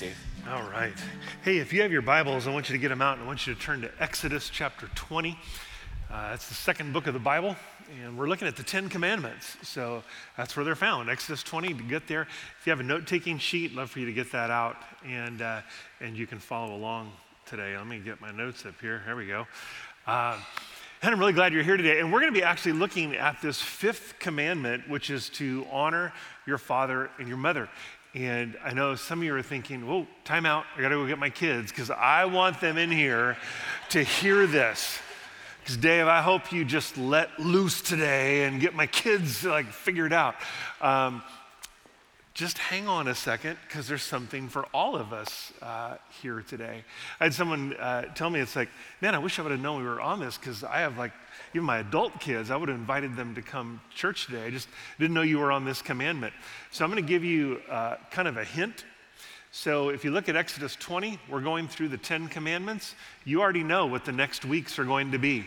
Dave. 0.00 0.16
All 0.50 0.62
right. 0.62 0.94
Hey, 1.44 1.58
if 1.58 1.74
you 1.74 1.82
have 1.82 1.92
your 1.92 2.00
Bibles, 2.00 2.46
I 2.46 2.52
want 2.54 2.70
you 2.70 2.72
to 2.72 2.78
get 2.78 2.88
them 2.88 3.02
out 3.02 3.18
and 3.18 3.24
I 3.24 3.26
want 3.26 3.46
you 3.46 3.54
to 3.54 3.60
turn 3.60 3.82
to 3.82 3.90
Exodus 4.00 4.48
chapter 4.48 4.88
20. 4.94 5.38
Uh, 6.10 6.30
it's 6.32 6.48
the 6.48 6.54
second 6.54 6.94
book 6.94 7.06
of 7.06 7.12
the 7.12 7.20
Bible, 7.20 7.54
and 8.02 8.16
we're 8.16 8.26
looking 8.26 8.48
at 8.48 8.56
the 8.56 8.62
Ten 8.62 8.88
Commandments. 8.88 9.58
So 9.62 10.02
that's 10.38 10.56
where 10.56 10.64
they're 10.64 10.74
found, 10.74 11.10
Exodus 11.10 11.42
20. 11.42 11.74
To 11.74 11.82
get 11.82 12.08
there, 12.08 12.22
if 12.22 12.66
you 12.66 12.70
have 12.70 12.80
a 12.80 12.82
note 12.82 13.06
taking 13.06 13.36
sheet, 13.36 13.74
love 13.74 13.90
for 13.90 13.98
you 13.98 14.06
to 14.06 14.12
get 14.14 14.32
that 14.32 14.50
out, 14.50 14.76
and, 15.06 15.42
uh, 15.42 15.60
and 16.00 16.16
you 16.16 16.26
can 16.26 16.38
follow 16.38 16.74
along 16.74 17.12
today. 17.44 17.76
Let 17.76 17.86
me 17.86 17.98
get 17.98 18.22
my 18.22 18.30
notes 18.30 18.64
up 18.64 18.80
here. 18.80 19.02
Here 19.04 19.16
we 19.16 19.26
go. 19.26 19.46
Uh, 20.06 20.38
and 21.02 21.12
I'm 21.12 21.20
really 21.20 21.34
glad 21.34 21.52
you're 21.52 21.62
here 21.62 21.76
today. 21.76 22.00
And 22.00 22.10
we're 22.10 22.20
going 22.20 22.32
to 22.32 22.38
be 22.38 22.44
actually 22.44 22.72
looking 22.72 23.16
at 23.16 23.42
this 23.42 23.60
fifth 23.60 24.14
commandment, 24.18 24.88
which 24.88 25.10
is 25.10 25.28
to 25.30 25.66
honor 25.70 26.14
your 26.46 26.58
father 26.58 27.10
and 27.18 27.28
your 27.28 27.36
mother. 27.36 27.68
And 28.14 28.56
I 28.64 28.72
know 28.72 28.96
some 28.96 29.20
of 29.20 29.24
you 29.24 29.34
are 29.36 29.42
thinking, 29.42 29.86
whoa, 29.86 30.06
time 30.24 30.44
out. 30.44 30.64
I 30.76 30.82
got 30.82 30.88
to 30.88 30.96
go 30.96 31.06
get 31.06 31.18
my 31.18 31.30
kids 31.30 31.70
because 31.70 31.90
I 31.90 32.24
want 32.24 32.60
them 32.60 32.76
in 32.76 32.90
here 32.90 33.36
to 33.90 34.02
hear 34.02 34.46
this. 34.48 34.98
Because, 35.60 35.76
Dave, 35.76 36.06
I 36.08 36.20
hope 36.20 36.52
you 36.52 36.64
just 36.64 36.98
let 36.98 37.38
loose 37.38 37.80
today 37.80 38.44
and 38.44 38.60
get 38.60 38.74
my 38.74 38.86
kids 38.86 39.44
like 39.44 39.66
figured 39.66 40.12
out. 40.12 40.34
Um, 40.80 41.22
just 42.34 42.58
hang 42.58 42.88
on 42.88 43.06
a 43.06 43.14
second 43.14 43.58
because 43.68 43.86
there's 43.86 44.02
something 44.02 44.48
for 44.48 44.64
all 44.72 44.96
of 44.96 45.12
us 45.12 45.52
uh, 45.62 45.96
here 46.22 46.40
today. 46.40 46.82
I 47.20 47.24
had 47.24 47.34
someone 47.34 47.74
uh, 47.74 48.02
tell 48.14 48.30
me, 48.30 48.40
it's 48.40 48.56
like, 48.56 48.70
man, 49.00 49.14
I 49.14 49.18
wish 49.18 49.38
I 49.38 49.42
would 49.42 49.52
have 49.52 49.60
known 49.60 49.82
we 49.82 49.88
were 49.88 50.00
on 50.00 50.18
this 50.20 50.36
because 50.38 50.64
I 50.64 50.80
have 50.80 50.96
like, 50.96 51.12
even 51.54 51.64
my 51.64 51.78
adult 51.78 52.20
kids, 52.20 52.50
I 52.50 52.56
would 52.56 52.68
have 52.68 52.78
invited 52.78 53.16
them 53.16 53.34
to 53.34 53.42
come 53.42 53.80
church 53.94 54.26
today. 54.26 54.44
I 54.44 54.50
just 54.50 54.68
didn't 54.98 55.14
know 55.14 55.22
you 55.22 55.38
were 55.38 55.50
on 55.50 55.64
this 55.64 55.82
commandment. 55.82 56.32
So 56.70 56.84
I'm 56.84 56.90
going 56.90 57.02
to 57.02 57.08
give 57.08 57.24
you 57.24 57.60
uh, 57.68 57.96
kind 58.10 58.28
of 58.28 58.36
a 58.36 58.44
hint. 58.44 58.84
So 59.50 59.88
if 59.88 60.04
you 60.04 60.12
look 60.12 60.28
at 60.28 60.36
Exodus 60.36 60.76
20, 60.76 61.18
we're 61.28 61.40
going 61.40 61.66
through 61.66 61.88
the 61.88 61.98
Ten 61.98 62.28
Commandments. 62.28 62.94
You 63.24 63.40
already 63.40 63.64
know 63.64 63.86
what 63.86 64.04
the 64.04 64.12
next 64.12 64.44
weeks 64.44 64.78
are 64.78 64.84
going 64.84 65.10
to 65.10 65.18
be. 65.18 65.44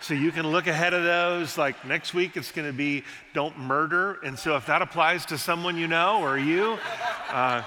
So 0.00 0.14
you 0.14 0.32
can 0.32 0.50
look 0.50 0.66
ahead 0.66 0.92
of 0.92 1.04
those. 1.04 1.56
Like 1.56 1.84
next 1.84 2.14
week, 2.14 2.36
it's 2.36 2.50
going 2.50 2.66
to 2.66 2.76
be 2.76 3.04
don't 3.34 3.56
murder. 3.58 4.18
And 4.24 4.36
so 4.36 4.56
if 4.56 4.66
that 4.66 4.82
applies 4.82 5.24
to 5.26 5.38
someone 5.38 5.76
you 5.76 5.86
know 5.86 6.20
or 6.20 6.36
you, 6.36 6.78
uh, 7.30 7.62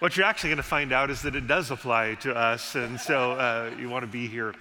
what 0.00 0.16
you're 0.16 0.26
actually 0.26 0.50
going 0.50 0.58
to 0.58 0.62
find 0.62 0.92
out 0.92 1.08
is 1.08 1.22
that 1.22 1.34
it 1.34 1.46
does 1.46 1.70
apply 1.70 2.14
to 2.16 2.34
us. 2.34 2.74
And 2.74 3.00
so 3.00 3.32
uh, 3.32 3.70
you 3.78 3.88
want 3.88 4.02
to 4.02 4.10
be 4.10 4.26
here 4.26 4.54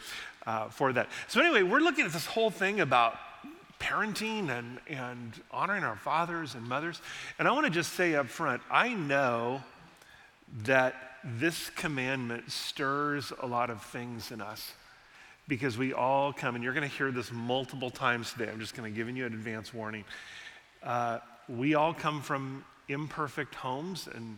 uh, 0.46 0.70
for 0.70 0.94
that. 0.94 1.10
So, 1.28 1.42
anyway, 1.42 1.64
we're 1.64 1.80
looking 1.80 2.06
at 2.06 2.12
this 2.12 2.26
whole 2.26 2.52
thing 2.52 2.80
about 2.80 3.18
parenting 3.80 4.50
and, 4.50 4.80
and 4.88 5.34
honoring 5.52 5.84
our 5.84 5.96
fathers 5.96 6.56
and 6.56 6.64
mothers. 6.64 7.02
And 7.38 7.48
I 7.48 7.52
want 7.52 7.66
to 7.66 7.72
just 7.72 7.94
say 7.94 8.16
up 8.16 8.28
front 8.28 8.62
I 8.72 8.94
know 8.94 9.62
that 10.64 10.96
this 11.24 11.70
commandment 11.72 12.52
stirs 12.52 13.32
a 13.42 13.48
lot 13.48 13.70
of 13.70 13.82
things 13.82 14.32
in 14.32 14.42
us 14.42 14.74
because 15.48 15.78
we 15.78 15.94
all 15.94 16.32
come, 16.32 16.56
and 16.56 16.64
you're 16.64 16.74
going 16.74 16.90
to 16.90 16.96
hear 16.96 17.12
this 17.12 17.32
multiple 17.32 17.90
times 17.90 18.32
today. 18.32 18.50
I'm 18.50 18.60
just 18.60 18.76
going 18.76 18.92
to 18.92 18.96
give 18.96 19.10
you 19.14 19.26
an 19.26 19.34
advance 19.34 19.74
warning. 19.74 20.06
Uh, 20.82 21.20
we 21.50 21.76
all 21.76 21.94
come 21.94 22.22
from 22.22 22.64
imperfect 22.88 23.56
homes, 23.56 24.08
and 24.14 24.38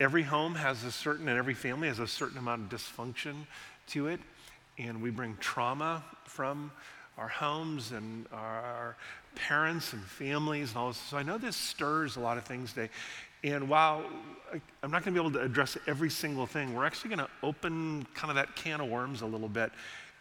every 0.00 0.22
home 0.22 0.54
has 0.54 0.84
a 0.84 0.92
certain, 0.92 1.28
and 1.28 1.38
every 1.38 1.54
family 1.54 1.88
has 1.88 1.98
a 1.98 2.06
certain 2.06 2.38
amount 2.38 2.72
of 2.72 2.78
dysfunction 2.78 3.46
to 3.88 4.06
it. 4.06 4.20
And 4.78 5.02
we 5.02 5.10
bring 5.10 5.36
trauma 5.38 6.04
from 6.24 6.70
our 7.18 7.28
homes 7.28 7.92
and 7.92 8.26
our 8.32 8.96
parents 9.34 9.92
and 9.92 10.02
families 10.02 10.70
and 10.70 10.78
all 10.78 10.88
this. 10.88 10.96
So 10.96 11.16
I 11.16 11.22
know 11.22 11.38
this 11.38 11.56
stirs 11.56 12.16
a 12.16 12.20
lot 12.20 12.38
of 12.38 12.44
things 12.44 12.72
today. 12.72 12.90
And 13.44 13.68
while 13.68 14.04
I'm 14.82 14.90
not 14.90 15.04
going 15.04 15.14
to 15.14 15.20
be 15.20 15.26
able 15.26 15.38
to 15.38 15.44
address 15.44 15.76
every 15.86 16.10
single 16.10 16.46
thing, 16.46 16.74
we're 16.74 16.84
actually 16.84 17.14
going 17.14 17.26
to 17.26 17.30
open 17.42 18.06
kind 18.14 18.30
of 18.30 18.36
that 18.36 18.54
can 18.54 18.80
of 18.80 18.88
worms 18.88 19.22
a 19.22 19.26
little 19.26 19.48
bit 19.48 19.72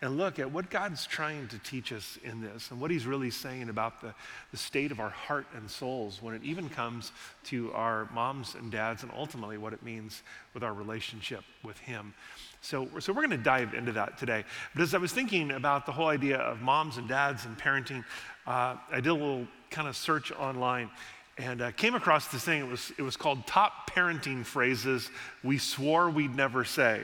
and 0.02 0.18
look 0.18 0.40
at 0.40 0.52
what 0.52 0.70
God's 0.72 1.06
trying 1.06 1.48
to 1.50 1.60
teach 1.60 1.94
us 1.94 2.18
in 2.24 2.42
this 2.42 2.72
and 2.72 2.82
what 2.82 2.90
He's 2.90 3.06
really 3.06 3.30
saying 3.30 3.70
about 3.70 4.02
the, 4.02 4.14
the 4.50 4.58
state 4.58 4.92
of 4.92 5.00
our 5.00 5.12
heart 5.12 5.46
and 5.56 5.70
souls 5.70 6.20
when 6.22 6.34
it 6.34 6.44
even 6.44 6.70
comes 6.70 7.12
to 7.46 7.72
our 7.74 8.10
moms 8.12 8.56
and 8.56 8.72
dads 8.72 9.04
and 9.04 9.12
ultimately 9.16 9.60
what 9.60 9.74
it 9.74 9.84
means 9.84 10.24
with 10.56 10.64
our 10.64 10.74
relationship 10.74 11.44
with 11.64 11.78
Him. 11.78 12.16
So, 12.62 12.88
so 13.00 13.12
we're 13.12 13.26
going 13.26 13.32
to 13.32 13.38
dive 13.38 13.74
into 13.74 13.92
that 13.94 14.20
today. 14.20 14.44
But 14.74 14.84
as 14.84 14.94
I 14.94 15.00
was 15.00 15.12
thinking 15.12 15.52
about 15.52 15.88
the 15.88 15.92
whole 15.92 16.08
idea 16.08 16.38
of 16.38 16.62
moms 16.62 16.98
and 16.98 17.08
dads 17.08 17.46
and 17.46 17.58
parenting, 17.58 18.06
uh, 18.46 18.76
I 18.92 18.96
did 18.96 19.08
a 19.08 19.14
little 19.14 19.48
kind 19.72 19.88
of 19.88 19.96
search 19.96 20.32
online 20.32 20.90
and 21.38 21.62
uh, 21.62 21.72
came 21.72 21.96
across 21.96 22.28
this 22.28 22.44
thing. 22.44 22.62
It 22.62 22.68
was, 22.68 22.92
it 23.00 23.02
was 23.02 23.18
called 23.18 23.48
Top 23.48 23.90
Parenting 23.90 24.46
Phrases 24.46 25.10
We 25.44 25.58
Swore 25.58 26.10
We'd 26.12 26.36
Never 26.36 26.64
Say. 26.64 27.02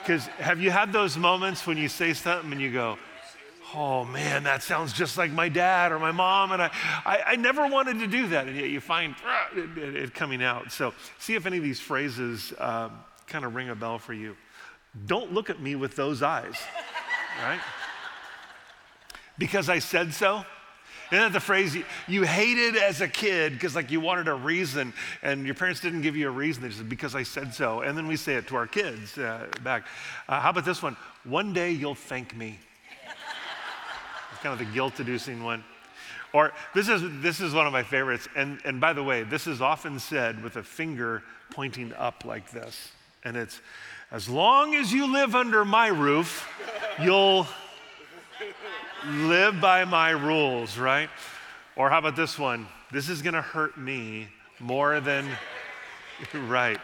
Because 0.00 0.26
have 0.26 0.60
you 0.60 0.70
had 0.70 0.92
those 0.92 1.16
moments 1.16 1.66
when 1.66 1.78
you 1.78 1.88
say 1.88 2.12
something 2.12 2.52
and 2.52 2.60
you 2.60 2.70
go, 2.70 2.98
oh 3.74 4.04
man, 4.04 4.42
that 4.44 4.62
sounds 4.62 4.92
just 4.92 5.16
like 5.16 5.30
my 5.30 5.48
dad 5.48 5.92
or 5.92 5.98
my 5.98 6.12
mom, 6.12 6.52
and 6.52 6.60
I, 6.60 6.70
I, 7.06 7.22
I 7.28 7.36
never 7.36 7.66
wanted 7.66 7.98
to 8.00 8.06
do 8.06 8.28
that, 8.28 8.46
and 8.46 8.56
yet 8.56 8.68
you 8.68 8.80
find 8.80 9.14
it, 9.56 9.78
it, 9.78 9.96
it, 9.96 10.14
coming 10.14 10.42
out. 10.42 10.70
So 10.70 10.92
see 11.18 11.34
if 11.34 11.46
any 11.46 11.56
of 11.56 11.64
these 11.64 11.80
phrases 11.80 12.52
um, 12.58 12.92
kind 13.26 13.44
of 13.44 13.54
ring 13.54 13.70
a 13.70 13.74
bell 13.74 13.98
for 13.98 14.12
you. 14.12 14.36
Don't 15.06 15.32
look 15.32 15.50
at 15.50 15.60
me 15.60 15.74
with 15.74 15.96
those 15.96 16.22
eyes, 16.22 16.56
right? 17.42 17.60
Because 19.38 19.68
I 19.68 19.80
said 19.80 20.14
so. 20.14 20.44
Isn't 21.12 21.18
that 21.18 21.32
the 21.32 21.40
phrase 21.40 21.74
you, 21.74 21.84
you 22.08 22.22
hated 22.22 22.76
as 22.76 23.00
a 23.00 23.08
kid 23.08 23.52
because 23.52 23.74
like 23.74 23.90
you 23.90 24.00
wanted 24.00 24.26
a 24.26 24.34
reason 24.34 24.94
and 25.22 25.44
your 25.44 25.54
parents 25.54 25.80
didn't 25.80 26.02
give 26.02 26.16
you 26.16 26.28
a 26.28 26.30
reason. 26.30 26.62
They 26.62 26.68
just 26.68 26.78
said, 26.78 26.88
because 26.88 27.14
I 27.14 27.24
said 27.24 27.52
so. 27.52 27.82
And 27.82 27.96
then 27.96 28.06
we 28.06 28.16
say 28.16 28.34
it 28.34 28.48
to 28.48 28.56
our 28.56 28.66
kids 28.66 29.18
uh, 29.18 29.46
back. 29.62 29.86
Uh, 30.28 30.40
how 30.40 30.50
about 30.50 30.64
this 30.64 30.82
one? 30.82 30.96
One 31.24 31.52
day 31.52 31.72
you'll 31.72 31.94
thank 31.94 32.34
me. 32.36 32.58
it's 34.32 34.42
kind 34.42 34.52
of 34.52 34.58
the 34.58 34.72
guilt 34.72 34.98
inducing 34.98 35.44
one. 35.44 35.62
Or 36.32 36.52
this 36.74 36.88
is, 36.88 37.02
this 37.22 37.40
is 37.40 37.52
one 37.52 37.66
of 37.66 37.72
my 37.72 37.82
favorites. 37.82 38.26
And, 38.34 38.58
and 38.64 38.80
by 38.80 38.92
the 38.92 39.02
way, 39.02 39.22
this 39.22 39.46
is 39.46 39.60
often 39.60 40.00
said 40.00 40.42
with 40.42 40.56
a 40.56 40.62
finger 40.62 41.22
pointing 41.50 41.92
up 41.92 42.24
like 42.24 42.50
this. 42.50 42.90
And 43.24 43.36
it's, 43.36 43.60
as 44.14 44.28
long 44.28 44.76
as 44.76 44.92
you 44.92 45.12
live 45.12 45.34
under 45.34 45.64
my 45.64 45.88
roof, 45.88 46.48
you'll 47.02 47.48
live 49.08 49.60
by 49.60 49.84
my 49.84 50.10
rules, 50.10 50.78
right? 50.78 51.10
Or 51.74 51.90
how 51.90 51.98
about 51.98 52.14
this 52.14 52.38
one? 52.38 52.68
This 52.92 53.08
is 53.08 53.22
going 53.22 53.34
to 53.34 53.42
hurt 53.42 53.76
me 53.76 54.28
more 54.60 55.00
than, 55.00 55.28
right. 56.46 56.78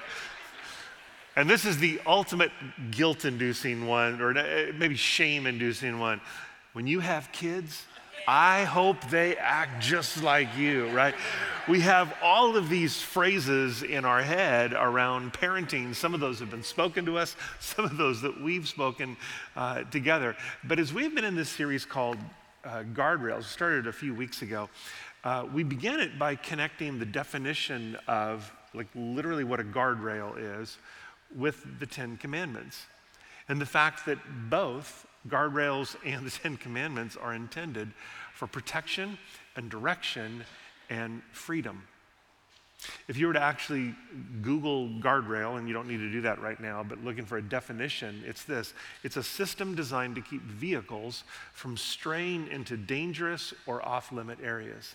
And 1.36 1.48
this 1.48 1.64
is 1.64 1.78
the 1.78 2.00
ultimate 2.04 2.50
guilt 2.90 3.24
inducing 3.24 3.86
one, 3.86 4.20
or 4.20 4.36
uh, 4.36 4.72
maybe 4.76 4.96
shame 4.96 5.46
inducing 5.46 6.00
one. 6.00 6.20
When 6.72 6.88
you 6.88 6.98
have 6.98 7.30
kids, 7.30 7.84
I 8.32 8.62
hope 8.62 9.10
they 9.10 9.36
act 9.36 9.82
just 9.82 10.22
like 10.22 10.56
you, 10.56 10.86
right? 10.90 11.16
We 11.66 11.80
have 11.80 12.14
all 12.22 12.56
of 12.56 12.68
these 12.68 13.02
phrases 13.02 13.82
in 13.82 14.04
our 14.04 14.22
head 14.22 14.72
around 14.72 15.32
parenting. 15.32 15.96
Some 15.96 16.14
of 16.14 16.20
those 16.20 16.38
have 16.38 16.48
been 16.48 16.62
spoken 16.62 17.04
to 17.06 17.18
us, 17.18 17.34
some 17.58 17.86
of 17.86 17.96
those 17.96 18.22
that 18.22 18.40
we've 18.40 18.68
spoken 18.68 19.16
uh, 19.56 19.82
together. 19.82 20.36
But 20.62 20.78
as 20.78 20.92
we've 20.92 21.12
been 21.12 21.24
in 21.24 21.34
this 21.34 21.48
series 21.48 21.84
called 21.84 22.18
uh, 22.64 22.84
Guardrails, 22.94 23.42
started 23.46 23.88
a 23.88 23.92
few 23.92 24.14
weeks 24.14 24.42
ago, 24.42 24.68
uh, 25.24 25.48
we 25.52 25.64
began 25.64 25.98
it 25.98 26.16
by 26.16 26.36
connecting 26.36 27.00
the 27.00 27.06
definition 27.06 27.96
of, 28.06 28.48
like, 28.74 28.86
literally 28.94 29.42
what 29.42 29.58
a 29.58 29.64
guardrail 29.64 30.60
is 30.60 30.78
with 31.34 31.66
the 31.80 31.86
Ten 31.86 32.16
Commandments. 32.16 32.86
And 33.48 33.60
the 33.60 33.66
fact 33.66 34.06
that 34.06 34.18
both 34.48 35.04
guardrails 35.28 35.96
and 36.04 36.24
the 36.24 36.30
Ten 36.30 36.56
Commandments 36.56 37.16
are 37.16 37.34
intended 37.34 37.90
for 38.40 38.46
protection 38.46 39.18
and 39.54 39.68
direction 39.68 40.42
and 40.88 41.20
freedom. 41.30 41.82
If 43.06 43.18
you 43.18 43.26
were 43.26 43.34
to 43.34 43.42
actually 43.42 43.94
Google 44.40 44.88
guardrail, 44.88 45.58
and 45.58 45.68
you 45.68 45.74
don't 45.74 45.86
need 45.86 45.98
to 45.98 46.10
do 46.10 46.22
that 46.22 46.40
right 46.40 46.58
now, 46.58 46.82
but 46.82 47.04
looking 47.04 47.26
for 47.26 47.36
a 47.36 47.42
definition, 47.42 48.22
it's 48.26 48.44
this 48.44 48.72
it's 49.04 49.18
a 49.18 49.22
system 49.22 49.74
designed 49.74 50.14
to 50.14 50.22
keep 50.22 50.40
vehicles 50.40 51.24
from 51.52 51.76
straying 51.76 52.48
into 52.48 52.78
dangerous 52.78 53.52
or 53.66 53.86
off 53.86 54.10
limit 54.10 54.38
areas. 54.42 54.94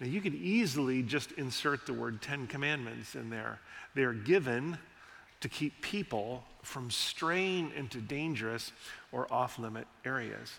Now, 0.00 0.06
you 0.06 0.22
could 0.22 0.34
easily 0.34 1.02
just 1.02 1.32
insert 1.32 1.84
the 1.84 1.92
word 1.92 2.22
Ten 2.22 2.46
Commandments 2.46 3.14
in 3.14 3.28
there. 3.28 3.60
They 3.94 4.04
are 4.04 4.14
given 4.14 4.78
to 5.42 5.50
keep 5.50 5.82
people 5.82 6.44
from 6.62 6.90
straying 6.90 7.72
into 7.76 8.00
dangerous 8.00 8.72
or 9.12 9.30
off 9.30 9.58
limit 9.58 9.86
areas. 10.06 10.50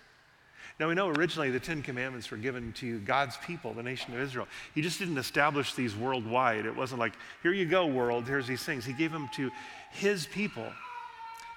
Now, 0.82 0.88
we 0.88 0.96
know 0.96 1.10
originally 1.10 1.52
the 1.52 1.60
Ten 1.60 1.84
Commandments 1.84 2.32
were 2.32 2.38
given 2.38 2.74
to 2.78 2.98
God's 3.02 3.38
people, 3.38 3.72
the 3.72 3.84
nation 3.84 4.16
of 4.16 4.20
Israel. 4.20 4.48
He 4.74 4.82
just 4.82 4.98
didn't 4.98 5.20
establish 5.20 5.76
these 5.76 5.96
worldwide. 5.96 6.66
It 6.66 6.76
wasn't 6.76 7.00
like, 7.00 7.14
here 7.44 7.54
you 7.54 7.68
go, 7.68 7.86
world, 7.86 8.26
here's 8.26 8.48
these 8.48 8.64
things. 8.64 8.84
He 8.84 8.92
gave 8.92 9.12
them 9.12 9.30
to 9.36 9.52
his 9.92 10.26
people, 10.26 10.66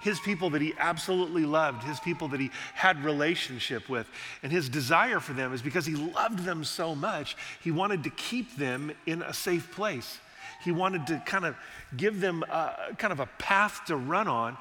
his 0.02 0.20
people 0.20 0.50
that 0.50 0.60
he 0.60 0.74
absolutely 0.78 1.46
loved, 1.46 1.84
his 1.84 1.98
people 2.00 2.28
that 2.28 2.38
he 2.38 2.50
had 2.74 3.02
relationship 3.02 3.88
with. 3.88 4.06
And 4.42 4.52
his 4.52 4.68
desire 4.68 5.20
for 5.20 5.32
them 5.32 5.54
is 5.54 5.62
because 5.62 5.86
he 5.86 5.94
loved 5.94 6.40
them 6.40 6.62
so 6.62 6.94
much, 6.94 7.34
he 7.62 7.70
wanted 7.70 8.04
to 8.04 8.10
keep 8.10 8.58
them 8.58 8.92
in 9.06 9.22
a 9.22 9.32
safe 9.32 9.72
place. 9.72 10.18
He 10.62 10.70
wanted 10.70 11.06
to 11.06 11.22
kind 11.24 11.46
of 11.46 11.56
give 11.96 12.20
them 12.20 12.42
a, 12.42 12.94
kind 12.98 13.10
of 13.10 13.20
a 13.20 13.26
path 13.38 13.86
to 13.86 13.96
run 13.96 14.28
on 14.28 14.58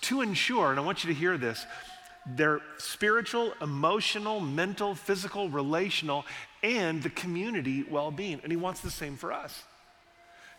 to 0.00 0.22
ensure, 0.22 0.70
and 0.70 0.80
I 0.80 0.82
want 0.82 1.04
you 1.04 1.12
to 1.12 1.18
hear 1.18 1.36
this, 1.36 1.66
their 2.34 2.60
spiritual, 2.78 3.54
emotional, 3.60 4.40
mental, 4.40 4.94
physical, 4.94 5.48
relational, 5.48 6.24
and 6.62 7.02
the 7.02 7.10
community 7.10 7.84
well 7.88 8.10
being. 8.10 8.40
And 8.42 8.50
he 8.50 8.56
wants 8.56 8.80
the 8.80 8.90
same 8.90 9.16
for 9.16 9.32
us. 9.32 9.62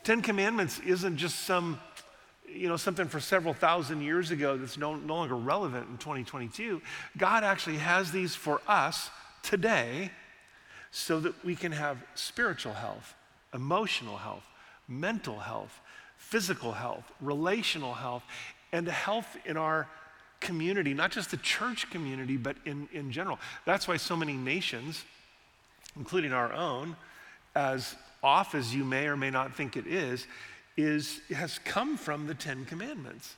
Ten 0.04 0.22
Commandments 0.22 0.80
isn't 0.80 1.18
just 1.18 1.40
some, 1.40 1.80
you 2.48 2.69
know, 2.69 2.78
something 2.78 3.08
for 3.08 3.19
several 3.19 3.54
thousand 3.54 4.02
years 4.02 4.31
ago 4.31 4.56
that's 4.56 4.78
no, 4.78 4.96
no 4.96 5.16
longer 5.16 5.36
relevant 5.36 5.90
in 5.90 5.98
2022. 5.98 6.81
God 7.18 7.44
actually 7.44 7.78
has 7.78 8.12
these 8.12 8.34
for 8.34 8.62
us 8.68 9.10
today 9.44 10.12
so 10.92 11.19
that 11.19 11.44
we 11.44 11.56
can 11.56 11.74
have 11.74 11.98
spiritual 12.16 12.74
health, 12.74 13.16
emotional 13.54 14.18
health, 14.18 14.44
mental 14.88 15.40
health, 15.40 15.81
physical 16.16 16.72
health, 16.72 17.04
relational 17.19 17.94
health, 17.94 18.24
and 18.72 18.88
the 18.88 18.92
health 18.92 19.38
in 19.46 19.58
our 19.58 19.88
community, 20.39 20.94
not 20.94 21.12
just 21.12 21.31
the 21.31 21.38
church 21.38 21.89
community, 21.89 22.38
but 22.38 22.56
in, 22.66 22.88
in 22.94 23.12
general. 23.12 23.39
That's 23.66 23.88
why 23.88 23.98
so 23.98 24.16
many 24.16 24.34
nations, 24.34 25.04
including 25.95 26.34
our 26.34 26.54
own, 26.54 26.95
as 27.56 27.95
off 28.24 28.56
as 28.56 28.74
you 28.74 28.84
may 28.84 29.07
or 29.07 29.18
may 29.18 29.30
not 29.30 29.56
think 29.56 29.78
it 29.78 29.88
is, 29.88 30.25
is 30.75 31.19
has 31.34 31.60
come 31.60 31.98
from 31.98 32.28
the 32.28 32.36
Ten 32.36 32.66
Commandments. 32.66 33.36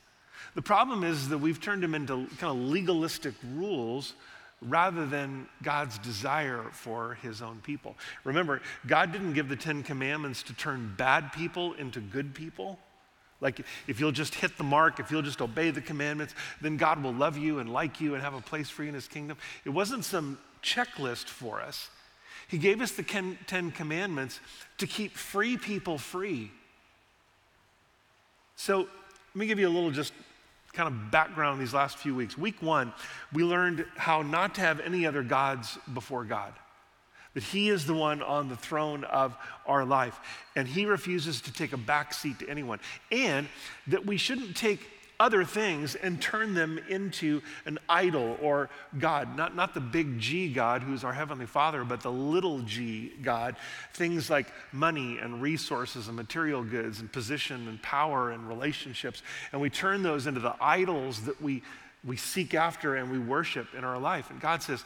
The 0.56 0.62
problem 0.62 1.04
is 1.04 1.30
that 1.30 1.38
we've 1.38 1.62
turned 1.62 1.84
them 1.84 1.96
into 1.96 2.28
kind 2.38 2.52
of 2.52 2.58
legalistic 2.58 3.34
rules 3.56 4.14
rather 4.62 5.06
than 5.06 5.48
God's 5.64 5.98
desire 6.00 6.66
for 6.72 7.18
his 7.22 7.42
own 7.42 7.60
people. 7.64 7.96
Remember, 8.24 8.62
God 8.88 9.12
didn't 9.12 9.34
give 9.34 9.48
the 9.48 9.56
Ten 9.56 9.84
Commandments 9.84 10.44
to 10.44 10.54
turn 10.54 10.94
bad 10.98 11.32
people 11.32 11.74
into 11.74 12.02
good 12.02 12.34
people. 12.34 12.78
Like, 13.42 13.62
if 13.88 14.00
you'll 14.00 14.12
just 14.12 14.36
hit 14.36 14.58
the 14.58 14.64
mark, 14.64 15.00
if 15.00 15.12
you'll 15.12 15.22
just 15.22 15.42
obey 15.42 15.72
the 15.72 15.82
commandments, 15.82 16.36
then 16.62 16.78
God 16.78 17.02
will 17.02 17.14
love 17.14 17.38
you 17.38 17.60
and 17.60 17.72
like 17.72 18.02
you 18.02 18.14
and 18.14 18.24
have 18.24 18.34
a 18.34 18.42
place 18.42 18.70
for 18.70 18.84
you 18.84 18.90
in 18.90 18.96
his 18.96 19.08
kingdom. 19.08 19.38
It 19.64 19.70
wasn't 19.70 20.04
some 20.04 20.38
checklist 20.62 21.26
for 21.26 21.62
us. 21.62 21.90
He 22.50 22.58
gave 22.58 22.82
us 22.82 22.92
the 22.92 23.04
Ten 23.04 23.72
Commandments 23.72 24.40
to 24.80 24.88
keep 24.88 25.16
free 25.16 25.56
people 25.56 25.98
free. 25.98 26.52
So, 28.56 28.80
let 28.80 29.36
me 29.36 29.48
give 29.48 29.60
you 29.60 29.68
a 29.68 29.70
little 29.70 29.92
just 29.92 30.12
kind 30.74 30.88
of 30.88 31.12
background 31.12 31.62
these 31.62 31.74
last 31.74 31.98
few 31.98 32.16
weeks. 32.16 32.38
Week 32.38 32.62
one, 32.62 32.92
we 33.32 33.44
learned 33.44 33.86
how 33.96 34.22
not 34.22 34.56
to 34.56 34.62
have 34.62 34.80
any 34.80 35.06
other 35.06 35.24
gods 35.24 35.78
before 35.94 36.26
God 36.26 36.54
that 37.40 37.46
He 37.46 37.70
is 37.70 37.86
the 37.86 37.94
one 37.94 38.22
on 38.22 38.50
the 38.50 38.58
throne 38.58 39.06
of 39.06 39.34
our 39.66 39.86
life, 39.86 40.20
and 40.58 40.68
He 40.68 40.86
refuses 40.86 41.40
to 41.40 41.54
take 41.54 41.72
a 41.72 41.78
back 41.78 42.14
seat 42.14 42.40
to 42.40 42.50
anyone, 42.50 42.82
and 43.14 43.48
that 43.88 44.06
we 44.06 44.18
shouldn't 44.18 44.58
take 44.58 44.86
other 45.22 45.46
things 45.46 45.96
and 45.96 46.22
turn 46.22 46.54
them 46.54 46.78
into 46.90 47.42
an 47.66 47.80
idol 47.88 48.38
or 48.42 48.70
God. 48.98 49.38
Not, 49.38 49.56
not 49.56 49.74
the 49.74 49.80
big 49.80 50.20
G 50.20 50.52
God, 50.52 50.82
who's 50.82 51.06
our 51.06 51.14
Heavenly 51.14 51.46
Father, 51.46 51.86
but 51.86 52.02
the 52.02 52.12
little 52.12 52.60
g 52.60 53.14
God. 53.22 53.56
Things 53.94 54.30
like 54.30 54.48
money 54.74 55.18
and 55.18 55.42
resources 55.42 56.08
and 56.08 56.18
material 56.18 56.62
goods 56.62 57.00
and 57.00 57.10
position 57.10 57.70
and 57.70 57.82
power 57.82 58.32
and 58.32 58.50
relationships. 58.50 59.24
And 59.54 59.62
we 59.62 59.70
turn 59.70 60.04
those 60.04 60.28
into 60.28 60.42
the 60.42 60.56
idols 60.60 61.22
that 61.22 61.42
we, 61.42 61.64
we 62.04 62.18
seek 62.18 62.54
after 62.54 62.96
and 62.96 63.10
we 63.10 63.20
worship 63.20 63.74
in 63.78 63.86
our 63.86 63.98
life. 63.98 64.30
And 64.30 64.42
God 64.42 64.62
says, 64.62 64.84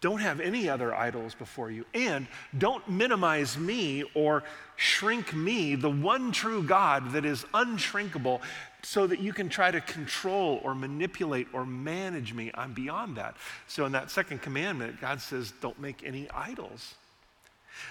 don't 0.00 0.20
have 0.20 0.40
any 0.40 0.68
other 0.68 0.94
idols 0.94 1.34
before 1.34 1.70
you. 1.70 1.84
And 1.94 2.26
don't 2.56 2.88
minimize 2.88 3.58
me 3.58 4.04
or 4.14 4.42
shrink 4.76 5.34
me, 5.34 5.74
the 5.74 5.90
one 5.90 6.32
true 6.32 6.62
God 6.62 7.12
that 7.12 7.24
is 7.24 7.44
unshrinkable, 7.54 8.40
so 8.82 9.06
that 9.06 9.20
you 9.20 9.32
can 9.32 9.48
try 9.48 9.70
to 9.70 9.80
control 9.80 10.60
or 10.62 10.74
manipulate 10.74 11.48
or 11.52 11.66
manage 11.66 12.32
me. 12.32 12.50
I'm 12.54 12.72
beyond 12.72 13.16
that. 13.16 13.36
So, 13.66 13.84
in 13.84 13.92
that 13.92 14.10
second 14.10 14.42
commandment, 14.42 15.00
God 15.00 15.20
says, 15.20 15.52
don't 15.60 15.80
make 15.80 16.04
any 16.04 16.30
idols. 16.30 16.94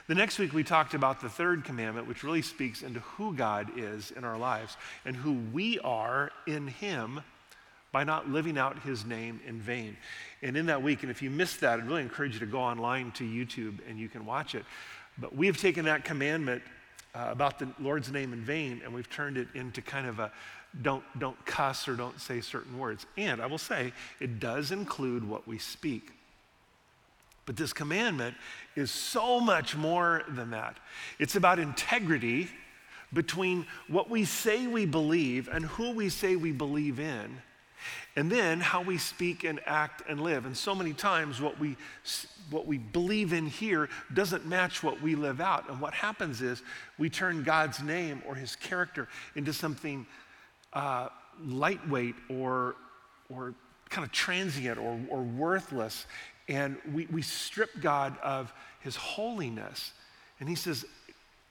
The 0.07 0.15
next 0.15 0.39
week, 0.39 0.53
we 0.53 0.63
talked 0.63 0.93
about 0.93 1.21
the 1.21 1.29
third 1.29 1.63
commandment, 1.63 2.07
which 2.07 2.23
really 2.23 2.41
speaks 2.41 2.81
into 2.81 3.01
who 3.01 3.35
God 3.35 3.77
is 3.77 4.11
in 4.11 4.23
our 4.23 4.37
lives 4.37 4.77
and 5.03 5.15
who 5.15 5.33
we 5.53 5.79
are 5.79 6.31
in 6.47 6.67
Him 6.67 7.21
by 7.95 8.03
not 8.03 8.29
living 8.29 8.57
out 8.57 8.77
his 8.79 9.05
name 9.05 9.39
in 9.47 9.57
vain. 9.57 9.95
And 10.41 10.57
in 10.57 10.65
that 10.65 10.83
week, 10.83 11.03
and 11.03 11.09
if 11.09 11.21
you 11.21 11.29
missed 11.29 11.61
that, 11.61 11.79
I'd 11.79 11.87
really 11.87 12.01
encourage 12.01 12.33
you 12.33 12.41
to 12.41 12.45
go 12.45 12.59
online 12.59 13.13
to 13.13 13.23
YouTube 13.23 13.77
and 13.87 13.97
you 13.97 14.09
can 14.09 14.25
watch 14.25 14.53
it. 14.53 14.65
But 15.17 15.33
we 15.33 15.47
have 15.47 15.55
taken 15.55 15.85
that 15.85 16.03
commandment 16.03 16.61
uh, 17.13 17.29
about 17.29 17.57
the 17.57 17.69
Lord's 17.79 18.11
name 18.11 18.33
in 18.33 18.41
vain 18.41 18.81
and 18.83 18.93
we've 18.93 19.09
turned 19.09 19.37
it 19.37 19.47
into 19.53 19.81
kind 19.81 20.07
of 20.07 20.19
a 20.19 20.29
don't, 20.81 21.05
don't 21.19 21.45
cuss 21.45 21.87
or 21.87 21.95
don't 21.95 22.19
say 22.19 22.41
certain 22.41 22.77
words. 22.77 23.05
And 23.15 23.41
I 23.41 23.45
will 23.45 23.57
say, 23.57 23.93
it 24.19 24.41
does 24.41 24.71
include 24.71 25.25
what 25.25 25.47
we 25.47 25.57
speak. 25.57 26.11
But 27.45 27.55
this 27.55 27.71
commandment 27.71 28.35
is 28.75 28.91
so 28.91 29.39
much 29.39 29.77
more 29.77 30.23
than 30.27 30.51
that. 30.51 30.75
It's 31.17 31.37
about 31.37 31.59
integrity 31.59 32.49
between 33.13 33.65
what 33.87 34.09
we 34.09 34.25
say 34.25 34.67
we 34.67 34.85
believe 34.85 35.47
and 35.47 35.63
who 35.63 35.91
we 35.91 36.09
say 36.09 36.35
we 36.35 36.51
believe 36.51 36.99
in 36.99 37.37
and 38.15 38.31
then 38.31 38.61
how 38.61 38.81
we 38.81 38.97
speak 38.97 39.43
and 39.43 39.59
act 39.65 40.01
and 40.07 40.21
live. 40.21 40.45
And 40.45 40.55
so 40.55 40.73
many 40.73 40.93
times, 40.93 41.41
what 41.41 41.59
we, 41.59 41.75
what 42.49 42.65
we 42.65 42.77
believe 42.77 43.33
in 43.33 43.45
here 43.45 43.89
doesn't 44.13 44.45
match 44.45 44.81
what 44.81 45.01
we 45.01 45.15
live 45.15 45.41
out. 45.41 45.69
And 45.69 45.81
what 45.81 45.93
happens 45.93 46.41
is 46.41 46.63
we 46.97 47.09
turn 47.09 47.43
God's 47.43 47.81
name 47.81 48.21
or 48.25 48.35
his 48.35 48.55
character 48.55 49.09
into 49.35 49.51
something 49.51 50.05
uh, 50.71 51.09
lightweight 51.45 52.15
or, 52.29 52.75
or 53.29 53.53
kind 53.89 54.05
of 54.05 54.13
transient 54.13 54.77
or, 54.77 54.97
or 55.09 55.21
worthless. 55.21 56.05
And 56.47 56.77
we, 56.93 57.07
we 57.07 57.21
strip 57.21 57.81
God 57.81 58.17
of 58.23 58.53
his 58.79 58.95
holiness. 58.95 59.91
And 60.39 60.47
he 60.47 60.55
says, 60.55 60.85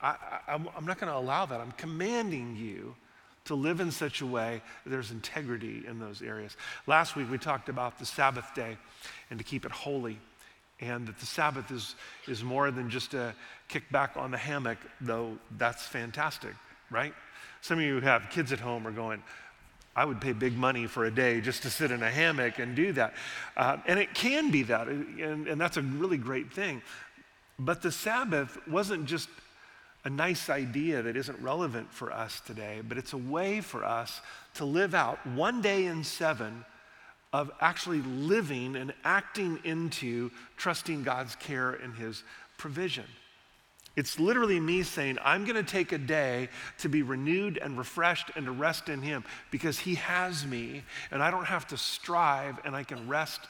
I, 0.01 0.17
am 0.49 0.87
not 0.87 0.99
going 0.99 1.13
to 1.13 1.19
allow 1.19 1.45
that. 1.47 1.61
I'm 1.61 1.73
commanding 1.73 2.57
you 2.57 2.95
to 3.45 3.55
live 3.55 3.81
in 3.81 3.91
such 3.91 4.21
a 4.21 4.27
way 4.27 4.63
that 4.85 4.91
there's 4.91 5.11
integrity 5.11 5.85
in 5.87 5.99
those 5.99 6.23
areas. 6.23 6.57
Last 6.87 7.15
week 7.15 7.31
we 7.31 7.39
talked 7.39 7.69
about 7.69 7.99
the 7.99 8.07
Sabbath 8.07 8.47
day 8.55 8.77
and 9.31 9.39
to 9.39 9.45
keep 9.45 9.65
it 9.65 9.73
holy, 9.73 10.19
and 10.81 11.07
that 11.07 11.19
the 11.19 11.27
Sabbath 11.27 11.71
is, 11.71 11.95
is 12.27 12.43
more 12.43 12.71
than 12.71 12.91
just 12.91 13.15
a 13.15 13.35
kick 13.69 13.91
back 13.91 14.17
on 14.17 14.31
the 14.31 14.39
hammock, 14.39 14.79
though 15.01 15.39
that's 15.59 15.87
fantastic, 15.87 16.55
right? 16.91 17.15
Some 17.61 17.79
of 17.79 17.85
you 17.85 18.01
who 18.01 18.07
have 18.07 18.29
kids 18.31 18.53
at 18.53 18.61
home 18.61 18.87
are 18.87 18.93
going, 18.93 19.23
I 19.97 20.05
would 20.05 20.21
pay 20.21 20.33
big 20.33 20.57
money 20.57 20.87
for 20.87 21.05
a 21.05 21.11
day 21.11 21.41
just 21.41 21.63
to 21.63 21.71
sit 21.71 21.91
in 21.91 22.03
a 22.03 22.11
hammock 22.11 22.59
and 22.59 22.75
do 22.75 22.93
that. 22.95 23.15
Uh, 23.57 23.77
and 23.87 23.99
it 23.99 24.13
can 24.15 24.51
be 24.51 24.65
that, 24.65 24.89
and, 24.89 25.47
and 25.47 25.61
that's 25.61 25.77
a 25.77 25.83
really 25.83 26.17
great 26.17 26.53
thing. 26.53 26.83
But 27.59 27.83
the 27.83 27.93
Sabbath 27.93 28.59
wasn't 28.67 29.07
just 29.07 29.29
a 30.05 30.11
nice 30.11 30.51
idea 30.51 31.03
that 31.03 31.17
isn't 31.17 31.41
relevant 31.41 31.91
for 31.93 32.13
us 32.13 32.41
today, 32.41 32.81
but 32.87 32.99
it's 32.99 33.15
a 33.15 33.19
way 33.19 33.61
for 33.61 33.85
us 33.85 34.21
to 34.55 34.65
live 34.65 34.95
out 34.95 35.27
one 35.27 35.63
day 35.63 35.87
in 35.87 36.05
seven 36.05 36.65
of 37.33 37.51
actually 37.61 38.03
living 38.03 38.77
and 38.77 38.93
acting 39.03 39.59
into 39.65 40.31
trusting 40.57 41.03
God's 41.03 41.35
care 41.37 41.71
and 41.71 41.95
His 41.95 42.23
provision. 42.59 43.05
It's 43.97 44.19
literally 44.19 44.61
me 44.61 44.83
saying, 44.83 45.19
I'm 45.25 45.45
going 45.45 45.57
to 45.57 45.63
take 45.63 45.93
a 45.93 45.99
day 45.99 46.49
to 46.79 46.89
be 46.89 47.03
renewed 47.03 47.59
and 47.59 47.79
refreshed 47.79 48.31
and 48.37 48.47
to 48.47 48.53
rest 48.53 48.89
in 48.89 49.01
Him 49.01 49.25
because 49.51 49.79
He 49.79 49.95
has 49.97 50.45
me 50.47 50.83
and 51.11 51.23
I 51.23 51.31
don't 51.31 51.47
have 51.47 51.67
to 51.69 51.77
strive 51.77 52.59
and 52.65 52.77
I 52.77 52.85
can 52.85 53.09
rest 53.09 53.41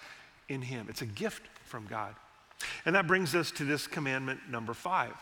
in 0.49 0.62
Him. 0.62 0.87
It's 0.88 1.02
a 1.02 1.06
gift 1.06 1.42
from 1.64 1.87
God. 1.87 2.14
And 2.84 2.94
that 2.94 3.06
brings 3.06 3.34
us 3.34 3.50
to 3.52 3.64
this 3.64 3.87
commandment 3.87 4.40
number 4.49 4.75
five. 4.75 5.14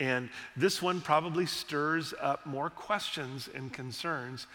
And 0.00 0.30
this 0.56 0.80
one 0.80 1.02
probably 1.02 1.44
stirs 1.44 2.14
up 2.20 2.46
more 2.46 2.70
questions 2.70 3.48
and 3.54 3.70
concerns 3.70 4.46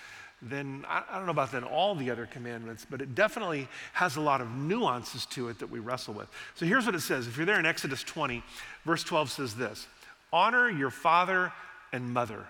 than, 0.42 0.84
I 0.90 1.04
don't 1.16 1.26
know 1.26 1.32
about 1.32 1.52
than 1.52 1.64
all 1.64 1.96
the 1.96 2.10
other 2.10 2.26
commandments, 2.26 2.86
but 2.90 3.02
it 3.02 3.16
definitely 3.16 3.68
has 3.94 4.16
a 4.16 4.22
lot 4.22 4.42
of 4.42 4.52
nuances 4.52 5.26
to 5.28 5.50
it 5.50 5.60
that 5.60 5.70
we 5.70 5.80
wrestle 5.80 6.16
with. 6.16 6.28
So 6.56 6.66
here's 6.66 6.86
what 6.86 6.96
it 6.96 7.02
says. 7.02 7.28
If 7.28 7.38
you're 7.38 7.46
there 7.46 7.60
in 7.60 7.66
Exodus 7.66 8.04
20, 8.04 8.44
verse 8.84 9.04
12 9.04 9.32
says 9.32 9.56
this 9.56 9.88
Honor 10.34 10.70
your 10.70 10.90
father 10.90 11.54
and 11.94 12.12
mother, 12.12 12.48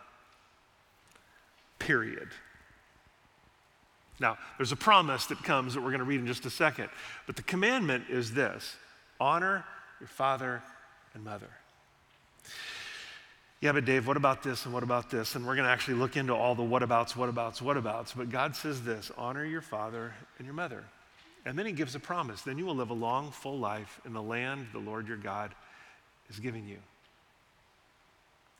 period. 1.78 2.30
Now, 4.20 4.38
there's 4.58 4.72
a 4.72 4.78
promise 4.78 5.26
that 5.26 5.44
comes 5.44 5.74
that 5.74 5.82
we're 5.82 5.90
going 5.90 6.00
to 6.00 6.06
read 6.06 6.22
in 6.22 6.28
just 6.28 6.46
a 6.46 6.50
second, 6.50 6.90
but 7.28 7.36
the 7.36 7.44
commandment 7.44 8.06
is 8.10 8.34
this 8.34 8.78
honor 9.20 9.66
your 10.00 10.08
father 10.08 10.64
and 11.14 11.24
mother 11.24 11.50
yeah, 13.66 13.72
but 13.72 13.84
Dave, 13.84 14.06
what 14.06 14.16
about 14.16 14.44
this 14.44 14.66
and 14.66 14.74
what 14.76 14.84
about 14.84 15.10
this? 15.10 15.34
And 15.34 15.44
we're 15.44 15.56
going 15.56 15.66
to 15.66 15.72
actually 15.72 15.96
look 15.96 16.18
into 16.18 16.36
all 16.36 16.54
the 16.54 16.62
whatabouts, 16.62 17.14
whatabouts, 17.14 17.64
whatabouts. 17.64 18.16
But 18.16 18.30
God 18.30 18.56
says 18.56 18.84
this 18.84 19.10
honor 19.18 19.44
your 19.44 19.62
father 19.62 20.14
and 20.38 20.46
your 20.46 20.54
mother. 20.54 20.84
And 21.48 21.58
then 21.58 21.66
he 21.66 21.72
gives 21.72 21.96
a 21.96 22.00
promise. 22.00 22.44
Then 22.44 22.60
you 22.60 22.68
will 22.68 22.76
live 22.76 22.92
a 22.92 22.94
long, 22.94 23.32
full 23.32 23.58
life 23.58 24.00
in 24.06 24.14
the 24.14 24.22
land 24.22 24.68
the 24.72 24.78
Lord 24.78 25.08
your 25.08 25.18
God 25.18 25.56
is 26.30 26.40
giving 26.40 26.68
you. 26.68 26.78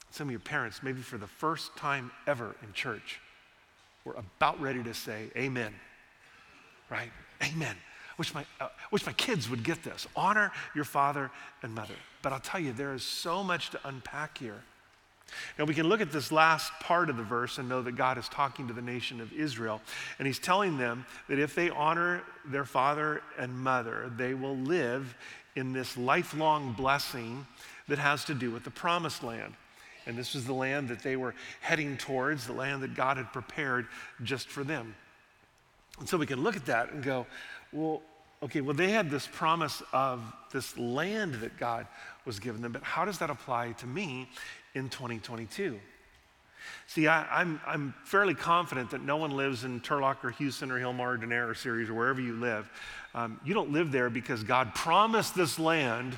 some 0.10 0.28
of 0.28 0.32
your 0.32 0.40
parents, 0.40 0.82
maybe 0.82 1.02
for 1.02 1.20
the 1.20 1.28
first 1.28 1.76
time 1.78 2.10
ever 2.26 2.56
in 2.64 2.74
church, 2.74 3.20
were 4.06 4.16
about 4.16 4.60
ready 4.60 4.82
to 4.82 4.94
say, 4.96 5.30
Amen. 5.38 5.72
Right? 6.90 7.12
Amen. 7.44 7.76
Wish 8.18 8.34
my, 8.34 8.44
uh, 8.60 8.70
wish 8.90 9.06
my 9.06 9.14
kids 9.14 9.52
would 9.52 9.64
get 9.64 9.84
this. 9.84 10.08
Honor 10.16 10.52
your 10.74 10.86
father 10.86 11.30
and 11.62 11.76
mother. 11.76 11.94
But 12.24 12.34
I'll 12.34 12.40
tell 12.40 12.60
you, 12.60 12.74
there 12.74 12.96
is 12.96 13.04
so 13.04 13.44
much 13.44 13.70
to 13.70 13.80
unpack 13.88 14.40
here. 14.40 14.64
Now, 15.58 15.66
we 15.66 15.74
can 15.74 15.88
look 15.88 16.02
at 16.02 16.12
this 16.12 16.32
last 16.32 16.72
part 16.80 17.10
of 17.10 17.18
the 17.18 17.24
verse 17.24 17.58
and 17.58 17.68
know 17.68 17.82
that 17.82 17.94
God 17.94 18.18
is 18.18 18.30
talking 18.30 18.68
to 18.68 18.74
the 18.74 18.82
nation 18.82 19.20
of 19.20 19.34
Israel. 19.34 19.82
And 20.20 20.28
He's 20.28 20.40
telling 20.40 20.78
them 20.78 21.06
that 21.28 21.40
if 21.40 21.56
they 21.56 21.70
honor 21.70 22.22
their 22.46 22.66
father 22.66 23.22
and 23.38 23.58
mother, 23.58 24.12
they 24.16 24.34
will 24.34 24.56
live 24.56 25.16
in 25.56 25.74
this 25.74 25.98
lifelong 25.98 26.74
blessing 26.74 27.46
that 27.88 27.98
has 27.98 28.26
to 28.26 28.34
do 28.34 28.52
with 28.52 28.64
the 28.64 28.72
promised 28.72 29.24
land. 29.24 29.54
And 30.06 30.18
this 30.18 30.36
was 30.36 30.46
the 30.46 30.54
land 30.54 30.90
that 30.90 31.02
they 31.02 31.16
were 31.16 31.34
heading 31.62 31.98
towards, 31.98 32.46
the 32.46 32.54
land 32.54 32.84
that 32.84 32.94
God 32.94 33.18
had 33.18 33.34
prepared 33.34 33.88
just 34.24 34.48
for 34.48 34.64
them. 34.64 34.96
And 36.00 36.08
so 36.08 36.18
we 36.18 36.28
can 36.28 36.44
look 36.44 36.56
at 36.56 36.66
that 36.66 36.92
and 36.92 37.04
go, 37.04 37.26
well, 37.72 38.02
okay, 38.44 38.62
well, 38.62 38.76
they 38.76 38.90
had 38.90 39.10
this 39.10 39.28
promise 39.28 39.82
of 39.94 40.22
this 40.52 40.78
land 40.78 41.36
that 41.36 41.58
God 41.58 41.88
was 42.26 42.40
giving 42.40 42.62
them, 42.62 42.72
but 42.72 42.84
how 42.84 43.06
does 43.06 43.18
that 43.20 43.30
apply 43.30 43.72
to 43.74 43.88
me 43.88 44.28
in 44.76 44.90
2022? 44.90 45.80
See, 46.88 47.08
I, 47.08 47.42
am 47.42 47.60
I'm, 47.66 47.74
I'm 47.74 47.94
fairly 48.04 48.36
confident 48.36 48.92
that 48.92 49.02
no 49.02 49.18
one 49.18 49.32
lives 49.32 49.64
in 49.64 49.82
Turlock 49.82 50.24
or 50.24 50.32
Hughson 50.32 50.70
or 50.70 50.80
Hilmar, 50.80 51.20
Denair 51.20 51.50
or 51.50 51.56
Ceres 51.56 51.90
or 51.90 51.96
wherever 51.96 52.22
you 52.22 52.34
live. 52.34 52.70
Um, 53.14 53.40
you 53.44 53.54
don't 53.54 53.72
live 53.72 53.92
there 53.92 54.10
because 54.10 54.44
God 54.44 54.76
promised 54.76 55.36
this 55.36 55.58
land 55.58 56.18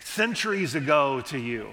centuries 0.00 0.74
ago 0.74 1.22
to 1.22 1.38
you. 1.38 1.68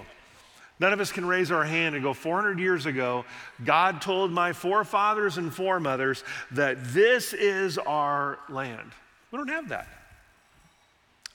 None 0.80 0.92
of 0.92 1.00
us 1.00 1.12
can 1.12 1.24
raise 1.24 1.50
our 1.50 1.64
hand 1.64 1.94
and 1.94 2.02
go, 2.02 2.14
400 2.14 2.58
years 2.58 2.86
ago, 2.86 3.24
God 3.64 4.00
told 4.00 4.32
my 4.32 4.52
forefathers 4.52 5.38
and 5.38 5.54
foremothers 5.54 6.24
that 6.50 6.78
this 6.92 7.32
is 7.32 7.78
our 7.78 8.38
land. 8.48 8.90
We 9.30 9.38
don't 9.38 9.48
have 9.48 9.68
that. 9.68 9.86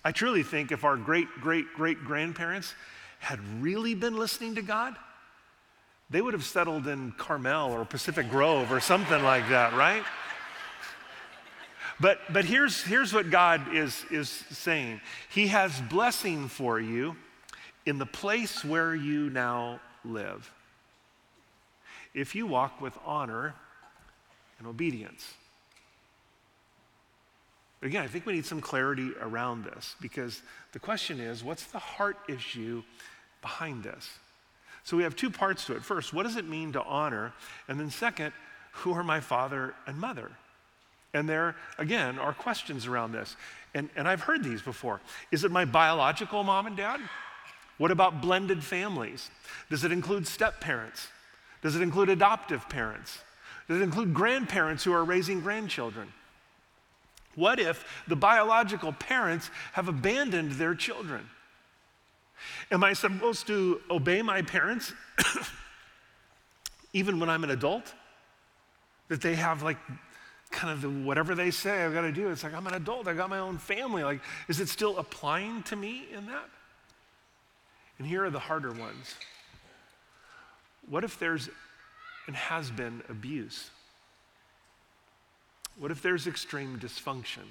I 0.03 0.11
truly 0.11 0.43
think 0.43 0.71
if 0.71 0.83
our 0.83 0.97
great, 0.97 1.27
great, 1.41 1.73
great 1.73 2.03
grandparents 2.03 2.73
had 3.19 3.39
really 3.61 3.93
been 3.93 4.17
listening 4.17 4.55
to 4.55 4.61
God, 4.61 4.95
they 6.09 6.21
would 6.21 6.33
have 6.33 6.43
settled 6.43 6.87
in 6.87 7.11
Carmel 7.13 7.71
or 7.71 7.85
Pacific 7.85 8.29
Grove 8.29 8.71
or 8.71 8.79
something 8.79 9.23
like 9.23 9.47
that, 9.49 9.73
right? 9.73 10.03
But, 11.99 12.19
but 12.31 12.45
here's, 12.45 12.81
here's 12.81 13.13
what 13.13 13.29
God 13.29 13.75
is, 13.75 14.05
is 14.09 14.29
saying 14.29 15.01
He 15.29 15.47
has 15.47 15.79
blessing 15.81 16.47
for 16.47 16.79
you 16.79 17.15
in 17.85 17.97
the 17.97 18.05
place 18.05 18.63
where 18.63 18.95
you 18.95 19.29
now 19.29 19.79
live. 20.05 20.51
If 22.13 22.35
you 22.35 22.47
walk 22.47 22.81
with 22.81 22.97
honor 23.05 23.53
and 24.57 24.67
obedience. 24.67 25.33
Again, 27.81 28.03
I 28.03 28.07
think 28.07 28.25
we 28.25 28.33
need 28.33 28.45
some 28.45 28.59
clarity 28.59 29.11
around 29.21 29.63
this 29.63 29.95
because 30.01 30.41
the 30.73 30.79
question 30.79 31.19
is 31.19 31.43
what's 31.43 31.65
the 31.65 31.79
heart 31.79 32.17
issue 32.27 32.83
behind 33.41 33.83
this? 33.83 34.09
So 34.83 34.97
we 34.97 35.03
have 35.03 35.15
two 35.15 35.29
parts 35.29 35.65
to 35.65 35.75
it. 35.75 35.83
First, 35.83 36.13
what 36.13 36.23
does 36.23 36.35
it 36.35 36.47
mean 36.47 36.73
to 36.73 36.83
honor? 36.83 37.33
And 37.67 37.79
then, 37.79 37.89
second, 37.89 38.33
who 38.71 38.93
are 38.93 39.03
my 39.03 39.19
father 39.19 39.75
and 39.87 39.97
mother? 39.97 40.31
And 41.13 41.27
there, 41.27 41.55
again, 41.77 42.19
are 42.19 42.33
questions 42.33 42.85
around 42.85 43.11
this. 43.11 43.35
And, 43.73 43.89
and 43.95 44.07
I've 44.07 44.21
heard 44.21 44.43
these 44.43 44.61
before. 44.61 44.99
Is 45.31 45.43
it 45.43 45.51
my 45.51 45.65
biological 45.65 46.43
mom 46.43 46.67
and 46.67 46.77
dad? 46.77 46.99
What 47.77 47.91
about 47.91 48.21
blended 48.21 48.63
families? 48.63 49.29
Does 49.69 49.83
it 49.83 49.91
include 49.91 50.27
step 50.27 50.59
parents? 50.59 51.07
Does 51.61 51.75
it 51.75 51.81
include 51.81 52.09
adoptive 52.09 52.67
parents? 52.69 53.19
Does 53.67 53.79
it 53.79 53.83
include 53.83 54.13
grandparents 54.13 54.83
who 54.83 54.93
are 54.93 55.03
raising 55.03 55.41
grandchildren? 55.41 56.11
What 57.39 57.57
if 57.57 57.85
the 58.05 58.17
biological 58.17 58.91
parents 58.91 59.49
have 59.71 59.87
abandoned 59.87 60.51
their 60.53 60.75
children? 60.75 61.29
Am 62.69 62.83
I 62.83 62.91
supposed 62.91 63.47
to 63.47 63.79
obey 63.89 64.21
my 64.21 64.41
parents 64.41 64.91
even 66.93 67.17
when 67.17 67.29
I'm 67.29 67.45
an 67.45 67.51
adult? 67.51 67.93
That 69.07 69.21
they 69.21 69.35
have 69.35 69.63
like 69.63 69.77
kind 70.51 70.73
of 70.73 70.81
the, 70.81 70.89
whatever 70.89 71.33
they 71.33 71.49
say 71.49 71.85
I've 71.85 71.93
got 71.93 72.01
to 72.01 72.11
do. 72.11 72.29
It's 72.29 72.43
like 72.43 72.53
I'm 72.53 72.67
an 72.67 72.73
adult, 72.73 73.07
I 73.07 73.13
got 73.13 73.29
my 73.29 73.39
own 73.39 73.57
family. 73.57 74.03
Like, 74.03 74.19
is 74.49 74.59
it 74.59 74.67
still 74.67 74.97
applying 74.97 75.63
to 75.63 75.77
me 75.77 76.07
in 76.13 76.25
that? 76.25 76.49
And 77.99 78.07
here 78.07 78.25
are 78.25 78.29
the 78.29 78.39
harder 78.39 78.73
ones. 78.73 79.15
What 80.89 81.05
if 81.05 81.17
there's 81.17 81.49
and 82.27 82.35
has 82.35 82.69
been 82.69 83.01
abuse? 83.07 83.69
What 85.79 85.91
if 85.91 86.01
there's 86.01 86.27
extreme 86.27 86.77
dysfunction? 86.77 87.47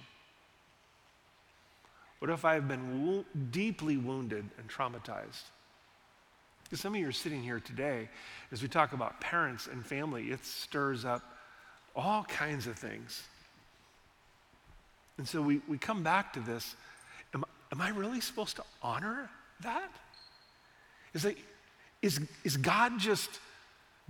What 2.19 2.31
if 2.31 2.45
I've 2.45 2.69
been 2.69 3.07
wo- 3.07 3.25
deeply 3.51 3.97
wounded 3.97 4.45
and 4.59 4.69
traumatized? 4.69 5.45
Because 6.65 6.81
some 6.81 6.95
of 6.95 7.01
you 7.01 7.09
are 7.09 7.13
sitting 7.13 7.43
here 7.43 7.61
today, 7.61 8.09
as 8.53 8.61
we 8.61 8.69
talk 8.69 8.93
about 8.93 9.21
parents 9.21 9.67
and 9.67 9.85
family, 9.85 10.31
it 10.31 10.45
stirs 10.45 11.07
up 11.07 11.23
all 11.97 12.25
kinds 12.25 12.67
of 12.67 12.77
things. 12.77 13.23
And 15.17 15.27
so 15.27 15.41
we, 15.41 15.63
we 15.67 15.79
come 15.79 16.03
back 16.03 16.35
to 16.35 16.41
this 16.41 16.77
am, 17.35 17.45
am 17.73 17.81
I 17.81 17.89
really 17.91 18.21
supposed 18.21 18.57
to 18.57 18.63
honor 18.83 19.31
that? 19.63 19.91
Is, 21.15 21.23
that, 21.23 21.37
is, 22.03 22.21
is 22.45 22.59
God 22.59 22.99
just 22.99 23.31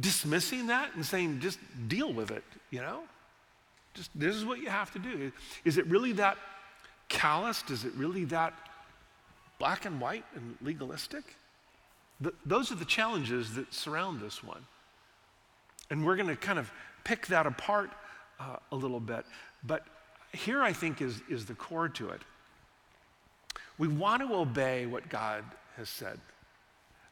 dismissing 0.01 0.67
that 0.67 0.95
and 0.95 1.07
saying, 1.07 1.39
just 1.41 1.59
deal 1.87 2.13
with 2.13 2.33
it, 2.33 2.45
you 2.71 2.81
know? 2.81 3.03
Just 3.99 4.11
this 4.15 4.37
is 4.37 4.45
what 4.45 4.61
you 4.61 4.69
have 4.69 4.93
to 4.93 5.01
do. 5.01 5.33
Is 5.65 5.77
it 5.77 5.87
really 5.87 6.13
that 6.13 6.39
calloused? 7.09 7.73
Is 7.73 7.85
it 7.85 7.93
really 7.95 8.25
that 8.27 8.55
black 9.59 9.87
and 9.87 10.01
white 10.01 10.25
and 10.37 10.57
legalistic? 10.63 11.25
The, 12.21 12.33
those 12.47 12.71
are 12.71 12.77
the 12.77 12.85
challenges 12.85 13.57
that 13.57 13.75
surround 13.75 14.21
this 14.21 14.45
one. 14.45 14.65
And 15.91 16.07
we're 16.07 16.15
going 16.15 16.29
to 16.29 16.37
kind 16.37 16.61
of 16.61 16.71
pick 17.03 17.27
that 17.27 17.45
apart 17.45 17.91
uh, 18.39 18.57
a 18.71 18.77
little 18.77 19.01
bit. 19.01 19.25
But 19.67 19.85
here 20.33 20.63
I 20.63 20.73
think 20.73 21.03
is, 21.03 21.21
is 21.29 21.45
the 21.45 21.55
core 21.55 21.89
to 21.89 22.11
it. 22.11 22.23
We 23.79 23.89
want 23.89 24.23
to 24.23 24.33
obey 24.33 24.87
what 24.87 25.09
God 25.09 25.43
has 25.77 25.89
said. 25.89 26.21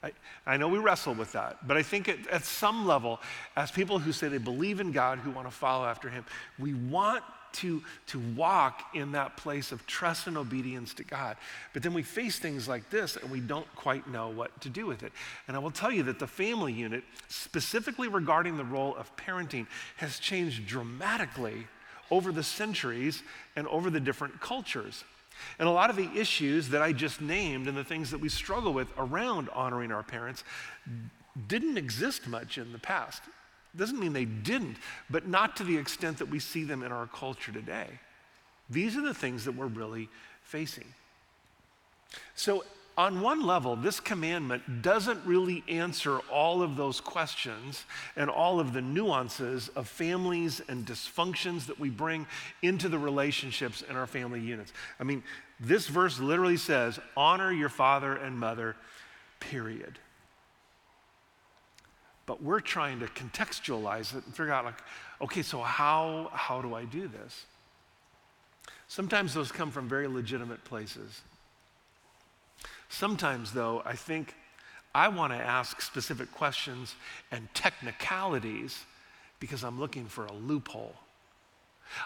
I, 0.02 0.12
I 0.46 0.56
know 0.56 0.68
we 0.68 0.78
wrestle 0.78 1.14
with 1.14 1.32
that, 1.32 1.66
but 1.66 1.76
I 1.76 1.82
think 1.82 2.08
at, 2.08 2.26
at 2.28 2.44
some 2.44 2.86
level, 2.86 3.20
as 3.56 3.70
people 3.70 3.98
who 3.98 4.12
say 4.12 4.28
they 4.28 4.38
believe 4.38 4.80
in 4.80 4.92
God, 4.92 5.18
who 5.18 5.30
want 5.30 5.48
to 5.48 5.54
follow 5.54 5.86
after 5.86 6.08
Him, 6.08 6.24
we 6.58 6.74
want 6.74 7.24
to, 7.56 7.82
to 8.08 8.18
walk 8.36 8.94
in 8.94 9.12
that 9.12 9.36
place 9.36 9.72
of 9.72 9.86
trust 9.86 10.26
and 10.26 10.36
obedience 10.36 10.92
to 10.94 11.04
God. 11.04 11.36
But 11.72 11.82
then 11.82 11.94
we 11.94 12.02
face 12.02 12.38
things 12.38 12.68
like 12.68 12.90
this 12.90 13.16
and 13.16 13.30
we 13.30 13.40
don't 13.40 13.72
quite 13.74 14.06
know 14.08 14.28
what 14.28 14.60
to 14.60 14.68
do 14.68 14.86
with 14.86 15.02
it. 15.02 15.12
And 15.48 15.56
I 15.56 15.60
will 15.60 15.70
tell 15.70 15.90
you 15.90 16.02
that 16.04 16.18
the 16.18 16.26
family 16.26 16.72
unit, 16.72 17.02
specifically 17.28 18.08
regarding 18.08 18.58
the 18.58 18.64
role 18.64 18.94
of 18.96 19.14
parenting, 19.16 19.66
has 19.96 20.18
changed 20.18 20.66
dramatically 20.66 21.66
over 22.10 22.30
the 22.30 22.42
centuries 22.42 23.22
and 23.56 23.66
over 23.68 23.90
the 23.90 24.00
different 24.00 24.40
cultures. 24.40 25.04
And 25.58 25.68
a 25.68 25.72
lot 25.72 25.90
of 25.90 25.96
the 25.96 26.10
issues 26.14 26.68
that 26.70 26.82
I 26.82 26.92
just 26.92 27.20
named 27.20 27.68
and 27.68 27.76
the 27.76 27.84
things 27.84 28.10
that 28.10 28.20
we 28.20 28.28
struggle 28.28 28.72
with 28.72 28.88
around 28.98 29.48
honoring 29.50 29.92
our 29.92 30.02
parents 30.02 30.44
didn't 31.48 31.76
exist 31.76 32.26
much 32.26 32.58
in 32.58 32.72
the 32.72 32.78
past. 32.78 33.22
Doesn't 33.76 33.98
mean 33.98 34.12
they 34.12 34.24
didn't, 34.24 34.76
but 35.10 35.28
not 35.28 35.56
to 35.56 35.64
the 35.64 35.76
extent 35.76 36.18
that 36.18 36.28
we 36.28 36.38
see 36.38 36.64
them 36.64 36.82
in 36.82 36.92
our 36.92 37.06
culture 37.06 37.52
today. 37.52 37.88
These 38.70 38.96
are 38.96 39.02
the 39.02 39.14
things 39.14 39.44
that 39.44 39.52
we're 39.52 39.66
really 39.66 40.08
facing. 40.42 40.86
So, 42.34 42.64
on 42.98 43.20
one 43.20 43.44
level, 43.44 43.76
this 43.76 44.00
commandment 44.00 44.80
doesn't 44.80 45.20
really 45.26 45.62
answer 45.68 46.18
all 46.32 46.62
of 46.62 46.76
those 46.76 46.98
questions 46.98 47.84
and 48.16 48.30
all 48.30 48.58
of 48.58 48.72
the 48.72 48.80
nuances 48.80 49.68
of 49.76 49.86
families 49.86 50.62
and 50.68 50.86
dysfunctions 50.86 51.66
that 51.66 51.78
we 51.78 51.90
bring 51.90 52.26
into 52.62 52.88
the 52.88 52.98
relationships 52.98 53.82
in 53.82 53.96
our 53.96 54.06
family 54.06 54.40
units. 54.40 54.72
I 54.98 55.04
mean, 55.04 55.22
this 55.60 55.88
verse 55.88 56.18
literally 56.18 56.56
says, 56.56 56.98
honor 57.16 57.52
your 57.52 57.68
father 57.68 58.14
and 58.14 58.38
mother, 58.38 58.76
period. 59.40 59.98
But 62.24 62.42
we're 62.42 62.60
trying 62.60 63.00
to 63.00 63.06
contextualize 63.06 64.16
it 64.16 64.24
and 64.24 64.34
figure 64.34 64.52
out, 64.52 64.64
like, 64.64 64.82
okay, 65.20 65.42
so 65.42 65.60
how, 65.60 66.30
how 66.32 66.62
do 66.62 66.74
I 66.74 66.84
do 66.84 67.08
this? 67.08 67.44
Sometimes 68.88 69.34
those 69.34 69.52
come 69.52 69.70
from 69.70 69.86
very 69.86 70.08
legitimate 70.08 70.64
places. 70.64 71.20
Sometimes, 72.88 73.52
though, 73.52 73.82
I 73.84 73.94
think 73.94 74.34
I 74.94 75.08
want 75.08 75.32
to 75.32 75.38
ask 75.38 75.80
specific 75.80 76.32
questions 76.32 76.94
and 77.30 77.48
technicalities 77.54 78.84
because 79.40 79.62
I'm 79.64 79.78
looking 79.78 80.06
for 80.06 80.24
a 80.26 80.32
loophole. 80.32 80.94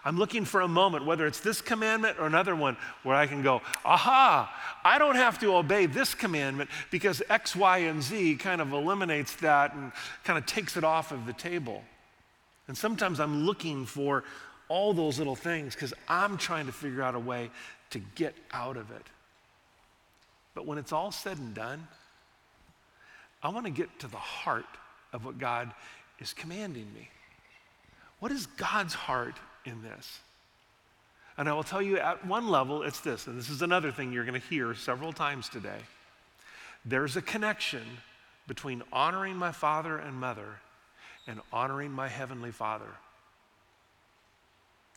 I'm 0.04 0.18
looking 0.18 0.44
for 0.44 0.60
a 0.60 0.68
moment, 0.68 1.06
whether 1.06 1.26
it's 1.26 1.40
this 1.40 1.60
commandment 1.60 2.18
or 2.18 2.26
another 2.26 2.54
one, 2.54 2.76
where 3.02 3.16
I 3.16 3.26
can 3.26 3.42
go, 3.42 3.62
aha, 3.84 4.52
I 4.84 4.98
don't 4.98 5.14
have 5.14 5.38
to 5.40 5.54
obey 5.54 5.86
this 5.86 6.14
commandment 6.14 6.70
because 6.90 7.22
X, 7.30 7.56
Y, 7.56 7.78
and 7.78 8.02
Z 8.02 8.36
kind 8.36 8.60
of 8.60 8.72
eliminates 8.72 9.36
that 9.36 9.74
and 9.74 9.92
kind 10.24 10.38
of 10.38 10.46
takes 10.46 10.76
it 10.76 10.84
off 10.84 11.12
of 11.12 11.26
the 11.26 11.32
table. 11.32 11.82
And 12.68 12.76
sometimes 12.76 13.20
I'm 13.20 13.44
looking 13.44 13.86
for 13.86 14.24
all 14.68 14.92
those 14.92 15.18
little 15.18 15.36
things 15.36 15.74
because 15.74 15.94
I'm 16.08 16.36
trying 16.36 16.66
to 16.66 16.72
figure 16.72 17.02
out 17.02 17.14
a 17.14 17.18
way 17.18 17.50
to 17.90 17.98
get 17.98 18.34
out 18.52 18.76
of 18.76 18.90
it. 18.90 19.06
But 20.54 20.66
when 20.66 20.78
it's 20.78 20.92
all 20.92 21.12
said 21.12 21.38
and 21.38 21.54
done, 21.54 21.86
I 23.42 23.48
want 23.48 23.66
to 23.66 23.72
get 23.72 23.98
to 24.00 24.08
the 24.08 24.16
heart 24.16 24.66
of 25.12 25.24
what 25.24 25.38
God 25.38 25.72
is 26.18 26.32
commanding 26.32 26.86
me. 26.94 27.08
What 28.18 28.32
is 28.32 28.46
God's 28.46 28.94
heart 28.94 29.36
in 29.64 29.82
this? 29.82 30.20
And 31.38 31.48
I 31.48 31.52
will 31.54 31.62
tell 31.62 31.80
you 31.80 31.98
at 31.98 32.26
one 32.26 32.48
level, 32.48 32.82
it's 32.82 33.00
this, 33.00 33.26
and 33.26 33.38
this 33.38 33.48
is 33.48 33.62
another 33.62 33.90
thing 33.90 34.12
you're 34.12 34.26
going 34.26 34.38
to 34.38 34.46
hear 34.46 34.74
several 34.74 35.12
times 35.12 35.48
today. 35.48 35.78
There's 36.84 37.16
a 37.16 37.22
connection 37.22 37.82
between 38.46 38.82
honoring 38.92 39.36
my 39.36 39.52
father 39.52 39.96
and 39.96 40.14
mother 40.14 40.60
and 41.26 41.40
honoring 41.52 41.92
my 41.92 42.08
heavenly 42.08 42.50
father. 42.50 42.90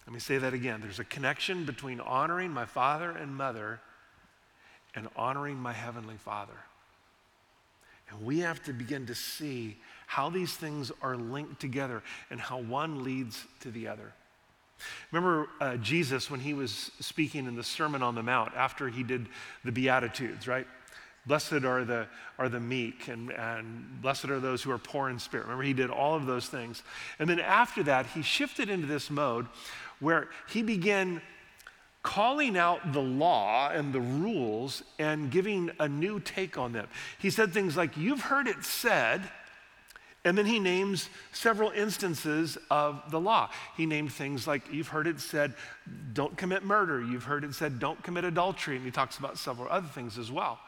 Let 0.06 0.14
me 0.14 0.20
say 0.20 0.38
that 0.38 0.54
again. 0.54 0.82
There's 0.82 1.00
a 1.00 1.06
connection 1.06 1.64
between 1.64 2.02
honoring 2.02 2.52
my 2.52 2.66
father 2.66 3.12
and 3.12 3.36
mother 3.36 3.80
and 4.96 5.08
honoring 5.16 5.58
my 5.58 5.74
heavenly 5.74 6.18
father. 6.18 6.54
And 8.10 8.26
we 8.26 8.40
have 8.40 8.62
to 8.64 8.74
begin 8.74 9.06
to 9.08 9.16
see 9.16 9.78
how 10.08 10.30
these 10.30 10.54
things 10.54 10.92
are 11.02 11.16
linked 11.16 11.60
together 11.60 12.04
and 12.30 12.40
how 12.40 12.60
one 12.60 13.04
leads 13.04 13.46
to 13.62 13.72
the 13.72 13.88
other. 13.88 14.14
Remember 15.12 15.48
uh, 15.62 15.78
Jesus 15.78 16.30
when 16.30 16.40
he 16.40 16.54
was 16.54 16.92
speaking 17.00 17.46
in 17.46 17.56
the 17.56 17.64
Sermon 17.64 18.04
on 18.04 18.16
the 18.16 18.24
Mount 18.24 18.54
after 18.56 18.90
he 18.90 19.04
did 19.04 19.28
the 19.64 19.72
Beatitudes, 19.72 20.48
right? 20.48 20.68
Blessed 21.26 21.64
are 21.64 21.86
the, 21.86 22.08
are 22.38 22.50
the 22.50 22.60
meek, 22.60 23.08
and, 23.08 23.32
and 23.32 24.02
blessed 24.02 24.26
are 24.26 24.42
those 24.42 24.62
who 24.62 24.72
are 24.72 24.78
poor 24.78 25.10
in 25.10 25.18
spirit. 25.20 25.46
Remember, 25.46 25.64
he 25.64 25.74
did 25.74 25.90
all 25.90 26.16
of 26.16 26.26
those 26.26 26.48
things. 26.48 26.84
And 27.18 27.30
then 27.30 27.40
after 27.40 27.82
that, 27.84 28.08
he 28.08 28.22
shifted 28.22 28.70
into 28.70 28.88
this 28.88 29.10
mode 29.10 29.48
where 30.02 30.28
he 30.50 30.62
began 30.62 31.22
calling 32.04 32.58
out 32.58 32.94
the 32.94 33.02
law 33.02 33.70
and 33.70 33.94
the 33.94 34.02
rules 34.02 34.84
and 35.00 35.32
giving 35.32 35.72
a 35.80 35.88
new 35.88 36.20
take 36.20 36.58
on 36.58 36.74
them. 36.74 36.88
He 37.18 37.30
said 37.30 37.54
things 37.54 37.76
like, 37.76 37.98
You've 37.98 38.22
heard 38.22 38.48
it 38.48 38.64
said, 38.64 39.22
and 40.26 40.38
then 40.38 40.46
he 40.46 40.60
names 40.60 41.10
several 41.32 41.72
instances 41.72 42.58
of 42.70 43.10
the 43.10 43.20
law. 43.20 43.50
He 43.76 43.86
named 43.86 44.12
things 44.14 44.46
like, 44.46 44.72
You've 44.72 44.90
heard 44.90 45.08
it 45.08 45.20
said, 45.20 45.54
don't 46.14 46.38
commit 46.38 46.64
murder. 46.64 47.02
You've 47.02 47.26
heard 47.26 47.44
it 47.44 47.54
said, 47.56 47.80
don't 47.80 48.02
commit 48.04 48.24
adultery. 48.24 48.78
And 48.78 48.86
he 48.86 48.92
talks 48.92 49.18
about 49.18 49.38
several 49.38 49.68
other 49.70 49.88
things 49.88 50.18
as 50.18 50.32
well. 50.32 50.60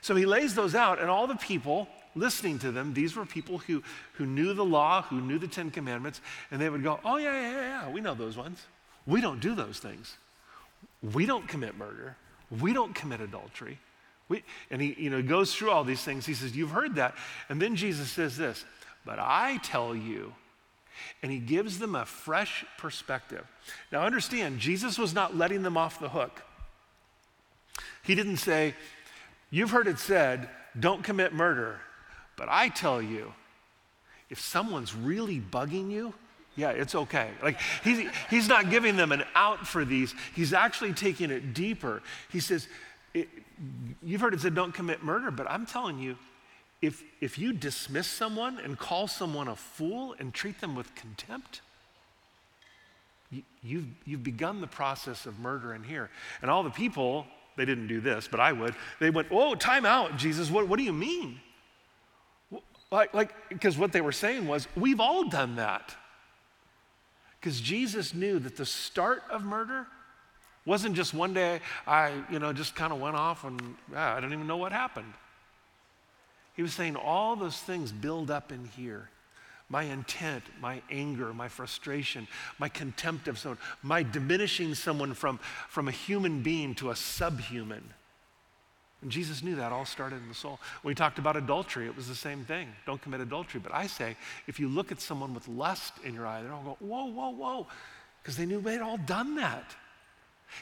So 0.00 0.14
he 0.14 0.26
lays 0.26 0.54
those 0.54 0.74
out, 0.74 1.00
and 1.00 1.10
all 1.10 1.26
the 1.26 1.36
people 1.36 1.88
listening 2.14 2.58
to 2.60 2.72
them, 2.72 2.94
these 2.94 3.16
were 3.16 3.26
people 3.26 3.58
who, 3.58 3.82
who 4.14 4.26
knew 4.26 4.54
the 4.54 4.64
law, 4.64 5.02
who 5.02 5.20
knew 5.20 5.38
the 5.38 5.48
Ten 5.48 5.70
Commandments, 5.70 6.20
and 6.50 6.60
they 6.60 6.70
would 6.70 6.82
go, 6.82 7.00
Oh, 7.04 7.16
yeah, 7.16 7.32
yeah, 7.32 7.60
yeah, 7.60 7.90
we 7.90 8.00
know 8.00 8.14
those 8.14 8.36
ones. 8.36 8.62
We 9.06 9.20
don't 9.20 9.40
do 9.40 9.54
those 9.54 9.78
things. 9.78 10.16
We 11.12 11.26
don't 11.26 11.46
commit 11.46 11.76
murder. 11.76 12.16
We 12.60 12.72
don't 12.72 12.94
commit 12.94 13.20
adultery. 13.20 13.78
We, 14.28 14.42
and 14.70 14.80
he 14.80 14.94
you 14.98 15.10
know, 15.10 15.22
goes 15.22 15.54
through 15.54 15.70
all 15.70 15.84
these 15.84 16.02
things. 16.02 16.24
He 16.24 16.34
says, 16.34 16.56
You've 16.56 16.70
heard 16.70 16.94
that. 16.94 17.14
And 17.48 17.60
then 17.60 17.76
Jesus 17.76 18.10
says 18.10 18.36
this, 18.36 18.64
But 19.04 19.18
I 19.18 19.58
tell 19.62 19.94
you, 19.94 20.34
and 21.22 21.30
he 21.30 21.38
gives 21.38 21.78
them 21.78 21.94
a 21.94 22.06
fresh 22.06 22.64
perspective. 22.78 23.44
Now, 23.90 24.02
understand, 24.02 24.60
Jesus 24.60 24.98
was 24.98 25.12
not 25.12 25.36
letting 25.36 25.62
them 25.62 25.76
off 25.76 25.98
the 25.98 26.08
hook. 26.08 26.42
He 28.02 28.14
didn't 28.14 28.38
say, 28.38 28.74
You've 29.50 29.70
heard 29.70 29.86
it 29.86 29.98
said, 29.98 30.48
don't 30.78 31.04
commit 31.04 31.32
murder. 31.32 31.80
But 32.36 32.48
I 32.50 32.68
tell 32.68 33.00
you, 33.00 33.32
if 34.28 34.40
someone's 34.40 34.94
really 34.94 35.40
bugging 35.40 35.90
you, 35.90 36.14
yeah, 36.56 36.70
it's 36.70 36.94
okay. 36.94 37.30
Like, 37.42 37.58
he's, 37.82 38.08
he's 38.30 38.48
not 38.48 38.70
giving 38.70 38.96
them 38.96 39.12
an 39.12 39.24
out 39.34 39.66
for 39.66 39.84
these. 39.84 40.14
He's 40.34 40.52
actually 40.52 40.92
taking 40.92 41.30
it 41.30 41.52
deeper. 41.52 42.02
He 42.30 42.40
says, 42.40 42.68
You've 44.02 44.20
heard 44.20 44.34
it 44.34 44.40
said, 44.40 44.54
don't 44.54 44.74
commit 44.74 45.04
murder, 45.04 45.30
but 45.30 45.48
I'm 45.48 45.66
telling 45.66 45.98
you, 45.98 46.16
if, 46.82 47.02
if 47.20 47.38
you 47.38 47.52
dismiss 47.52 48.06
someone 48.06 48.58
and 48.58 48.78
call 48.78 49.06
someone 49.06 49.48
a 49.48 49.56
fool 49.56 50.14
and 50.18 50.34
treat 50.34 50.60
them 50.60 50.74
with 50.74 50.92
contempt, 50.94 51.60
you, 53.30 53.42
you've, 53.62 53.86
you've 54.04 54.24
begun 54.24 54.60
the 54.60 54.66
process 54.66 55.24
of 55.24 55.38
murder 55.38 55.72
in 55.74 55.84
here. 55.84 56.10
And 56.42 56.50
all 56.50 56.62
the 56.62 56.70
people, 56.70 57.26
they 57.56 57.64
didn't 57.64 57.86
do 57.86 58.00
this, 58.00 58.28
but 58.28 58.40
I 58.40 58.52
would, 58.52 58.74
they 59.00 59.10
went, 59.10 59.30
Whoa, 59.30 59.54
time 59.54 59.86
out, 59.86 60.16
Jesus, 60.16 60.50
what, 60.50 60.68
what 60.68 60.78
do 60.78 60.84
you 60.84 60.92
mean? 60.92 61.40
Like, 62.90 63.14
like, 63.14 63.32
because 63.48 63.78
what 63.78 63.92
they 63.92 64.00
were 64.00 64.12
saying 64.12 64.46
was, 64.46 64.68
We've 64.76 65.00
all 65.00 65.28
done 65.28 65.56
that. 65.56 65.94
Because 67.44 67.60
Jesus 67.60 68.14
knew 68.14 68.38
that 68.38 68.56
the 68.56 68.64
start 68.64 69.22
of 69.30 69.44
murder 69.44 69.86
wasn't 70.64 70.96
just 70.96 71.12
one 71.12 71.34
day 71.34 71.60
I, 71.86 72.14
you 72.30 72.38
know, 72.38 72.54
just 72.54 72.74
kind 72.74 72.90
of 72.90 72.98
went 72.98 73.16
off 73.16 73.44
and 73.44 73.60
ah, 73.94 74.14
I 74.16 74.20
don't 74.20 74.32
even 74.32 74.46
know 74.46 74.56
what 74.56 74.72
happened. 74.72 75.12
He 76.54 76.62
was 76.62 76.72
saying 76.72 76.96
all 76.96 77.36
those 77.36 77.58
things 77.58 77.92
build 77.92 78.30
up 78.30 78.50
in 78.50 78.64
here. 78.64 79.10
My 79.68 79.82
intent, 79.82 80.42
my 80.58 80.80
anger, 80.90 81.34
my 81.34 81.48
frustration, 81.48 82.28
my 82.58 82.70
contempt 82.70 83.28
of 83.28 83.38
someone, 83.38 83.58
my 83.82 84.02
diminishing 84.02 84.74
someone 84.74 85.12
from, 85.12 85.38
from 85.68 85.86
a 85.86 85.92
human 85.92 86.40
being 86.40 86.74
to 86.76 86.88
a 86.88 86.96
subhuman. 86.96 87.92
And 89.04 89.12
Jesus 89.12 89.42
knew 89.42 89.56
that 89.56 89.70
all 89.70 89.84
started 89.84 90.16
in 90.22 90.28
the 90.28 90.34
soul. 90.34 90.58
When 90.80 90.90
we 90.90 90.94
talked 90.94 91.18
about 91.18 91.36
adultery, 91.36 91.86
it 91.86 91.94
was 91.94 92.08
the 92.08 92.14
same 92.14 92.42
thing. 92.46 92.68
Don't 92.86 93.00
commit 93.02 93.20
adultery. 93.20 93.60
But 93.62 93.74
I 93.74 93.86
say, 93.86 94.16
if 94.46 94.58
you 94.58 94.66
look 94.66 94.90
at 94.90 95.00
someone 95.00 95.34
with 95.34 95.46
lust 95.46 95.92
in 96.04 96.14
your 96.14 96.26
eye, 96.26 96.40
they're 96.40 96.54
all 96.54 96.62
going, 96.62 96.76
whoa, 96.80 97.04
whoa, 97.04 97.28
whoa, 97.28 97.66
because 98.22 98.38
they 98.38 98.46
knew 98.46 98.62
they'd 98.62 98.80
all 98.80 98.96
done 98.96 99.36
that. 99.36 99.76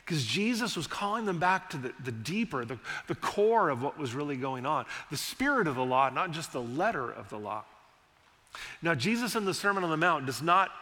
Because 0.04 0.24
Jesus 0.24 0.76
was 0.76 0.88
calling 0.88 1.24
them 1.24 1.38
back 1.38 1.70
to 1.70 1.76
the, 1.76 1.92
the 2.02 2.10
deeper, 2.10 2.64
the, 2.64 2.80
the 3.06 3.14
core 3.14 3.70
of 3.70 3.80
what 3.80 3.96
was 3.96 4.12
really 4.12 4.36
going 4.36 4.66
on, 4.66 4.86
the 5.12 5.16
spirit 5.16 5.68
of 5.68 5.76
the 5.76 5.84
law, 5.84 6.10
not 6.10 6.32
just 6.32 6.52
the 6.52 6.62
letter 6.62 7.08
of 7.12 7.30
the 7.30 7.38
law. 7.38 7.62
Now, 8.82 8.96
Jesus 8.96 9.36
in 9.36 9.44
the 9.44 9.54
Sermon 9.54 9.84
on 9.84 9.90
the 9.90 9.96
Mount 9.96 10.26
does 10.26 10.42
not 10.42 10.72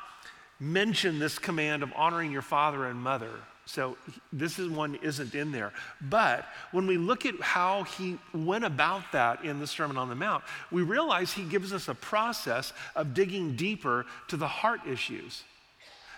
mention 0.59 1.19
this 1.19 1.39
command 1.39 1.83
of 1.83 1.93
honoring 1.95 2.33
your 2.33 2.43
father 2.43 2.87
and 2.87 2.99
mother 2.99 3.33
so 3.71 3.97
this 4.33 4.59
is 4.59 4.69
one 4.69 4.97
isn't 4.97 5.37
in 5.37 5.53
there. 5.53 5.73
But 6.01 6.45
when 6.73 6.89
we 6.89 6.97
look 6.97 7.25
at 7.25 7.41
how 7.41 7.85
he 7.85 8.19
went 8.35 8.65
about 8.65 9.13
that 9.13 9.45
in 9.45 9.61
the 9.61 9.67
Sermon 9.67 9.97
on 9.97 10.09
the 10.09 10.17
Mount, 10.17 10.43
we 10.73 10.83
realize 10.83 11.33
he 11.33 11.45
gives 11.45 11.73
us 11.73 11.87
a 11.87 11.95
process 11.95 12.73
of 12.97 13.15
digging 13.15 13.55
deeper 13.55 14.07
to 14.27 14.37
the 14.37 14.49
heart 14.49 14.81
issues. 14.89 15.45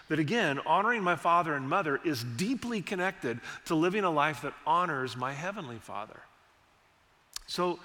That 0.09 0.19
again, 0.19 0.61
honoring 0.65 1.03
my 1.03 1.15
father 1.15 1.55
and 1.55 1.69
mother 1.69 2.01
is 2.05 2.25
deeply 2.25 2.81
connected 2.81 3.39
to 3.67 3.75
living 3.75 4.05
a 4.05 4.11
life 4.11 4.41
that 4.43 4.55
honors 4.67 5.15
my 5.15 5.33
heavenly 5.33 5.77
father. 5.77 6.21
So 7.47 7.79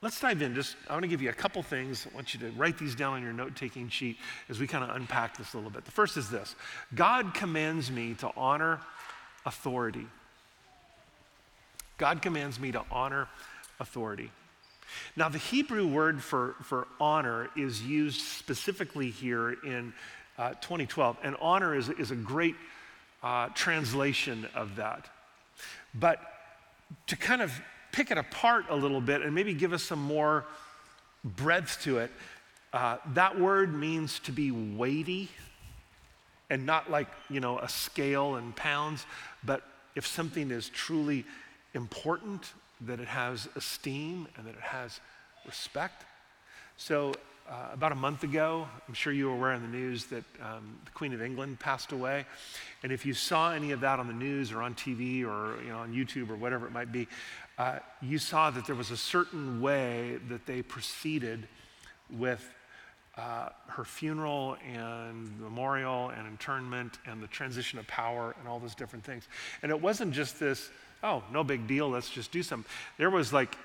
let's 0.00 0.20
dive 0.20 0.42
in. 0.42 0.54
Just 0.54 0.76
I 0.88 0.92
want 0.92 1.02
to 1.02 1.08
give 1.08 1.22
you 1.22 1.30
a 1.30 1.34
couple 1.34 1.60
things. 1.64 2.06
I 2.08 2.14
want 2.14 2.34
you 2.34 2.40
to 2.40 2.50
write 2.52 2.78
these 2.78 2.94
down 2.94 3.14
on 3.14 3.22
your 3.22 3.32
note-taking 3.32 3.88
sheet 3.88 4.16
as 4.48 4.60
we 4.60 4.68
kind 4.68 4.88
of 4.88 4.94
unpack 4.94 5.36
this 5.36 5.54
a 5.54 5.56
little 5.56 5.72
bit. 5.72 5.84
The 5.84 5.90
first 5.90 6.16
is 6.16 6.30
this: 6.30 6.54
God 6.94 7.34
commands 7.34 7.90
me 7.90 8.14
to 8.14 8.30
honor 8.36 8.80
authority. 9.46 10.06
God 11.96 12.22
commands 12.22 12.60
me 12.60 12.72
to 12.72 12.82
honor 12.90 13.28
authority. 13.80 14.30
Now, 15.16 15.28
the 15.28 15.38
Hebrew 15.38 15.86
word 15.86 16.22
for, 16.22 16.54
for 16.62 16.86
honor 17.00 17.48
is 17.56 17.82
used 17.82 18.20
specifically 18.20 19.10
here 19.10 19.52
in 19.64 19.92
uh, 20.38 20.50
2012, 20.60 21.18
and 21.22 21.36
honor 21.40 21.74
is, 21.74 21.88
is 21.90 22.10
a 22.10 22.16
great 22.16 22.54
uh, 23.22 23.48
translation 23.48 24.46
of 24.54 24.76
that. 24.76 25.08
But 25.94 26.20
to 27.08 27.16
kind 27.16 27.42
of 27.42 27.52
pick 27.92 28.10
it 28.10 28.18
apart 28.18 28.66
a 28.70 28.76
little 28.76 29.00
bit 29.00 29.22
and 29.22 29.34
maybe 29.34 29.52
give 29.54 29.72
us 29.72 29.82
some 29.82 30.00
more 30.00 30.46
breadth 31.24 31.82
to 31.82 31.98
it, 31.98 32.10
uh, 32.72 32.98
that 33.14 33.38
word 33.38 33.74
means 33.74 34.20
to 34.20 34.32
be 34.32 34.50
weighty 34.50 35.28
and 36.50 36.64
not 36.64 36.90
like, 36.90 37.08
you 37.28 37.40
know, 37.40 37.58
a 37.58 37.68
scale 37.68 38.36
and 38.36 38.54
pounds, 38.56 39.04
but 39.44 39.62
if 39.94 40.06
something 40.06 40.50
is 40.50 40.68
truly 40.70 41.24
important, 41.74 42.52
that 42.82 43.00
it 43.00 43.08
has 43.08 43.48
esteem 43.56 44.28
and 44.36 44.46
that 44.46 44.54
it 44.54 44.60
has 44.60 45.00
respect. 45.46 46.04
So, 46.76 47.12
uh, 47.50 47.70
about 47.72 47.92
a 47.92 47.94
month 47.94 48.24
ago, 48.24 48.68
I'm 48.86 48.92
sure 48.92 49.10
you 49.10 49.26
were 49.26 49.34
aware 49.34 49.54
in 49.54 49.62
the 49.62 49.68
news 49.68 50.04
that 50.06 50.24
um, 50.42 50.78
the 50.84 50.90
Queen 50.90 51.14
of 51.14 51.22
England 51.22 51.58
passed 51.58 51.92
away. 51.92 52.26
And 52.82 52.92
if 52.92 53.06
you 53.06 53.14
saw 53.14 53.52
any 53.52 53.72
of 53.72 53.80
that 53.80 53.98
on 53.98 54.06
the 54.06 54.12
news 54.12 54.52
or 54.52 54.60
on 54.60 54.74
TV 54.74 55.24
or 55.24 55.60
you 55.62 55.70
know, 55.70 55.78
on 55.78 55.94
YouTube 55.94 56.28
or 56.28 56.36
whatever 56.36 56.66
it 56.66 56.72
might 56.72 56.92
be, 56.92 57.08
uh, 57.56 57.78
you 58.02 58.18
saw 58.18 58.50
that 58.50 58.66
there 58.66 58.74
was 58.74 58.90
a 58.90 58.98
certain 58.98 59.62
way 59.62 60.18
that 60.28 60.44
they 60.44 60.60
proceeded 60.60 61.48
with 62.10 62.46
uh, 63.18 63.48
her 63.66 63.84
funeral 63.84 64.56
and 64.64 65.38
memorial 65.40 66.10
and 66.10 66.26
internment 66.28 66.98
and 67.06 67.22
the 67.22 67.26
transition 67.26 67.78
of 67.78 67.86
power 67.88 68.34
and 68.38 68.48
all 68.48 68.60
those 68.60 68.74
different 68.74 69.04
things. 69.04 69.28
And 69.62 69.70
it 69.70 69.80
wasn't 69.80 70.12
just 70.12 70.38
this, 70.38 70.70
oh, 71.02 71.22
no 71.32 71.42
big 71.42 71.66
deal, 71.66 71.90
let's 71.90 72.10
just 72.10 72.30
do 72.30 72.42
something. 72.42 72.70
There 72.96 73.10
was 73.10 73.32
like 73.32 73.56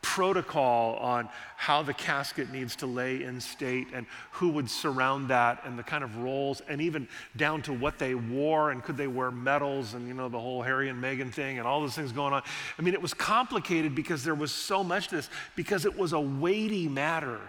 protocol 0.00 0.96
on 0.96 1.28
how 1.56 1.82
the 1.82 1.94
casket 1.94 2.50
needs 2.50 2.76
to 2.76 2.86
lay 2.86 3.22
in 3.22 3.40
state 3.40 3.88
and 3.94 4.06
who 4.32 4.50
would 4.50 4.68
surround 4.68 5.28
that 5.28 5.62
and 5.64 5.78
the 5.78 5.82
kind 5.82 6.04
of 6.04 6.18
roles 6.18 6.60
and 6.68 6.80
even 6.82 7.08
down 7.36 7.62
to 7.62 7.72
what 7.72 7.98
they 7.98 8.14
wore 8.14 8.70
and 8.70 8.82
could 8.84 8.98
they 8.98 9.06
wear 9.06 9.30
medals 9.30 9.94
and 9.94 10.06
you 10.06 10.12
know 10.12 10.28
the 10.28 10.38
whole 10.38 10.60
Harry 10.60 10.90
and 10.90 11.02
Meghan 11.02 11.32
thing 11.32 11.58
and 11.58 11.66
all 11.66 11.80
those 11.80 11.94
things 11.94 12.12
going 12.12 12.34
on. 12.34 12.42
I 12.78 12.82
mean 12.82 12.92
it 12.92 13.00
was 13.00 13.14
complicated 13.14 13.94
because 13.94 14.22
there 14.22 14.34
was 14.34 14.52
so 14.52 14.84
much 14.84 15.08
to 15.08 15.16
this 15.16 15.30
because 15.56 15.86
it 15.86 15.98
was 15.98 16.12
a 16.12 16.20
weighty 16.20 16.86
matter. 16.86 17.40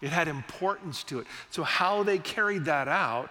It 0.00 0.10
had 0.10 0.28
importance 0.28 1.02
to 1.04 1.20
it. 1.20 1.26
So 1.50 1.62
how 1.62 2.02
they 2.02 2.18
carried 2.18 2.66
that 2.66 2.88
out 2.88 3.30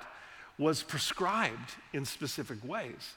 was 0.59 0.83
prescribed 0.83 1.75
in 1.93 2.05
specific 2.05 2.57
ways. 2.67 3.13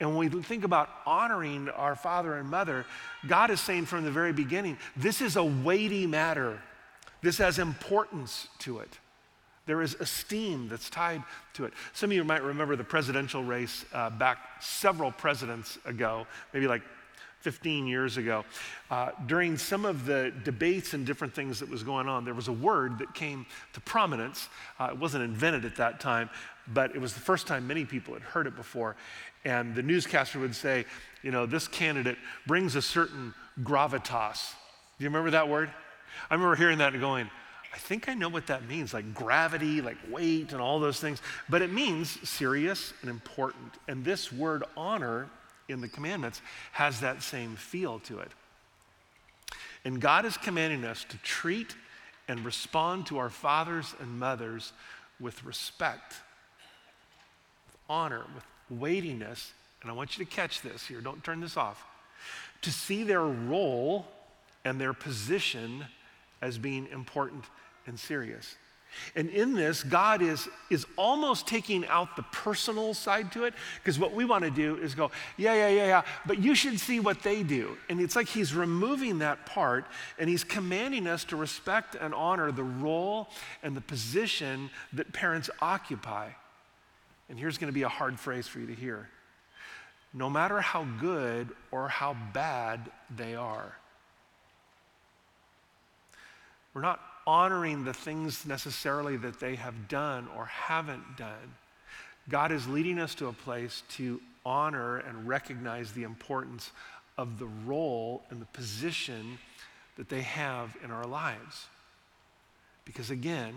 And 0.00 0.16
when 0.16 0.30
we 0.30 0.42
think 0.42 0.64
about 0.64 0.88
honoring 1.06 1.68
our 1.68 1.94
father 1.94 2.34
and 2.34 2.48
mother, 2.48 2.84
God 3.26 3.50
is 3.50 3.60
saying 3.60 3.86
from 3.86 4.04
the 4.04 4.10
very 4.10 4.32
beginning, 4.32 4.78
this 4.96 5.20
is 5.20 5.36
a 5.36 5.44
weighty 5.44 6.06
matter. 6.06 6.60
This 7.22 7.38
has 7.38 7.58
importance 7.58 8.48
to 8.60 8.78
it. 8.78 8.98
There 9.66 9.80
is 9.80 9.94
esteem 9.94 10.68
that's 10.68 10.90
tied 10.90 11.22
to 11.54 11.64
it. 11.64 11.72
Some 11.94 12.10
of 12.10 12.16
you 12.16 12.24
might 12.24 12.42
remember 12.42 12.76
the 12.76 12.84
presidential 12.84 13.42
race 13.42 13.84
uh, 13.94 14.10
back 14.10 14.38
several 14.60 15.10
presidents 15.10 15.78
ago, 15.86 16.26
maybe 16.52 16.66
like 16.68 16.82
15 17.44 17.86
years 17.86 18.16
ago. 18.16 18.42
Uh, 18.90 19.10
during 19.26 19.58
some 19.58 19.84
of 19.84 20.06
the 20.06 20.32
debates 20.44 20.94
and 20.94 21.04
different 21.04 21.34
things 21.34 21.60
that 21.60 21.68
was 21.68 21.82
going 21.82 22.08
on, 22.08 22.24
there 22.24 22.32
was 22.32 22.48
a 22.48 22.52
word 22.52 22.98
that 22.98 23.12
came 23.12 23.44
to 23.74 23.80
prominence. 23.82 24.48
Uh, 24.80 24.88
it 24.92 24.98
wasn't 24.98 25.22
invented 25.22 25.66
at 25.66 25.76
that 25.76 26.00
time, 26.00 26.30
but 26.72 26.96
it 26.96 27.00
was 27.02 27.12
the 27.12 27.20
first 27.20 27.46
time 27.46 27.66
many 27.66 27.84
people 27.84 28.14
had 28.14 28.22
heard 28.22 28.46
it 28.46 28.56
before. 28.56 28.96
And 29.44 29.74
the 29.74 29.82
newscaster 29.82 30.38
would 30.38 30.54
say, 30.54 30.86
you 31.22 31.30
know, 31.30 31.44
this 31.44 31.68
candidate 31.68 32.16
brings 32.46 32.76
a 32.76 32.82
certain 32.82 33.34
gravitas. 33.62 34.52
Do 34.98 35.04
you 35.04 35.10
remember 35.10 35.32
that 35.32 35.46
word? 35.46 35.70
I 36.30 36.34
remember 36.34 36.56
hearing 36.56 36.78
that 36.78 36.94
and 36.94 37.00
going, 37.02 37.28
I 37.74 37.76
think 37.76 38.08
I 38.08 38.14
know 38.14 38.30
what 38.30 38.46
that 38.46 38.66
means, 38.66 38.94
like 38.94 39.12
gravity, 39.12 39.82
like 39.82 39.98
weight, 40.10 40.52
and 40.52 40.62
all 40.62 40.80
those 40.80 40.98
things. 40.98 41.20
But 41.50 41.60
it 41.60 41.70
means 41.70 42.26
serious 42.26 42.94
and 43.02 43.10
important. 43.10 43.74
And 43.86 44.02
this 44.02 44.32
word 44.32 44.64
honor 44.78 45.28
in 45.68 45.80
the 45.80 45.88
commandments 45.88 46.42
has 46.72 47.00
that 47.00 47.22
same 47.22 47.56
feel 47.56 47.98
to 48.00 48.18
it. 48.20 48.30
And 49.84 50.00
God 50.00 50.24
is 50.24 50.36
commanding 50.36 50.84
us 50.84 51.04
to 51.10 51.18
treat 51.18 51.74
and 52.28 52.44
respond 52.44 53.06
to 53.06 53.18
our 53.18 53.30
fathers 53.30 53.94
and 54.00 54.18
mothers 54.18 54.72
with 55.20 55.44
respect, 55.44 56.14
with 57.66 57.76
honor, 57.88 58.24
with 58.34 58.80
weightiness, 58.80 59.52
and 59.82 59.90
I 59.90 59.94
want 59.94 60.18
you 60.18 60.24
to 60.24 60.30
catch 60.30 60.62
this 60.62 60.86
here, 60.86 61.00
don't 61.00 61.22
turn 61.22 61.40
this 61.40 61.56
off, 61.56 61.84
to 62.62 62.70
see 62.70 63.04
their 63.04 63.24
role 63.24 64.06
and 64.64 64.80
their 64.80 64.94
position 64.94 65.84
as 66.40 66.56
being 66.56 66.88
important 66.90 67.44
and 67.86 68.00
serious. 68.00 68.56
And 69.16 69.28
in 69.30 69.54
this, 69.54 69.82
God 69.82 70.22
is, 70.22 70.48
is 70.70 70.86
almost 70.96 71.46
taking 71.46 71.86
out 71.86 72.16
the 72.16 72.22
personal 72.24 72.94
side 72.94 73.32
to 73.32 73.44
it, 73.44 73.54
because 73.82 73.98
what 73.98 74.12
we 74.12 74.24
want 74.24 74.44
to 74.44 74.50
do 74.50 74.76
is 74.76 74.94
go, 74.94 75.10
yeah, 75.36 75.54
yeah, 75.54 75.68
yeah, 75.68 75.86
yeah, 75.86 76.02
but 76.26 76.38
you 76.38 76.54
should 76.54 76.78
see 76.80 77.00
what 77.00 77.22
they 77.22 77.42
do. 77.42 77.76
And 77.88 78.00
it's 78.00 78.16
like 78.16 78.28
he's 78.28 78.54
removing 78.54 79.18
that 79.18 79.46
part, 79.46 79.86
and 80.18 80.28
he's 80.28 80.44
commanding 80.44 81.06
us 81.06 81.24
to 81.24 81.36
respect 81.36 81.96
and 82.00 82.14
honor 82.14 82.52
the 82.52 82.64
role 82.64 83.28
and 83.62 83.76
the 83.76 83.80
position 83.80 84.70
that 84.92 85.12
parents 85.12 85.50
occupy. 85.60 86.30
And 87.28 87.38
here's 87.38 87.58
going 87.58 87.68
to 87.68 87.74
be 87.74 87.82
a 87.82 87.88
hard 87.88 88.18
phrase 88.18 88.46
for 88.46 88.58
you 88.58 88.66
to 88.66 88.74
hear 88.74 89.08
no 90.16 90.30
matter 90.30 90.60
how 90.60 90.84
good 91.00 91.48
or 91.72 91.88
how 91.88 92.16
bad 92.32 92.88
they 93.16 93.34
are. 93.34 93.76
We're 96.72 96.82
not 96.82 97.00
honoring 97.26 97.84
the 97.84 97.94
things 97.94 98.44
necessarily 98.46 99.16
that 99.16 99.40
they 99.40 99.56
have 99.56 99.88
done 99.88 100.28
or 100.36 100.46
haven't 100.46 101.16
done. 101.16 101.54
God 102.28 102.52
is 102.52 102.66
leading 102.68 102.98
us 102.98 103.14
to 103.16 103.28
a 103.28 103.32
place 103.32 103.82
to 103.90 104.20
honor 104.46 104.98
and 104.98 105.26
recognize 105.26 105.92
the 105.92 106.02
importance 106.02 106.70
of 107.16 107.38
the 107.38 107.48
role 107.66 108.22
and 108.30 108.40
the 108.40 108.46
position 108.46 109.38
that 109.96 110.08
they 110.08 110.22
have 110.22 110.76
in 110.82 110.90
our 110.90 111.06
lives. 111.06 111.66
Because 112.84 113.10
again, 113.10 113.54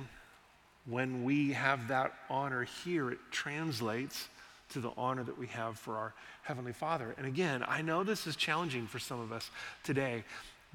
when 0.85 1.23
we 1.23 1.51
have 1.51 1.89
that 1.89 2.13
honor 2.29 2.63
here, 2.63 3.11
it 3.11 3.19
translates 3.31 4.27
to 4.69 4.79
the 4.79 4.91
honor 4.97 5.23
that 5.23 5.37
we 5.37 5.47
have 5.47 5.77
for 5.77 5.95
our 5.95 6.13
Heavenly 6.43 6.73
Father. 6.73 7.13
And 7.17 7.25
again, 7.25 7.63
I 7.67 7.81
know 7.81 8.03
this 8.03 8.27
is 8.27 8.35
challenging 8.35 8.87
for 8.87 8.99
some 8.99 9.19
of 9.19 9.31
us 9.31 9.49
today 9.83 10.23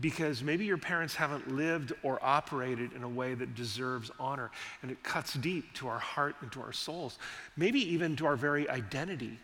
because 0.00 0.42
maybe 0.42 0.64
your 0.64 0.78
parents 0.78 1.14
haven't 1.14 1.54
lived 1.54 1.92
or 2.02 2.18
operated 2.22 2.92
in 2.92 3.02
a 3.02 3.08
way 3.08 3.34
that 3.34 3.54
deserves 3.54 4.10
honor, 4.18 4.50
and 4.82 4.90
it 4.90 5.02
cuts 5.02 5.34
deep 5.34 5.72
to 5.74 5.88
our 5.88 5.98
heart 5.98 6.34
and 6.40 6.50
to 6.52 6.60
our 6.60 6.72
souls, 6.72 7.18
maybe 7.56 7.80
even 7.92 8.16
to 8.16 8.26
our 8.26 8.36
very 8.36 8.68
identity. 8.68 9.38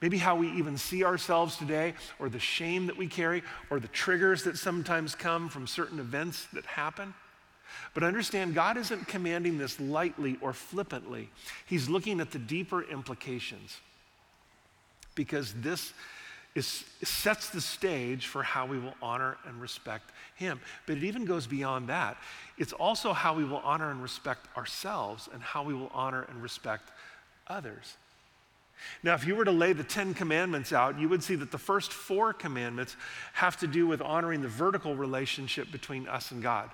Maybe 0.00 0.18
how 0.18 0.34
we 0.34 0.50
even 0.50 0.76
see 0.76 1.04
ourselves 1.04 1.56
today, 1.56 1.94
or 2.18 2.28
the 2.28 2.40
shame 2.40 2.86
that 2.88 2.96
we 2.96 3.06
carry, 3.06 3.42
or 3.70 3.78
the 3.78 3.88
triggers 3.88 4.42
that 4.44 4.58
sometimes 4.58 5.14
come 5.14 5.48
from 5.48 5.66
certain 5.68 6.00
events 6.00 6.48
that 6.52 6.66
happen. 6.66 7.14
But 7.94 8.02
understand, 8.02 8.54
God 8.54 8.76
isn't 8.76 9.06
commanding 9.06 9.58
this 9.58 9.78
lightly 9.80 10.38
or 10.40 10.52
flippantly. 10.52 11.30
He's 11.66 11.88
looking 11.88 12.20
at 12.20 12.32
the 12.32 12.38
deeper 12.38 12.82
implications 12.82 13.78
because 15.14 15.54
this 15.54 15.92
is, 16.54 16.84
sets 17.02 17.50
the 17.50 17.60
stage 17.60 18.26
for 18.26 18.42
how 18.42 18.66
we 18.66 18.78
will 18.78 18.94
honor 19.00 19.38
and 19.46 19.60
respect 19.60 20.10
Him. 20.36 20.60
But 20.86 20.98
it 20.98 21.04
even 21.04 21.24
goes 21.24 21.46
beyond 21.46 21.88
that. 21.88 22.18
It's 22.58 22.72
also 22.72 23.12
how 23.12 23.34
we 23.34 23.44
will 23.44 23.62
honor 23.64 23.90
and 23.90 24.02
respect 24.02 24.46
ourselves 24.56 25.28
and 25.32 25.42
how 25.42 25.62
we 25.62 25.74
will 25.74 25.90
honor 25.94 26.26
and 26.28 26.42
respect 26.42 26.90
others. 27.46 27.96
Now, 29.02 29.14
if 29.14 29.26
you 29.26 29.36
were 29.36 29.44
to 29.44 29.52
lay 29.52 29.72
the 29.72 29.84
Ten 29.84 30.12
Commandments 30.12 30.72
out, 30.72 30.98
you 30.98 31.08
would 31.08 31.22
see 31.22 31.36
that 31.36 31.52
the 31.52 31.58
first 31.58 31.92
four 31.92 32.32
commandments 32.32 32.96
have 33.34 33.56
to 33.58 33.66
do 33.66 33.86
with 33.86 34.02
honoring 34.02 34.42
the 34.42 34.48
vertical 34.48 34.96
relationship 34.96 35.70
between 35.70 36.08
us 36.08 36.32
and 36.32 36.42
God 36.42 36.68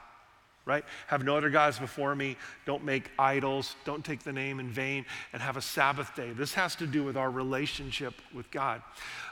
right? 0.68 0.84
Have 1.06 1.24
no 1.24 1.34
other 1.34 1.48
gods 1.48 1.78
before 1.78 2.14
me. 2.14 2.36
Don't 2.66 2.84
make 2.84 3.10
idols. 3.18 3.74
Don't 3.86 4.04
take 4.04 4.22
the 4.22 4.34
name 4.34 4.60
in 4.60 4.68
vain 4.68 5.06
and 5.32 5.40
have 5.40 5.56
a 5.56 5.62
Sabbath 5.62 6.14
day. 6.14 6.32
This 6.32 6.52
has 6.54 6.76
to 6.76 6.86
do 6.86 7.02
with 7.02 7.16
our 7.16 7.30
relationship 7.30 8.12
with 8.34 8.50
God. 8.50 8.82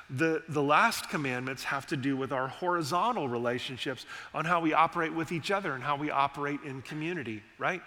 The, 0.09 0.42
the 0.49 0.62
last 0.62 1.09
commandments 1.11 1.64
have 1.64 1.87
to 1.88 1.97
do 1.97 2.16
with 2.16 2.31
our 2.31 2.47
horizontal 2.47 3.29
relationships 3.29 4.07
on 4.33 4.45
how 4.45 4.61
we 4.61 4.73
operate 4.73 5.12
with 5.12 5.33
each 5.33 5.51
other 5.51 5.73
and 5.75 5.83
how 5.83 5.97
we 5.97 6.11
operate 6.11 6.61
in 6.64 6.83
community, 6.83 7.42
right? 7.59 7.83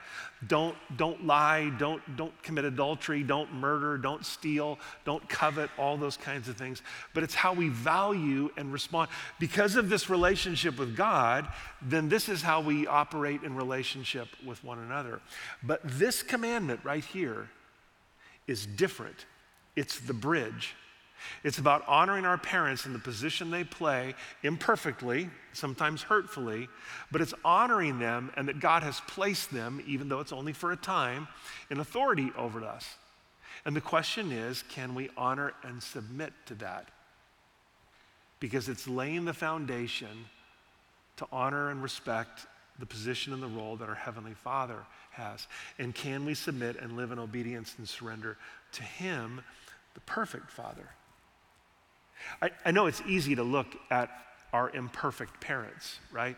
Don't, 0.48 0.76
don't 0.98 1.26
lie, 1.26 1.72
don't, 1.78 2.02
don't 2.18 2.44
commit 2.44 2.66
adultery, 2.66 3.24
don't 3.24 3.54
murder, 3.54 3.98
don't 3.98 4.26
steal, 4.26 4.80
don't 5.06 5.28
covet, 5.30 5.70
all 5.78 5.96
those 5.96 6.18
kinds 6.18 6.50
of 6.50 6.58
things. 6.58 6.82
But 7.14 7.24
it's 7.24 7.36
how 7.36 7.54
we 7.54 7.70
value 7.70 8.50
and 8.58 8.74
respond. 8.74 9.10
Because 9.40 9.78
of 9.78 9.90
this 9.90 10.10
relationship 10.10 10.78
with 10.78 10.98
God, 10.98 11.48
then 11.82 12.10
this 12.10 12.28
is 12.28 12.42
how 12.42 12.60
we 12.60 12.86
operate 12.86 13.44
in 13.44 13.56
relationship 13.56 14.28
with 14.46 14.62
one 14.62 14.80
another. 14.80 15.22
But 15.64 15.80
this 15.84 16.22
commandment 16.22 16.82
right 16.84 17.04
here 17.04 17.50
is 18.46 18.66
different, 18.66 19.26
it's 19.78 20.00
the 20.00 20.14
bridge. 20.14 20.76
It's 21.44 21.58
about 21.58 21.88
honoring 21.88 22.26
our 22.26 22.38
parents 22.38 22.86
in 22.86 22.94
the 22.94 23.00
position 23.00 23.52
they 23.52 23.64
play 23.64 24.16
imperfectly, 24.44 25.30
sometimes 25.54 26.02
hurtfully, 26.02 26.68
but 27.12 27.22
it's 27.22 27.34
honoring 27.44 28.00
them 28.00 28.32
and 28.36 28.48
that 28.48 28.60
God 28.60 28.84
has 28.84 29.02
placed 29.08 29.52
them, 29.52 29.84
even 29.88 30.10
though 30.10 30.20
it's 30.20 30.34
only 30.34 30.54
for 30.54 30.72
a 30.72 30.78
time, 30.78 31.28
in 31.70 31.80
authority 31.80 32.32
over 32.38 32.64
us. 32.64 32.96
And 33.66 33.76
the 33.76 33.82
question 33.82 34.32
is 34.32 34.64
can 34.70 34.96
we 34.96 35.10
honor 35.18 35.54
and 35.64 35.82
submit 35.82 36.34
to 36.48 36.56
that? 36.56 36.90
Because 38.40 38.70
it's 38.70 38.88
laying 38.88 39.26
the 39.26 39.34
foundation 39.34 40.26
to 41.18 41.28
honor 41.32 41.70
and 41.70 41.84
respect 41.84 42.48
the 42.80 42.86
position 42.86 43.34
and 43.34 43.44
the 43.44 43.48
role 43.48 43.76
that 43.76 43.90
our 43.90 43.96
Heavenly 43.96 44.34
Father 44.34 44.80
has. 45.12 45.48
And 45.78 45.94
can 45.94 46.26
we 46.26 46.34
submit 46.34 46.78
and 46.78 46.96
live 46.96 47.12
in 47.12 47.20
obedience 47.20 47.76
and 47.78 47.88
surrender 47.88 48.38
to 48.74 48.84
Him, 48.84 49.42
the 49.94 50.00
perfect 50.02 50.50
Father? 50.50 50.88
I, 52.42 52.52
I 52.66 52.72
know 52.72 52.88
it's 52.88 53.02
easy 53.08 53.36
to 53.36 53.44
look 53.44 53.68
at 53.90 54.10
our 54.54 54.70
imperfect 54.72 55.40
parents, 55.40 56.00
right? 56.12 56.36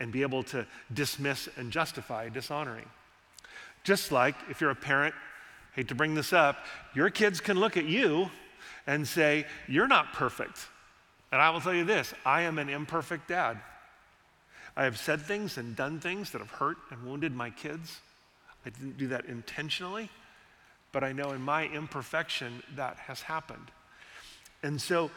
And 0.00 0.12
be 0.12 0.22
able 0.22 0.42
to 0.44 0.66
dismiss 0.92 1.48
and 1.56 1.70
justify 1.70 2.28
dishonoring. 2.28 2.86
Just 3.84 4.12
like 4.12 4.34
if 4.50 4.60
you're 4.60 4.70
a 4.70 4.76
parent, 4.76 5.14
hate 5.74 5.88
to 5.88 5.94
bring 5.94 6.14
this 6.14 6.32
up, 6.32 6.56
your 6.94 7.10
kids 7.10 7.40
can 7.40 7.58
look 7.58 7.76
at 7.76 7.84
you 7.84 8.30
and 8.86 9.06
say, 9.06 9.46
You're 9.68 9.88
not 9.88 10.12
perfect. 10.12 10.68
And 11.32 11.40
I 11.42 11.50
will 11.50 11.60
tell 11.60 11.74
you 11.74 11.84
this 11.84 12.14
I 12.24 12.42
am 12.42 12.58
an 12.58 12.68
imperfect 12.68 13.28
dad. 13.28 13.58
I 14.76 14.84
have 14.84 14.98
said 14.98 15.20
things 15.20 15.56
and 15.56 15.76
done 15.76 16.00
things 16.00 16.30
that 16.30 16.40
have 16.40 16.50
hurt 16.50 16.76
and 16.90 17.04
wounded 17.04 17.34
my 17.34 17.50
kids. 17.50 18.00
I 18.66 18.70
didn't 18.70 18.98
do 18.98 19.08
that 19.08 19.26
intentionally, 19.26 20.10
but 20.90 21.04
I 21.04 21.12
know 21.12 21.32
in 21.32 21.42
my 21.42 21.66
imperfection 21.66 22.62
that 22.76 22.96
has 22.96 23.22
happened. 23.22 23.70
And 24.64 24.80
so 24.80 25.10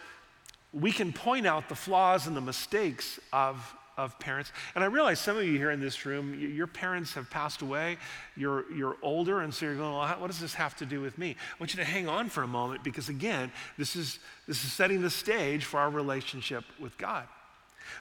we 0.74 0.92
can 0.92 1.14
point 1.14 1.48
out 1.48 1.70
the 1.70 1.76
flaws 1.76 2.28
and 2.28 2.36
the 2.36 2.42
mistakes 2.42 3.18
of, 3.32 3.74
of 3.98 4.20
parents. 4.20 4.52
And 4.76 4.84
I 4.84 4.88
realize 4.88 5.20
some 5.20 5.38
of 5.38 5.46
you 5.46 5.58
here 5.58 5.72
in 5.72 5.80
this 5.80 6.06
room, 6.06 6.38
your 6.38 6.68
parents 6.68 7.14
have 7.14 7.30
passed 7.30 7.62
away, 7.62 7.98
you're, 8.36 8.72
you're 8.72 8.98
older, 9.02 9.40
and 9.40 9.54
so 9.54 9.66
you're 9.66 9.76
going, 9.76 9.94
well, 9.94 10.08
what 10.20 10.28
does 10.28 10.42
this 10.42 10.54
have 10.56 10.76
to 10.78 10.86
do 10.86 11.00
with 11.00 11.18
me? 11.18 11.32
I 11.32 11.56
want 11.60 11.74
you 11.74 11.80
to 11.80 11.90
hang 11.90 12.10
on 12.10 12.28
for 12.28 12.44
a 12.44 12.48
moment 12.48 12.84
because, 12.84 13.08
again, 13.08 13.50
this 13.78 13.96
is, 13.96 14.20
this 14.48 14.64
is 14.66 14.74
setting 14.74 15.02
the 15.02 15.10
stage 15.10 15.64
for 15.64 15.80
our 15.80 15.90
relationship 15.90 16.66
with 16.78 16.98
God. 16.98 17.24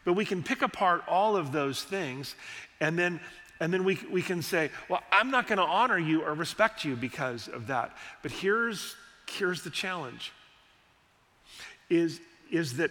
But 0.05 0.15
we 0.15 0.25
can 0.25 0.43
pick 0.43 0.63
apart 0.63 1.05
all 1.07 1.37
of 1.37 1.53
those 1.53 1.83
things 1.83 2.35
and 2.81 2.99
then 2.99 3.21
and 3.59 3.73
then 3.73 3.85
we, 3.85 3.99
we 4.11 4.21
can 4.21 4.43
say, 4.43 4.69
well, 4.91 5.01
I'm 5.11 5.31
not 5.31 5.47
going 5.47 5.57
to 5.57 5.65
honor 5.65 5.99
you 5.99 6.23
or 6.23 6.35
respect 6.35 6.85
you 6.85 6.95
because 6.95 7.49
of 7.49 7.69
that. 7.69 7.97
But 8.21 8.31
here's, 8.31 8.95
here's 9.27 9.63
the 9.63 9.71
challenge 9.71 10.31
is, 11.89 12.21
is 12.51 12.77
that 12.79 12.91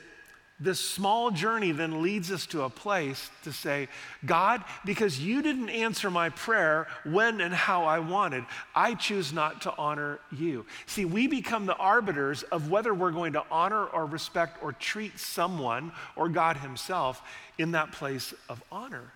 this 0.58 0.80
small 0.80 1.32
journey 1.32 1.74
then 1.74 2.02
leads 2.02 2.32
us 2.32 2.46
to 2.48 2.62
a 2.62 2.70
place 2.70 3.30
to 3.44 3.52
say, 3.52 3.90
God, 4.26 4.64
because 4.86 5.20
you 5.20 5.42
didn't 5.42 5.70
answer 5.70 6.10
my 6.10 6.30
prayer 6.30 6.88
when 7.04 7.42
and 7.42 7.54
how 7.54 7.84
I 7.84 8.00
wanted, 8.00 8.46
I 8.74 8.94
choose 8.94 9.34
not 9.34 9.64
to 9.64 9.76
honor 9.76 10.20
you. 10.32 10.66
See, 10.86 11.04
we 11.04 11.28
become 11.28 11.66
the 11.66 11.76
arbiters 11.76 12.44
of 12.44 12.70
whether 12.72 12.94
we're 12.94 13.12
going 13.12 13.34
to 13.34 13.44
honor 13.52 13.84
or 13.86 14.06
respect 14.06 14.64
or 14.64 14.72
treat 14.72 15.20
someone 15.20 15.92
or 16.16 16.30
God 16.30 16.56
Himself 16.58 17.22
in 17.58 17.72
that 17.72 17.92
place 17.92 18.34
of 18.48 18.64
honor. 18.72 19.12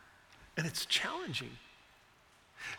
And 0.57 0.67
it's 0.67 0.85
challenging. 0.85 1.51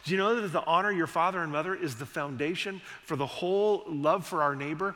Do 0.04 0.12
you 0.12 0.18
know 0.18 0.38
that 0.38 0.48
the 0.48 0.64
honor 0.66 0.92
your 0.92 1.06
father 1.06 1.42
and 1.42 1.50
mother 1.50 1.74
is 1.74 1.94
the 1.94 2.04
foundation 2.04 2.82
for 3.04 3.16
the 3.16 3.26
whole 3.26 3.84
love 3.88 4.26
for 4.26 4.42
our 4.42 4.54
neighbor? 4.54 4.94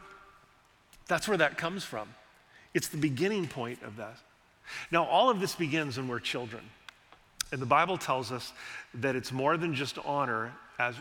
That's 1.06 1.28
where 1.28 1.36
that 1.38 1.58
comes 1.58 1.84
from. 1.84 2.08
It's 2.72 2.88
the 2.88 2.96
beginning 2.96 3.46
point 3.46 3.82
of 3.82 3.96
that. 3.96 4.16
Now, 4.90 5.04
all 5.04 5.30
of 5.30 5.40
this 5.40 5.54
begins 5.54 5.96
when 5.96 6.08
we're 6.08 6.20
children. 6.20 6.62
And 7.52 7.60
the 7.60 7.66
Bible 7.66 7.98
tells 7.98 8.32
us 8.32 8.52
that 8.94 9.14
it's 9.14 9.30
more 9.30 9.56
than 9.56 9.74
just 9.74 9.98
honor 10.04 10.52
as 10.78 10.96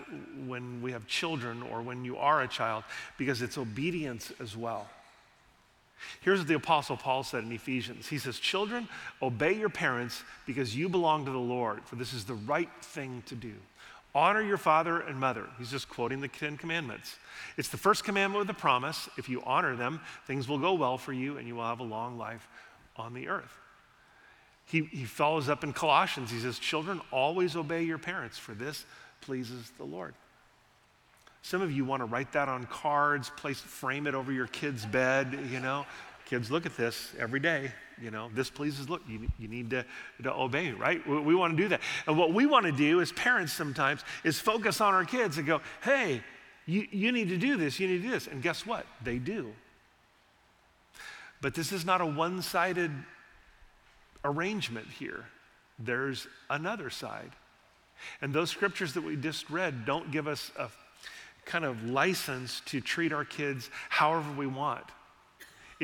when 0.45 0.81
we 0.81 0.91
have 0.91 1.07
children 1.07 1.63
or 1.63 1.81
when 1.81 2.05
you 2.05 2.17
are 2.17 2.41
a 2.43 2.47
child, 2.47 2.83
because 3.17 3.41
it's 3.41 3.57
obedience 3.57 4.31
as 4.39 4.55
well. 4.55 4.87
Here's 6.21 6.39
what 6.39 6.47
the 6.47 6.55
Apostle 6.55 6.97
Paul 6.97 7.23
said 7.23 7.43
in 7.43 7.51
Ephesians 7.51 8.07
He 8.07 8.17
says, 8.17 8.39
Children, 8.39 8.87
obey 9.21 9.53
your 9.53 9.69
parents 9.69 10.23
because 10.45 10.75
you 10.75 10.89
belong 10.89 11.25
to 11.25 11.31
the 11.31 11.37
Lord, 11.37 11.83
for 11.85 11.95
this 11.95 12.13
is 12.13 12.25
the 12.25 12.33
right 12.33 12.69
thing 12.81 13.23
to 13.27 13.35
do. 13.35 13.53
Honor 14.15 14.41
your 14.41 14.57
father 14.57 14.99
and 14.99 15.19
mother. 15.19 15.47
He's 15.57 15.71
just 15.71 15.89
quoting 15.89 16.21
the 16.21 16.27
Ten 16.27 16.55
Commandments. 16.55 17.17
It's 17.57 17.69
the 17.69 17.77
first 17.77 18.03
commandment 18.03 18.45
with 18.45 18.55
a 18.55 18.59
promise. 18.59 19.09
If 19.17 19.27
you 19.27 19.41
honor 19.43 19.75
them, 19.75 20.01
things 20.27 20.47
will 20.47 20.59
go 20.59 20.73
well 20.73 20.99
for 20.99 21.13
you 21.13 21.37
and 21.37 21.47
you 21.47 21.55
will 21.55 21.65
have 21.65 21.79
a 21.79 21.83
long 21.83 22.17
life 22.17 22.47
on 22.95 23.13
the 23.13 23.27
earth. 23.27 23.59
He, 24.65 24.83
he 24.83 25.05
follows 25.05 25.49
up 25.49 25.63
in 25.63 25.73
Colossians. 25.73 26.31
He 26.31 26.39
says, 26.39 26.59
Children, 26.59 27.01
always 27.11 27.55
obey 27.55 27.83
your 27.83 27.97
parents, 27.97 28.37
for 28.37 28.53
this 28.53 28.85
pleases 29.21 29.71
the 29.77 29.83
Lord. 29.83 30.13
Some 31.41 31.61
of 31.61 31.71
you 31.71 31.83
want 31.83 32.01
to 32.01 32.05
write 32.05 32.31
that 32.33 32.47
on 32.47 32.65
cards, 32.67 33.29
place, 33.35 33.59
frame 33.59 34.07
it 34.07 34.15
over 34.15 34.31
your 34.31 34.47
kid's 34.47 34.85
bed, 34.85 35.37
you 35.51 35.59
know. 35.59 35.85
Kids 36.33 36.49
look 36.49 36.65
at 36.65 36.75
this 36.75 37.13
every 37.19 37.39
day, 37.39 37.71
you 38.01 38.09
know. 38.09 38.27
This 38.33 38.49
pleases, 38.49 38.89
look, 38.89 39.03
you, 39.07 39.29
you 39.37 39.47
need 39.47 39.69
to, 39.69 39.85
to 40.23 40.33
obey, 40.33 40.71
right? 40.71 41.07
We, 41.07 41.19
we 41.19 41.35
want 41.35 41.55
to 41.55 41.61
do 41.61 41.69
that. 41.69 41.81
And 42.07 42.17
what 42.17 42.33
we 42.33 42.47
want 42.47 42.65
to 42.65 42.71
do 42.71 43.01
as 43.01 43.11
parents 43.11 43.53
sometimes 43.53 44.01
is 44.23 44.39
focus 44.39 44.81
on 44.81 44.95
our 44.95 45.05
kids 45.05 45.37
and 45.37 45.45
go, 45.45 45.61
hey, 45.83 46.23
you, 46.65 46.87
you 46.89 47.11
need 47.11 47.29
to 47.29 47.37
do 47.37 47.55
this, 47.55 47.79
you 47.79 47.87
need 47.87 47.97
to 47.97 48.07
do 48.07 48.09
this. 48.09 48.25
And 48.25 48.41
guess 48.41 48.65
what? 48.65 48.87
They 49.03 49.19
do. 49.19 49.53
But 51.39 51.53
this 51.53 51.71
is 51.71 51.85
not 51.85 52.01
a 52.01 52.05
one 52.07 52.41
sided 52.41 52.89
arrangement 54.25 54.87
here, 54.87 55.25
there's 55.77 56.25
another 56.49 56.89
side. 56.89 57.29
And 58.23 58.33
those 58.33 58.49
scriptures 58.49 58.95
that 58.95 59.03
we 59.03 59.17
just 59.17 59.51
read 59.51 59.85
don't 59.85 60.11
give 60.11 60.27
us 60.27 60.51
a 60.57 60.69
kind 61.45 61.63
of 61.63 61.83
license 61.83 62.63
to 62.65 62.81
treat 62.81 63.13
our 63.13 63.23
kids 63.23 63.69
however 63.89 64.31
we 64.31 64.47
want. 64.47 64.85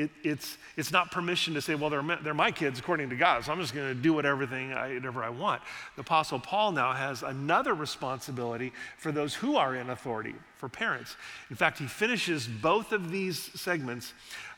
It, 0.00 0.10
it's, 0.22 0.56
it's 0.76 0.92
not 0.92 1.10
permission 1.10 1.54
to 1.54 1.60
say, 1.60 1.74
well, 1.74 1.90
they're, 1.90 2.18
they're 2.22 2.34
my 2.34 2.50
kids 2.50 2.78
according 2.78 3.10
to 3.10 3.16
God, 3.16 3.44
so 3.44 3.52
I'm 3.52 3.60
just 3.60 3.74
going 3.74 3.88
to 3.88 3.94
do 3.94 4.14
whatever, 4.14 4.46
thing 4.46 4.72
I, 4.72 4.94
whatever 4.94 5.22
I 5.22 5.28
want. 5.28 5.60
The 5.96 6.00
Apostle 6.00 6.38
Paul 6.38 6.72
now 6.72 6.92
has 6.92 7.22
another 7.22 7.74
responsibility 7.74 8.72
for 8.96 9.12
those 9.12 9.34
who 9.34 9.56
are 9.56 9.74
in 9.76 9.90
authority, 9.90 10.34
for 10.56 10.68
parents. 10.68 11.16
In 11.50 11.56
fact, 11.56 11.78
he 11.78 11.86
finishes 11.86 12.46
both 12.46 12.92
of 12.92 13.10
these 13.10 13.38
segments 13.60 14.14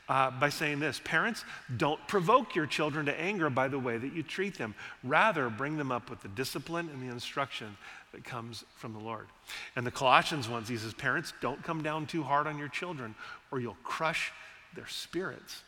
uh, 0.09 0.31
by 0.31 0.49
saying 0.49 0.79
this 0.79 1.01
Parents, 1.03 1.43
don't 1.77 2.05
provoke 2.07 2.55
your 2.55 2.65
children 2.65 3.05
to 3.05 3.19
anger 3.19 3.49
by 3.49 3.67
the 3.67 3.79
way 3.79 3.97
that 3.97 4.13
you 4.13 4.23
treat 4.23 4.57
them. 4.57 4.75
Rather, 5.03 5.49
bring 5.49 5.77
them 5.77 5.91
up 5.91 6.09
with 6.09 6.21
the 6.21 6.27
discipline 6.29 6.89
and 6.89 7.01
the 7.01 7.11
instruction 7.11 7.77
that 8.11 8.23
comes 8.23 8.63
from 8.75 8.93
the 8.93 8.99
Lord. 8.99 9.27
And 9.75 9.85
the 9.85 9.91
Colossians 9.91 10.47
ones, 10.47 10.69
he 10.69 10.77
says, 10.77 10.93
Parents, 10.93 11.33
don't 11.41 11.63
come 11.63 11.83
down 11.83 12.05
too 12.05 12.23
hard 12.23 12.47
on 12.47 12.57
your 12.57 12.67
children 12.67 13.15
or 13.51 13.59
you'll 13.59 13.77
crush 13.83 14.31
their 14.75 14.87
spirits. 14.87 15.61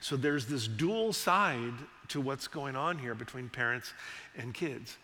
So 0.00 0.16
there's 0.16 0.46
this 0.46 0.68
dual 0.68 1.12
side 1.12 1.74
to 2.08 2.20
what's 2.20 2.46
going 2.46 2.76
on 2.76 2.98
here 2.98 3.14
between 3.14 3.48
parents 3.48 3.92
and 4.36 4.52
kids. 4.52 4.96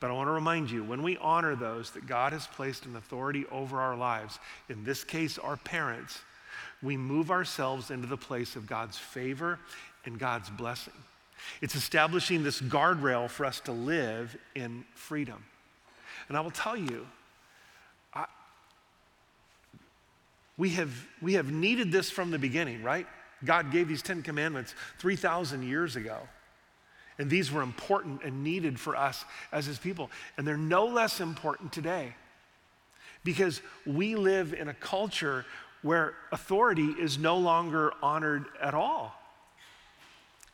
But 0.00 0.10
I 0.10 0.14
want 0.14 0.26
to 0.26 0.32
remind 0.32 0.70
you 0.70 0.82
when 0.82 1.02
we 1.02 1.16
honor 1.18 1.54
those 1.54 1.92
that 1.92 2.06
God 2.06 2.32
has 2.32 2.46
placed 2.48 2.86
in 2.86 2.96
authority 2.96 3.44
over 3.52 3.80
our 3.80 3.96
lives, 3.96 4.40
in 4.68 4.82
this 4.82 5.04
case, 5.04 5.38
our 5.38 5.56
parents, 5.56 6.20
we 6.82 6.96
move 6.96 7.30
ourselves 7.30 7.92
into 7.92 8.08
the 8.08 8.16
place 8.16 8.56
of 8.56 8.66
God's 8.66 8.98
favor 8.98 9.60
and 10.04 10.18
God's 10.18 10.50
blessing. 10.50 10.92
It's 11.60 11.76
establishing 11.76 12.42
this 12.42 12.60
guardrail 12.60 13.30
for 13.30 13.46
us 13.46 13.60
to 13.60 13.72
live 13.72 14.36
in 14.54 14.84
freedom. 14.94 15.44
And 16.28 16.36
I 16.36 16.40
will 16.40 16.50
tell 16.50 16.76
you, 16.76 17.06
I, 18.12 18.26
we, 20.56 20.70
have, 20.70 20.92
we 21.20 21.34
have 21.34 21.50
needed 21.50 21.90
this 21.90 22.10
from 22.10 22.30
the 22.30 22.38
beginning, 22.38 22.82
right? 22.82 23.06
God 23.44 23.72
gave 23.72 23.88
these 23.88 24.02
Ten 24.02 24.22
Commandments 24.22 24.74
3,000 24.98 25.62
years 25.62 25.96
ago. 25.96 26.18
And 27.18 27.28
these 27.30 27.52
were 27.52 27.62
important 27.62 28.22
and 28.24 28.42
needed 28.42 28.78
for 28.78 28.96
us 28.96 29.24
as 29.52 29.66
His 29.66 29.78
people. 29.78 30.10
And 30.36 30.46
they're 30.46 30.56
no 30.56 30.86
less 30.86 31.20
important 31.20 31.72
today 31.72 32.14
because 33.24 33.60
we 33.86 34.16
live 34.16 34.52
in 34.52 34.68
a 34.68 34.74
culture 34.74 35.44
where 35.82 36.14
authority 36.30 36.94
is 36.98 37.18
no 37.18 37.36
longer 37.36 37.92
honored 38.02 38.46
at 38.60 38.74
all. 38.74 39.14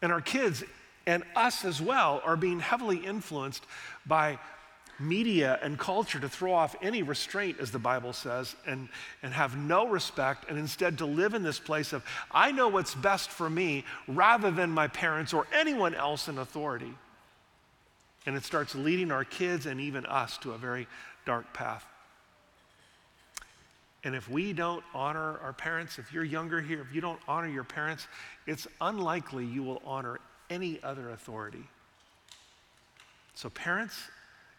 And 0.01 0.13
our 0.13 0.21
kids 0.21 0.65
and 1.07 1.23
us 1.35 1.65
as 1.65 1.81
well 1.81 2.21
are 2.25 2.37
being 2.37 2.61
heavily 2.61 2.99
influenced 2.99 3.65
by 4.07 4.39
media 5.01 5.59
and 5.63 5.79
culture 5.79 6.19
to 6.19 6.29
throw 6.29 6.53
off 6.53 6.75
any 6.83 7.03
restraint, 7.03 7.59
as 7.61 7.71
the 7.71 7.79
Bible 7.79 8.13
says, 8.13 8.57
and, 8.67 8.89
and 9.23 9.33
have 9.33 9.57
no 9.57 9.87
respect, 9.89 10.49
and 10.49 10.59
instead 10.59 10.99
to 10.99 11.07
live 11.07 11.35
in 11.35 11.43
this 11.43 11.59
place 11.59 11.93
of, 11.93 12.05
I 12.31 12.53
know 12.53 12.69
what's 12.69 12.95
best 12.95 13.31
for 13.31 13.49
me 13.49 13.85
rather 14.07 14.51
than 14.51 14.71
my 14.71 14.89
parents 14.89 15.33
or 15.33 15.47
anyone 15.53 15.95
else 15.95 16.29
in 16.29 16.39
authority. 16.39 16.93
And 18.27 18.37
it 18.37 18.45
starts 18.45 18.75
leading 18.75 19.11
our 19.11 19.25
kids 19.25 19.67
and 19.67 19.81
even 19.81 20.05
us 20.07 20.37
to 20.39 20.53
a 20.53 20.59
very 20.59 20.87
dark 21.25 21.53
path. 21.55 21.87
And 24.05 24.15
if 24.15 24.29
we 24.29 24.53
don't 24.53 24.85
honor 24.95 25.39
our 25.41 25.53
parents, 25.53 25.99
if 25.99 26.13
you're 26.13 26.25
younger 26.25 26.61
here, 26.61 26.81
if 26.81 26.95
you 26.95 27.01
don't 27.01 27.21
honor 27.27 27.49
your 27.49 27.65
parents, 27.65 28.07
it's 28.47 28.67
unlikely 28.81 29.45
you 29.45 29.63
will 29.63 29.83
honor 29.85 30.19
any 30.51 30.81
other 30.83 31.11
authority. 31.11 31.65
So, 33.35 33.51
parents, 33.51 33.95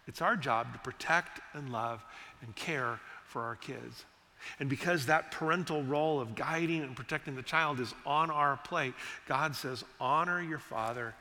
it's 0.09 0.21
our 0.21 0.35
job 0.35 0.73
to 0.73 0.79
protect 0.79 1.39
and 1.53 1.71
love 1.71 2.03
and 2.41 2.53
care 2.55 2.99
for 3.23 3.43
our 3.43 3.55
kids. 3.55 4.05
And 4.59 4.67
because 4.67 5.05
that 5.05 5.31
parental 5.31 5.83
role 5.83 6.19
of 6.19 6.33
guiding 6.33 6.81
and 6.81 6.95
protecting 6.95 7.35
the 7.35 7.43
child 7.43 7.79
is 7.79 7.93
on 8.05 8.31
our 8.31 8.57
plate, 8.57 8.95
God 9.27 9.55
says, 9.55 9.83
honor 10.01 10.41
your 10.41 10.59
father 10.59 11.13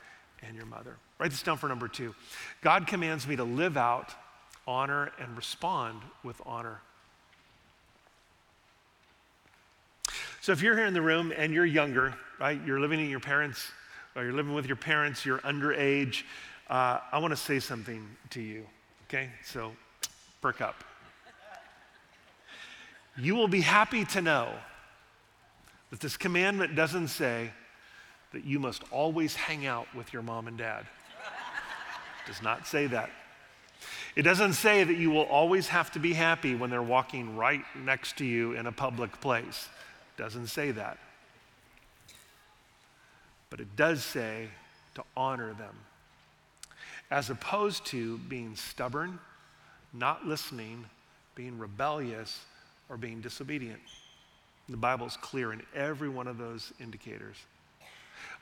and 0.45 0.55
your 0.55 0.65
mother. 0.65 0.95
Write 1.19 1.29
this 1.29 1.43
down 1.43 1.57
for 1.57 1.69
number 1.69 1.87
two. 1.87 2.15
God 2.61 2.87
commands 2.87 3.27
me 3.27 3.35
to 3.35 3.43
live 3.43 3.77
out, 3.77 4.13
honor, 4.65 5.11
and 5.19 5.37
respond 5.37 6.01
with 6.23 6.41
honor. 6.45 6.81
So 10.41 10.51
if 10.51 10.63
you're 10.63 10.75
here 10.75 10.87
in 10.87 10.93
the 10.93 11.01
room 11.01 11.31
and 11.35 11.53
you're 11.53 11.65
younger, 11.65 12.15
right, 12.39 12.59
you're 12.65 12.79
living 12.79 12.99
in 12.99 13.09
your 13.09 13.19
parents' 13.19 13.71
or 14.15 14.23
you're 14.23 14.33
living 14.33 14.55
with 14.55 14.65
your 14.65 14.77
parents, 14.77 15.25
you're 15.25 15.39
underage, 15.39 16.23
uh, 16.69 16.99
I 17.11 17.17
want 17.19 17.31
to 17.31 17.37
say 17.37 17.59
something 17.59 18.07
to 18.31 18.41
you, 18.41 18.65
okay? 19.09 19.29
So 19.43 19.71
perk 20.41 20.61
up. 20.61 20.83
You 23.17 23.35
will 23.35 23.47
be 23.47 23.61
happy 23.61 24.05
to 24.05 24.21
know 24.21 24.53
that 25.89 25.99
this 25.99 26.15
commandment 26.15 26.75
doesn't 26.75 27.09
say, 27.09 27.51
that 28.31 28.45
you 28.45 28.59
must 28.59 28.83
always 28.91 29.35
hang 29.35 29.65
out 29.65 29.87
with 29.95 30.13
your 30.13 30.21
mom 30.21 30.47
and 30.47 30.57
dad. 30.57 30.81
It 30.81 32.27
does 32.27 32.41
not 32.43 32.67
say 32.67 32.85
that. 32.87 33.09
It 34.15 34.21
doesn't 34.21 34.53
say 34.53 34.83
that 34.83 34.97
you 34.97 35.09
will 35.09 35.23
always 35.23 35.67
have 35.69 35.91
to 35.91 35.99
be 35.99 36.13
happy 36.13 36.53
when 36.53 36.69
they're 36.69 36.83
walking 36.83 37.35
right 37.35 37.63
next 37.83 38.17
to 38.17 38.25
you 38.25 38.53
in 38.53 38.67
a 38.67 38.71
public 38.71 39.19
place. 39.19 39.67
It 40.15 40.21
doesn't 40.21 40.47
say 40.47 40.71
that. 40.71 40.97
But 43.49 43.59
it 43.59 43.75
does 43.75 44.03
say 44.03 44.49
to 44.95 45.03
honor 45.17 45.53
them, 45.53 45.75
as 47.11 47.29
opposed 47.29 47.85
to 47.87 48.17
being 48.19 48.55
stubborn, 48.55 49.19
not 49.93 50.25
listening, 50.25 50.85
being 51.35 51.57
rebellious, 51.57 52.45
or 52.89 52.97
being 52.97 53.21
disobedient. 53.21 53.79
The 54.67 54.77
Bible 54.77 55.07
is 55.07 55.17
clear 55.17 55.51
in 55.53 55.61
every 55.75 56.09
one 56.09 56.27
of 56.27 56.37
those 56.37 56.71
indicators. 56.79 57.37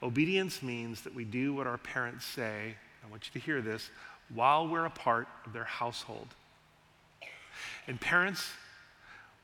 Obedience 0.04 0.62
means 0.62 1.02
that 1.02 1.16
we 1.16 1.24
do 1.24 1.54
what 1.54 1.68
our 1.68 1.78
parents 1.78 2.26
say. 2.26 2.76
I 3.06 3.10
want 3.10 3.28
you 3.28 3.40
to 3.40 3.46
hear 3.46 3.62
this 3.62 3.90
while 4.34 4.68
we're 4.68 4.86
a 4.86 4.90
part 4.90 5.28
of 5.46 5.54
their 5.54 5.64
household. 5.64 6.28
And 7.88 8.00
parents, 8.00 8.50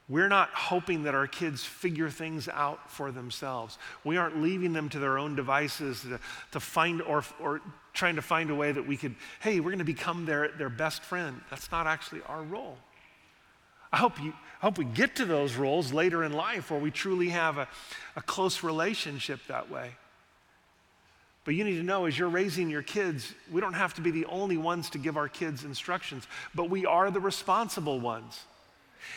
we're 0.10 0.28
not 0.28 0.50
hoping 0.50 1.04
that 1.04 1.16
our 1.16 1.28
kids 1.28 1.64
figure 1.64 2.10
things 2.10 2.50
out 2.50 2.92
for 2.92 3.12
themselves. 3.12 3.78
We 4.04 4.18
aren't 4.18 4.42
leaving 4.42 4.74
them 4.74 4.90
to 4.90 5.00
their 5.00 5.18
own 5.18 5.36
devices 5.36 6.02
to, 6.02 6.20
to 6.52 6.60
find 6.60 7.02
or, 7.02 7.24
or 7.40 7.62
trying 7.94 8.16
to 8.18 8.22
find 8.22 8.50
a 8.50 8.56
way 8.56 8.72
that 8.72 8.86
we 8.86 8.98
could, 8.98 9.16
hey, 9.40 9.60
we're 9.60 9.70
going 9.70 9.80
to 9.80 9.86
become 9.86 10.26
their, 10.26 10.50
their 10.50 10.70
best 10.70 11.04
friend. 11.04 11.40
That's 11.50 11.72
not 11.72 11.88
actually 11.88 12.22
our 12.28 12.44
role. 12.44 12.78
I 13.94 13.98
hope, 13.98 14.22
you, 14.22 14.32
I 14.62 14.66
hope 14.66 14.78
we 14.78 14.86
get 14.86 15.16
to 15.18 15.26
those 15.26 15.56
roles 15.56 15.94
later 15.94 16.24
in 16.24 16.34
life 16.34 16.72
where 16.72 16.80
we 16.80 16.92
truly 16.92 17.30
have 17.30 17.58
a, 17.58 17.68
a 18.16 18.22
close 18.22 18.62
relationship 18.62 19.40
that 19.48 19.72
way. 19.72 19.92
But 21.46 21.56
you 21.56 21.64
need 21.64 21.78
to 21.78 21.84
know 21.84 22.06
as 22.06 22.18
you're 22.18 22.30
raising 22.30 22.70
your 22.70 22.82
kids, 22.82 23.34
we 23.52 23.62
don't 23.62 23.74
have 23.74 23.94
to 23.96 24.02
be 24.02 24.12
the 24.12 24.26
only 24.26 24.58
ones 24.58 24.90
to 24.92 24.98
give 24.98 25.16
our 25.16 25.30
kids 25.30 25.64
instructions, 25.64 26.28
but 26.56 26.70
we 26.70 26.86
are 26.86 27.12
the 27.12 27.20
responsible 27.20 28.00
ones. 28.00 28.42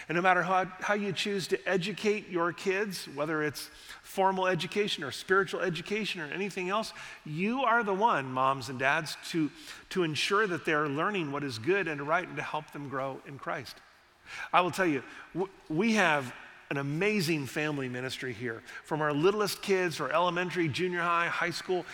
And 0.08 0.16
no 0.16 0.22
matter 0.22 0.42
how, 0.42 0.66
how 0.80 0.94
you 0.94 1.12
choose 1.12 1.46
to 1.48 1.68
educate 1.68 2.28
your 2.28 2.52
kids, 2.52 3.08
whether 3.14 3.42
it's 3.42 3.70
formal 4.02 4.46
education 4.46 5.04
or 5.04 5.10
spiritual 5.10 5.60
education 5.60 6.20
or 6.20 6.26
anything 6.26 6.70
else, 6.70 6.92
you 7.24 7.62
are 7.62 7.82
the 7.82 7.94
one, 7.94 8.32
moms 8.32 8.68
and 8.68 8.78
dads, 8.78 9.16
to, 9.30 9.50
to 9.90 10.02
ensure 10.02 10.46
that 10.46 10.64
they're 10.64 10.88
learning 10.88 11.32
what 11.32 11.44
is 11.44 11.58
good 11.58 11.88
and 11.88 12.00
right 12.06 12.26
and 12.26 12.36
to 12.36 12.42
help 12.42 12.70
them 12.72 12.88
grow 12.88 13.20
in 13.26 13.38
Christ. 13.38 13.76
I 14.52 14.60
will 14.60 14.70
tell 14.70 14.86
you, 14.86 15.02
we 15.68 15.94
have 15.94 16.32
an 16.70 16.78
amazing 16.78 17.46
family 17.46 17.88
ministry 17.88 18.32
here. 18.32 18.62
From 18.84 19.00
our 19.00 19.12
littlest 19.12 19.62
kids, 19.62 20.00
or 20.00 20.10
elementary, 20.12 20.68
junior 20.68 21.00
high, 21.00 21.28
high 21.28 21.50
school, 21.50 21.86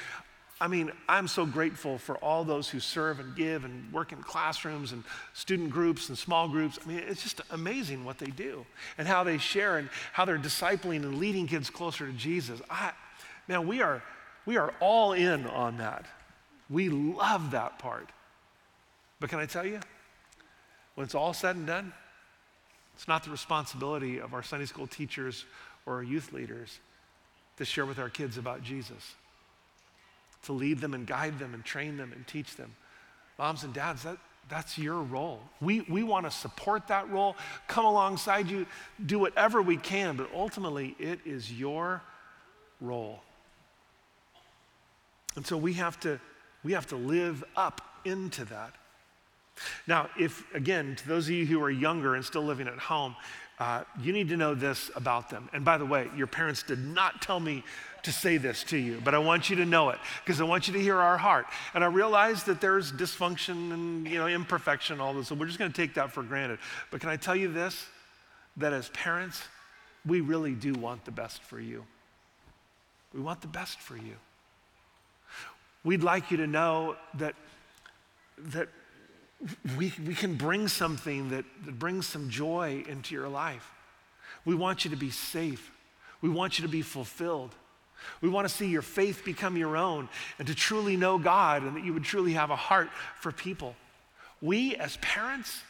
I 0.62 0.68
mean, 0.68 0.92
I'm 1.08 1.26
so 1.26 1.44
grateful 1.44 1.98
for 1.98 2.16
all 2.18 2.44
those 2.44 2.68
who 2.68 2.78
serve 2.78 3.18
and 3.18 3.34
give 3.34 3.64
and 3.64 3.92
work 3.92 4.12
in 4.12 4.22
classrooms 4.22 4.92
and 4.92 5.02
student 5.34 5.70
groups 5.70 6.08
and 6.08 6.16
small 6.16 6.48
groups. 6.48 6.78
I 6.84 6.88
mean, 6.88 6.98
it's 6.98 7.20
just 7.20 7.40
amazing 7.50 8.04
what 8.04 8.18
they 8.18 8.28
do 8.28 8.64
and 8.96 9.08
how 9.08 9.24
they 9.24 9.38
share 9.38 9.78
and 9.78 9.88
how 10.12 10.24
they're 10.24 10.38
discipling 10.38 10.98
and 10.98 11.18
leading 11.18 11.48
kids 11.48 11.68
closer 11.68 12.06
to 12.06 12.12
Jesus. 12.12 12.62
I, 12.70 12.92
man, 13.48 13.66
we 13.66 13.82
are, 13.82 14.04
we 14.46 14.56
are 14.56 14.72
all 14.78 15.14
in 15.14 15.48
on 15.48 15.78
that. 15.78 16.06
We 16.70 16.90
love 16.90 17.50
that 17.50 17.80
part. 17.80 18.10
But 19.18 19.30
can 19.30 19.40
I 19.40 19.46
tell 19.46 19.66
you, 19.66 19.80
when 20.94 21.04
it's 21.04 21.16
all 21.16 21.34
said 21.34 21.56
and 21.56 21.66
done, 21.66 21.92
it's 22.94 23.08
not 23.08 23.24
the 23.24 23.30
responsibility 23.30 24.20
of 24.20 24.32
our 24.32 24.44
Sunday 24.44 24.66
school 24.66 24.86
teachers 24.86 25.44
or 25.86 25.96
our 25.96 26.02
youth 26.04 26.32
leaders 26.32 26.78
to 27.56 27.64
share 27.64 27.84
with 27.84 27.98
our 27.98 28.08
kids 28.08 28.38
about 28.38 28.62
Jesus 28.62 29.16
to 30.42 30.52
lead 30.52 30.80
them 30.80 30.94
and 30.94 31.06
guide 31.06 31.38
them 31.38 31.54
and 31.54 31.64
train 31.64 31.96
them 31.96 32.12
and 32.12 32.26
teach 32.26 32.56
them. 32.56 32.74
Moms 33.38 33.64
and 33.64 33.72
dads, 33.72 34.02
that, 34.02 34.18
that's 34.48 34.76
your 34.76 35.00
role. 35.02 35.40
We, 35.60 35.80
we 35.82 36.02
want 36.02 36.26
to 36.26 36.30
support 36.30 36.88
that 36.88 37.10
role, 37.10 37.36
come 37.68 37.84
alongside 37.84 38.50
you, 38.50 38.66
do 39.04 39.18
whatever 39.18 39.62
we 39.62 39.76
can, 39.76 40.16
but 40.16 40.28
ultimately 40.34 40.94
it 40.98 41.20
is 41.24 41.52
your 41.52 42.02
role. 42.80 43.20
And 45.36 45.46
so 45.46 45.56
we 45.56 45.74
have 45.74 45.98
to, 46.00 46.20
we 46.62 46.72
have 46.72 46.86
to 46.88 46.96
live 46.96 47.42
up 47.56 47.80
into 48.04 48.44
that. 48.46 48.74
Now, 49.86 50.08
if, 50.18 50.44
again, 50.54 50.96
to 50.96 51.08
those 51.08 51.28
of 51.28 51.34
you 51.34 51.46
who 51.46 51.62
are 51.62 51.70
younger 51.70 52.14
and 52.14 52.24
still 52.24 52.42
living 52.42 52.68
at 52.68 52.78
home, 52.78 53.14
uh, 53.62 53.84
you 54.00 54.12
need 54.12 54.28
to 54.28 54.36
know 54.36 54.56
this 54.56 54.90
about 54.96 55.30
them. 55.30 55.48
And 55.52 55.64
by 55.64 55.78
the 55.78 55.86
way, 55.86 56.10
your 56.16 56.26
parents 56.26 56.64
did 56.64 56.80
not 56.80 57.22
tell 57.22 57.38
me 57.38 57.62
to 58.02 58.10
say 58.10 58.36
this 58.36 58.64
to 58.64 58.76
you, 58.76 59.00
but 59.04 59.14
I 59.14 59.18
want 59.18 59.50
you 59.50 59.54
to 59.56 59.64
know 59.64 59.90
it 59.90 60.00
because 60.24 60.40
I 60.40 60.44
want 60.44 60.66
you 60.66 60.72
to 60.72 60.80
hear 60.80 60.96
our 60.96 61.16
heart. 61.16 61.46
And 61.72 61.84
I 61.84 61.86
realize 61.86 62.42
that 62.44 62.60
there's 62.60 62.90
dysfunction 62.90 63.72
and 63.72 64.08
you 64.08 64.18
know 64.18 64.26
imperfection, 64.26 65.00
all 65.00 65.14
this. 65.14 65.28
So 65.28 65.36
we're 65.36 65.46
just 65.46 65.60
going 65.60 65.70
to 65.70 65.76
take 65.76 65.94
that 65.94 66.10
for 66.10 66.24
granted. 66.24 66.58
But 66.90 67.00
can 67.00 67.08
I 67.08 67.14
tell 67.16 67.36
you 67.36 67.52
this? 67.52 67.86
That 68.56 68.72
as 68.72 68.88
parents, 68.88 69.40
we 70.04 70.20
really 70.20 70.56
do 70.56 70.72
want 70.72 71.04
the 71.04 71.12
best 71.12 71.44
for 71.44 71.60
you. 71.60 71.84
We 73.14 73.20
want 73.20 73.42
the 73.42 73.46
best 73.46 73.78
for 73.78 73.96
you. 73.96 74.16
We'd 75.84 76.02
like 76.02 76.32
you 76.32 76.38
to 76.38 76.48
know 76.48 76.96
that 77.14 77.36
that 78.38 78.68
we, 79.76 79.92
we 80.06 80.14
can 80.14 80.34
bring 80.34 80.68
something 80.68 81.30
that, 81.30 81.44
that 81.64 81.78
brings 81.78 82.06
some 82.06 82.30
joy 82.30 82.84
into 82.88 83.14
your 83.14 83.28
life. 83.28 83.70
We 84.44 84.54
want 84.54 84.84
you 84.84 84.90
to 84.90 84.96
be 84.96 85.10
safe. 85.10 85.70
We 86.20 86.28
want 86.28 86.58
you 86.58 86.62
to 86.62 86.70
be 86.70 86.82
fulfilled. 86.82 87.54
We 88.20 88.28
want 88.28 88.48
to 88.48 88.54
see 88.54 88.66
your 88.66 88.82
faith 88.82 89.24
become 89.24 89.56
your 89.56 89.76
own 89.76 90.08
and 90.38 90.48
to 90.48 90.54
truly 90.54 90.96
know 90.96 91.18
God 91.18 91.62
and 91.62 91.76
that 91.76 91.84
you 91.84 91.92
would 91.92 92.04
truly 92.04 92.32
have 92.32 92.50
a 92.50 92.56
heart 92.56 92.90
for 93.20 93.30
people. 93.30 93.76
We, 94.40 94.74
as 94.76 94.96
parents, 94.98 95.62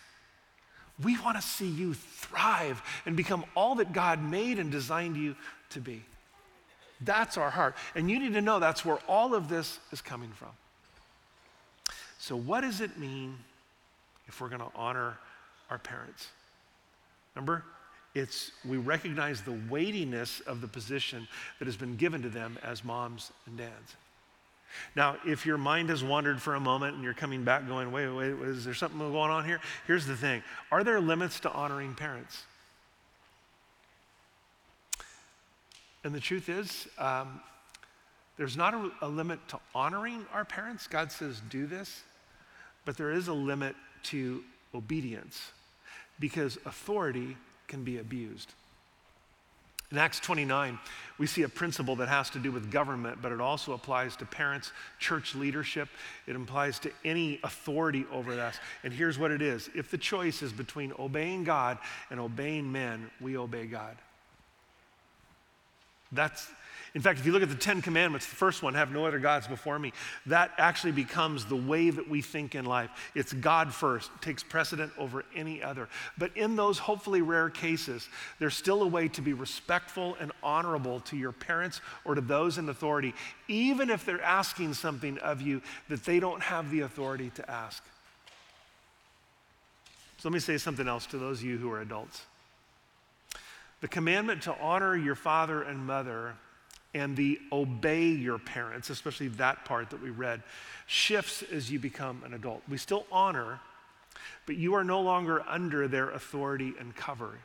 we 1.02 1.18
want 1.20 1.36
to 1.36 1.42
see 1.42 1.68
you 1.68 1.94
thrive 1.94 2.82
and 3.04 3.16
become 3.16 3.44
all 3.54 3.74
that 3.76 3.92
God 3.92 4.22
made 4.22 4.58
and 4.58 4.70
designed 4.70 5.16
you 5.16 5.36
to 5.70 5.80
be. 5.80 6.02
That's 7.00 7.36
our 7.36 7.50
heart. 7.50 7.74
And 7.94 8.10
you 8.10 8.18
need 8.18 8.34
to 8.34 8.40
know 8.40 8.60
that's 8.60 8.84
where 8.84 8.98
all 9.08 9.34
of 9.34 9.48
this 9.48 9.78
is 9.90 10.00
coming 10.00 10.30
from. 10.30 10.50
So, 12.18 12.36
what 12.36 12.60
does 12.60 12.80
it 12.80 12.98
mean 12.98 13.36
if 14.32 14.40
we're 14.40 14.48
going 14.48 14.60
to 14.60 14.72
honor 14.74 15.18
our 15.70 15.78
parents? 15.78 16.28
Remember, 17.34 17.64
it's 18.14 18.50
we 18.66 18.78
recognize 18.78 19.42
the 19.42 19.58
weightiness 19.70 20.40
of 20.40 20.60
the 20.60 20.66
position 20.66 21.28
that 21.58 21.66
has 21.66 21.76
been 21.76 21.96
given 21.96 22.22
to 22.22 22.28
them 22.28 22.58
as 22.62 22.84
moms 22.84 23.30
and 23.46 23.58
dads. 23.58 23.96
Now, 24.96 25.16
if 25.26 25.44
your 25.44 25.58
mind 25.58 25.90
has 25.90 26.02
wandered 26.02 26.40
for 26.40 26.54
a 26.54 26.60
moment 26.60 26.94
and 26.94 27.04
you're 27.04 27.12
coming 27.12 27.44
back 27.44 27.68
going, 27.68 27.92
wait, 27.92 28.08
wait, 28.08 28.32
wait, 28.32 28.48
is 28.48 28.64
there 28.64 28.72
something 28.72 28.98
going 28.98 29.30
on 29.30 29.44
here? 29.44 29.60
Here's 29.86 30.06
the 30.06 30.16
thing 30.16 30.42
Are 30.70 30.82
there 30.82 31.00
limits 31.00 31.40
to 31.40 31.52
honoring 31.52 31.94
parents? 31.94 32.44
And 36.04 36.14
the 36.14 36.20
truth 36.20 36.48
is, 36.48 36.88
um, 36.98 37.40
there's 38.36 38.56
not 38.56 38.74
a, 38.74 38.90
a 39.02 39.08
limit 39.08 39.38
to 39.48 39.60
honoring 39.74 40.26
our 40.32 40.44
parents. 40.44 40.88
God 40.88 41.12
says, 41.12 41.40
do 41.48 41.66
this. 41.66 42.02
But 42.84 42.96
there 42.96 43.12
is 43.12 43.28
a 43.28 43.32
limit 43.32 43.76
to 44.04 44.42
obedience 44.74 45.50
because 46.18 46.56
authority 46.66 47.36
can 47.68 47.84
be 47.84 47.98
abused. 47.98 48.52
In 49.92 49.98
Acts 49.98 50.20
29, 50.20 50.78
we 51.18 51.26
see 51.26 51.42
a 51.42 51.48
principle 51.50 51.96
that 51.96 52.08
has 52.08 52.30
to 52.30 52.38
do 52.38 52.50
with 52.50 52.70
government, 52.70 53.18
but 53.20 53.30
it 53.30 53.42
also 53.42 53.74
applies 53.74 54.16
to 54.16 54.24
parents, 54.24 54.72
church 54.98 55.34
leadership. 55.34 55.86
It 56.26 56.34
applies 56.34 56.78
to 56.80 56.90
any 57.04 57.38
authority 57.44 58.06
over 58.10 58.32
us. 58.40 58.56
And 58.84 58.92
here's 58.92 59.18
what 59.18 59.30
it 59.30 59.42
is 59.42 59.68
if 59.74 59.90
the 59.90 59.98
choice 59.98 60.40
is 60.42 60.50
between 60.50 60.94
obeying 60.98 61.44
God 61.44 61.76
and 62.10 62.18
obeying 62.18 62.72
men, 62.72 63.10
we 63.20 63.36
obey 63.36 63.66
God. 63.66 63.94
That's, 66.10 66.48
in 66.94 67.00
fact, 67.00 67.18
if 67.18 67.24
you 67.24 67.32
look 67.32 67.42
at 67.42 67.48
the 67.48 67.54
Ten 67.54 67.80
Commandments, 67.80 68.26
the 68.26 68.36
first 68.36 68.62
one, 68.62 68.74
have 68.74 68.92
no 68.92 69.06
other 69.06 69.18
gods 69.18 69.46
before 69.46 69.78
me, 69.78 69.94
that 70.26 70.52
actually 70.58 70.92
becomes 70.92 71.46
the 71.46 71.56
way 71.56 71.88
that 71.88 72.06
we 72.06 72.20
think 72.20 72.54
in 72.54 72.66
life. 72.66 72.90
It's 73.14 73.32
God 73.32 73.72
first, 73.72 74.10
takes 74.20 74.42
precedent 74.42 74.92
over 74.98 75.24
any 75.34 75.62
other. 75.62 75.88
But 76.18 76.36
in 76.36 76.54
those 76.54 76.78
hopefully 76.78 77.22
rare 77.22 77.48
cases, 77.48 78.06
there's 78.38 78.54
still 78.54 78.82
a 78.82 78.86
way 78.86 79.08
to 79.08 79.22
be 79.22 79.32
respectful 79.32 80.18
and 80.20 80.32
honorable 80.42 81.00
to 81.00 81.16
your 81.16 81.32
parents 81.32 81.80
or 82.04 82.14
to 82.14 82.20
those 82.20 82.58
in 82.58 82.68
authority, 82.68 83.14
even 83.48 83.88
if 83.88 84.04
they're 84.04 84.22
asking 84.22 84.74
something 84.74 85.16
of 85.18 85.40
you 85.40 85.62
that 85.88 86.04
they 86.04 86.20
don't 86.20 86.42
have 86.42 86.70
the 86.70 86.80
authority 86.80 87.30
to 87.36 87.50
ask. 87.50 87.82
So 90.18 90.28
let 90.28 90.34
me 90.34 90.40
say 90.40 90.58
something 90.58 90.86
else 90.86 91.06
to 91.06 91.18
those 91.18 91.38
of 91.38 91.46
you 91.46 91.56
who 91.56 91.70
are 91.72 91.80
adults. 91.80 92.22
The 93.80 93.88
commandment 93.88 94.42
to 94.42 94.56
honor 94.60 94.94
your 94.94 95.16
father 95.16 95.62
and 95.62 95.86
mother 95.86 96.34
and 96.94 97.16
the 97.16 97.38
obey 97.50 98.06
your 98.06 98.38
parents, 98.38 98.90
especially 98.90 99.28
that 99.28 99.64
part 99.64 99.90
that 99.90 100.02
we 100.02 100.10
read, 100.10 100.42
shifts 100.86 101.42
as 101.42 101.70
you 101.70 101.78
become 101.78 102.22
an 102.24 102.34
adult. 102.34 102.62
We 102.68 102.76
still 102.76 103.06
honor, 103.10 103.60
but 104.46 104.56
you 104.56 104.74
are 104.74 104.84
no 104.84 105.00
longer 105.00 105.42
under 105.48 105.88
their 105.88 106.10
authority 106.10 106.74
and 106.78 106.94
cover. 106.94 107.38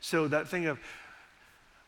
So 0.00 0.28
that 0.28 0.48
thing 0.48 0.66
of, 0.66 0.78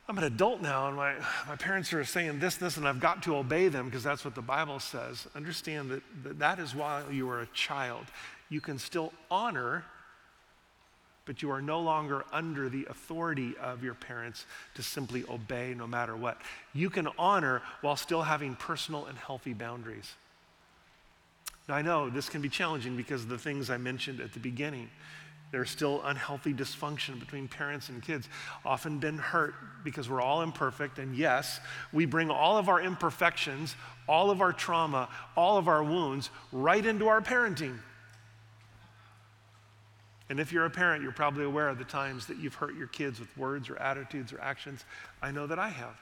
I'm 0.09 0.18
an 0.18 0.24
adult 0.24 0.61
now, 0.61 0.88
and 0.88 0.97
my, 0.97 1.14
my 1.49 1.57
parents 1.57 1.93
are 1.93 2.05
saying 2.05 2.40
this, 2.40 2.57
this, 2.57 2.76
and 2.76 2.86
I've 2.86 3.01
got 3.01 3.22
to 3.22 3.36
obey 3.36 3.68
them 3.68 3.86
because 3.86 4.03
that's 4.03 4.24
what 4.24 4.34
the 4.34 4.43
Bible 4.43 4.80
says. 4.80 5.26
Understand 5.34 5.90
that, 5.90 6.03
that 6.24 6.38
that 6.40 6.59
is 6.59 6.74
while 6.74 7.11
you 7.11 7.30
are 7.30 7.40
a 7.40 7.47
child. 7.47 8.07
You 8.49 8.61
can 8.61 8.78
still 8.78 9.12
honor, 9.30 9.84
but 11.24 11.42
you 11.42 11.50
are 11.50 11.62
no 11.62 11.80
longer 11.80 12.24
under 12.32 12.68
the 12.68 12.86
authority 12.90 13.54
of 13.60 13.84
your 13.84 13.94
parents 13.94 14.44
to 14.74 14.82
simply 14.82 15.24
obey 15.28 15.74
no 15.76 15.86
matter 15.86 16.16
what. 16.16 16.40
You 16.72 16.90
can 16.90 17.08
honor 17.18 17.62
while 17.80 17.96
still 17.96 18.22
having 18.22 18.56
personal 18.56 19.06
and 19.06 19.16
healthy 19.16 19.52
boundaries. 19.52 20.12
Now, 21.68 21.74
I 21.74 21.82
know 21.82 22.10
this 22.10 22.28
can 22.28 22.42
be 22.42 22.48
challenging 22.48 22.96
because 22.96 23.22
of 23.22 23.28
the 23.28 23.38
things 23.38 23.70
I 23.70 23.76
mentioned 23.76 24.20
at 24.20 24.32
the 24.32 24.40
beginning. 24.40 24.90
There's 25.52 25.70
still 25.70 26.02
unhealthy 26.02 26.54
dysfunction 26.54 27.20
between 27.20 27.46
parents 27.46 27.90
and 27.90 28.02
kids, 28.02 28.26
often 28.64 28.98
been 28.98 29.18
hurt 29.18 29.54
because 29.84 30.08
we're 30.08 30.22
all 30.22 30.42
imperfect. 30.42 30.98
And 30.98 31.14
yes, 31.14 31.60
we 31.92 32.06
bring 32.06 32.30
all 32.30 32.56
of 32.56 32.70
our 32.70 32.80
imperfections, 32.80 33.76
all 34.08 34.30
of 34.30 34.40
our 34.40 34.52
trauma, 34.52 35.08
all 35.36 35.58
of 35.58 35.68
our 35.68 35.84
wounds 35.84 36.30
right 36.52 36.84
into 36.84 37.06
our 37.06 37.20
parenting. 37.20 37.78
And 40.32 40.40
if 40.40 40.50
you're 40.50 40.64
a 40.64 40.70
parent, 40.70 41.02
you're 41.02 41.12
probably 41.12 41.44
aware 41.44 41.68
of 41.68 41.76
the 41.76 41.84
times 41.84 42.26
that 42.28 42.38
you've 42.38 42.54
hurt 42.54 42.74
your 42.74 42.86
kids 42.86 43.20
with 43.20 43.36
words 43.36 43.68
or 43.68 43.76
attitudes 43.76 44.32
or 44.32 44.40
actions. 44.40 44.82
I 45.20 45.30
know 45.30 45.46
that 45.46 45.58
I 45.58 45.68
have. 45.68 46.00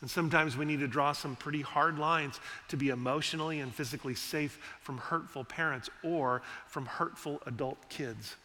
And 0.00 0.10
sometimes 0.10 0.56
we 0.56 0.64
need 0.64 0.80
to 0.80 0.88
draw 0.88 1.12
some 1.12 1.36
pretty 1.36 1.60
hard 1.60 1.98
lines 1.98 2.40
to 2.68 2.78
be 2.78 2.88
emotionally 2.88 3.60
and 3.60 3.74
physically 3.74 4.14
safe 4.14 4.58
from 4.80 4.96
hurtful 4.96 5.44
parents 5.44 5.90
or 6.02 6.40
from 6.66 6.86
hurtful 6.86 7.42
adult 7.44 7.76
kids. 7.90 8.36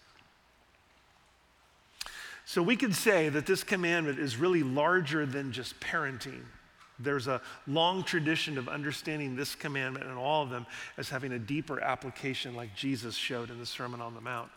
So 2.43 2.61
we 2.61 2.75
could 2.75 2.95
say 2.95 3.29
that 3.29 3.45
this 3.45 3.63
commandment 3.63 4.19
is 4.19 4.35
really 4.35 4.61
larger 4.61 5.25
than 5.25 5.53
just 5.53 5.79
parenting. 5.79 6.41
There's 6.99 7.27
a 7.27 7.41
long 7.67 8.03
tradition 8.03 8.57
of 8.57 8.69
understanding 8.69 9.35
this 9.35 9.55
commandment 9.55 10.05
and 10.05 10.17
all 10.17 10.43
of 10.43 10.49
them 10.49 10.65
as 10.97 11.09
having 11.09 11.33
a 11.33 11.39
deeper 11.39 11.79
application, 11.79 12.55
like 12.55 12.75
Jesus 12.75 13.15
showed 13.15 13.49
in 13.49 13.59
the 13.59 13.65
Sermon 13.65 13.99
on 14.01 14.13
the 14.13 14.21
Mount. 14.21 14.49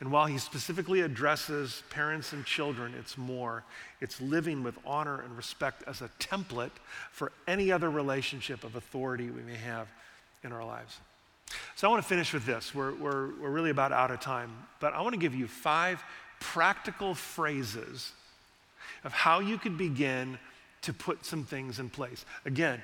And 0.00 0.12
while 0.12 0.26
he 0.26 0.38
specifically 0.38 1.00
addresses 1.00 1.82
parents 1.90 2.32
and 2.32 2.44
children, 2.44 2.94
it's 2.96 3.18
more. 3.18 3.64
It's 4.00 4.20
living 4.20 4.62
with 4.62 4.78
honor 4.86 5.20
and 5.20 5.36
respect 5.36 5.82
as 5.88 6.02
a 6.02 6.10
template 6.20 6.70
for 7.10 7.32
any 7.48 7.72
other 7.72 7.90
relationship 7.90 8.62
of 8.62 8.76
authority 8.76 9.30
we 9.30 9.42
may 9.42 9.56
have 9.56 9.88
in 10.44 10.52
our 10.52 10.64
lives. 10.64 10.98
So 11.74 11.88
I 11.88 11.90
want 11.90 12.02
to 12.02 12.08
finish 12.08 12.32
with 12.32 12.46
this. 12.46 12.74
We're, 12.74 12.94
we're, 12.94 13.30
we're 13.40 13.50
really 13.50 13.70
about 13.70 13.90
out 13.90 14.10
of 14.10 14.20
time, 14.20 14.50
but 14.78 14.92
I 14.92 15.00
want 15.00 15.14
to 15.14 15.20
give 15.20 15.34
you 15.34 15.48
five 15.48 16.02
practical 16.38 17.14
phrases 17.14 18.12
of 19.02 19.12
how 19.12 19.40
you 19.40 19.58
could 19.58 19.76
begin 19.76 20.38
to 20.88 20.94
put 20.94 21.22
some 21.22 21.44
things 21.44 21.78
in 21.78 21.90
place. 21.90 22.24
Again, 22.46 22.82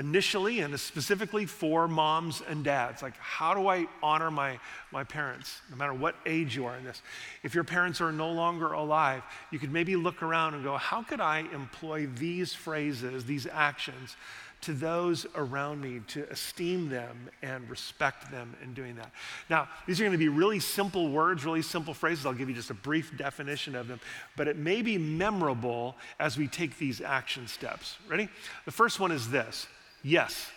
initially 0.00 0.60
and 0.60 0.80
specifically 0.80 1.44
for 1.44 1.86
moms 1.86 2.42
and 2.48 2.64
dads. 2.64 3.02
Like, 3.02 3.16
how 3.18 3.52
do 3.52 3.68
I 3.68 3.86
honor 4.02 4.30
my, 4.30 4.58
my 4.92 5.04
parents, 5.04 5.60
no 5.70 5.76
matter 5.76 5.92
what 5.92 6.16
age 6.24 6.56
you 6.56 6.64
are 6.64 6.76
in 6.76 6.84
this? 6.84 7.02
If 7.42 7.54
your 7.54 7.64
parents 7.64 8.00
are 8.00 8.10
no 8.10 8.32
longer 8.32 8.72
alive, 8.72 9.22
you 9.50 9.58
could 9.58 9.70
maybe 9.70 9.96
look 9.96 10.22
around 10.22 10.54
and 10.54 10.64
go, 10.64 10.78
how 10.78 11.02
could 11.02 11.20
I 11.20 11.40
employ 11.52 12.06
these 12.06 12.54
phrases, 12.54 13.26
these 13.26 13.46
actions? 13.46 14.16
To 14.64 14.74
those 14.74 15.26
around 15.34 15.80
me 15.80 16.02
to 16.08 16.28
esteem 16.30 16.90
them 16.90 17.30
and 17.40 17.68
respect 17.70 18.30
them 18.30 18.54
in 18.62 18.74
doing 18.74 18.94
that. 18.96 19.10
Now, 19.48 19.68
these 19.86 19.98
are 20.00 20.04
going 20.04 20.12
to 20.12 20.18
be 20.18 20.28
really 20.28 20.60
simple 20.60 21.10
words, 21.10 21.46
really 21.46 21.62
simple 21.62 21.94
phrases. 21.94 22.26
I'll 22.26 22.34
give 22.34 22.50
you 22.50 22.54
just 22.54 22.68
a 22.68 22.74
brief 22.74 23.16
definition 23.16 23.74
of 23.74 23.88
them, 23.88 24.00
but 24.36 24.48
it 24.48 24.58
may 24.58 24.82
be 24.82 24.98
memorable 24.98 25.96
as 26.18 26.36
we 26.36 26.46
take 26.46 26.76
these 26.76 27.00
action 27.00 27.48
steps. 27.48 27.96
Ready? 28.06 28.28
The 28.66 28.70
first 28.70 29.00
one 29.00 29.12
is 29.12 29.30
this 29.30 29.66
Yes. 30.02 30.50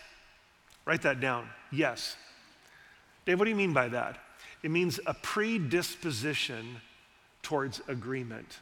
Write 0.84 1.02
that 1.02 1.20
down. 1.20 1.48
Yes. 1.70 2.16
Dave, 3.26 3.38
what 3.38 3.44
do 3.44 3.50
you 3.50 3.56
mean 3.56 3.72
by 3.72 3.88
that? 3.88 4.18
It 4.62 4.70
means 4.70 5.00
a 5.06 5.14
predisposition 5.14 6.76
towards 7.42 7.80
agreement. 7.88 8.58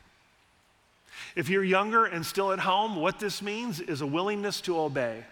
If 1.37 1.49
you're 1.49 1.65
younger 1.65 2.05
and 2.05 2.25
still 2.25 2.53
at 2.53 2.59
home, 2.59 2.97
what 2.97 3.21
this 3.21 3.43
means 3.43 3.81
is 3.81 4.01
a 4.01 4.07
willingness 4.07 4.61
to 4.63 4.79
obey. 4.79 5.25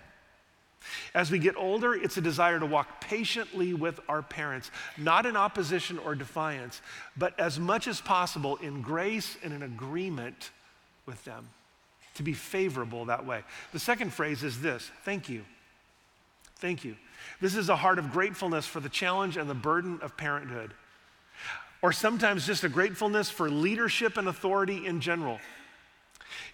As 1.14 1.30
we 1.30 1.38
get 1.38 1.57
older, 1.57 1.94
it's 1.94 2.16
a 2.16 2.22
desire 2.22 2.59
to 2.59 2.66
walk 2.66 3.01
patiently 3.01 3.74
with 3.74 4.01
our 4.09 4.22
parents, 4.22 4.70
not 4.96 5.26
in 5.26 5.36
opposition 5.36 5.98
or 5.98 6.14
defiance, 6.14 6.80
but 7.16 7.38
as 7.38 7.59
much 7.59 7.86
as 7.86 8.01
possible 8.01 8.57
in 8.57 8.80
grace 8.80 9.36
and 9.42 9.53
in 9.53 9.62
agreement 9.62 10.51
with 11.07 11.22
them 11.24 11.48
to 12.14 12.22
be 12.22 12.32
favorable 12.32 13.04
that 13.06 13.26
way. 13.26 13.42
The 13.72 13.78
second 13.78 14.12
phrase 14.12 14.42
is 14.42 14.61
this 14.61 14.90
thank 15.04 15.28
you. 15.28 15.44
Thank 16.56 16.84
you. 16.84 16.96
This 17.40 17.56
is 17.56 17.70
a 17.70 17.76
heart 17.76 17.98
of 17.98 18.12
gratefulness 18.12 18.66
for 18.66 18.80
the 18.80 18.88
challenge 18.88 19.36
and 19.36 19.48
the 19.48 19.54
burden 19.54 19.98
of 20.02 20.16
parenthood. 20.16 20.74
Or 21.82 21.92
sometimes 21.92 22.46
just 22.46 22.64
a 22.64 22.68
gratefulness 22.68 23.30
for 23.30 23.48
leadership 23.48 24.18
and 24.18 24.28
authority 24.28 24.86
in 24.86 25.00
general. 25.00 25.38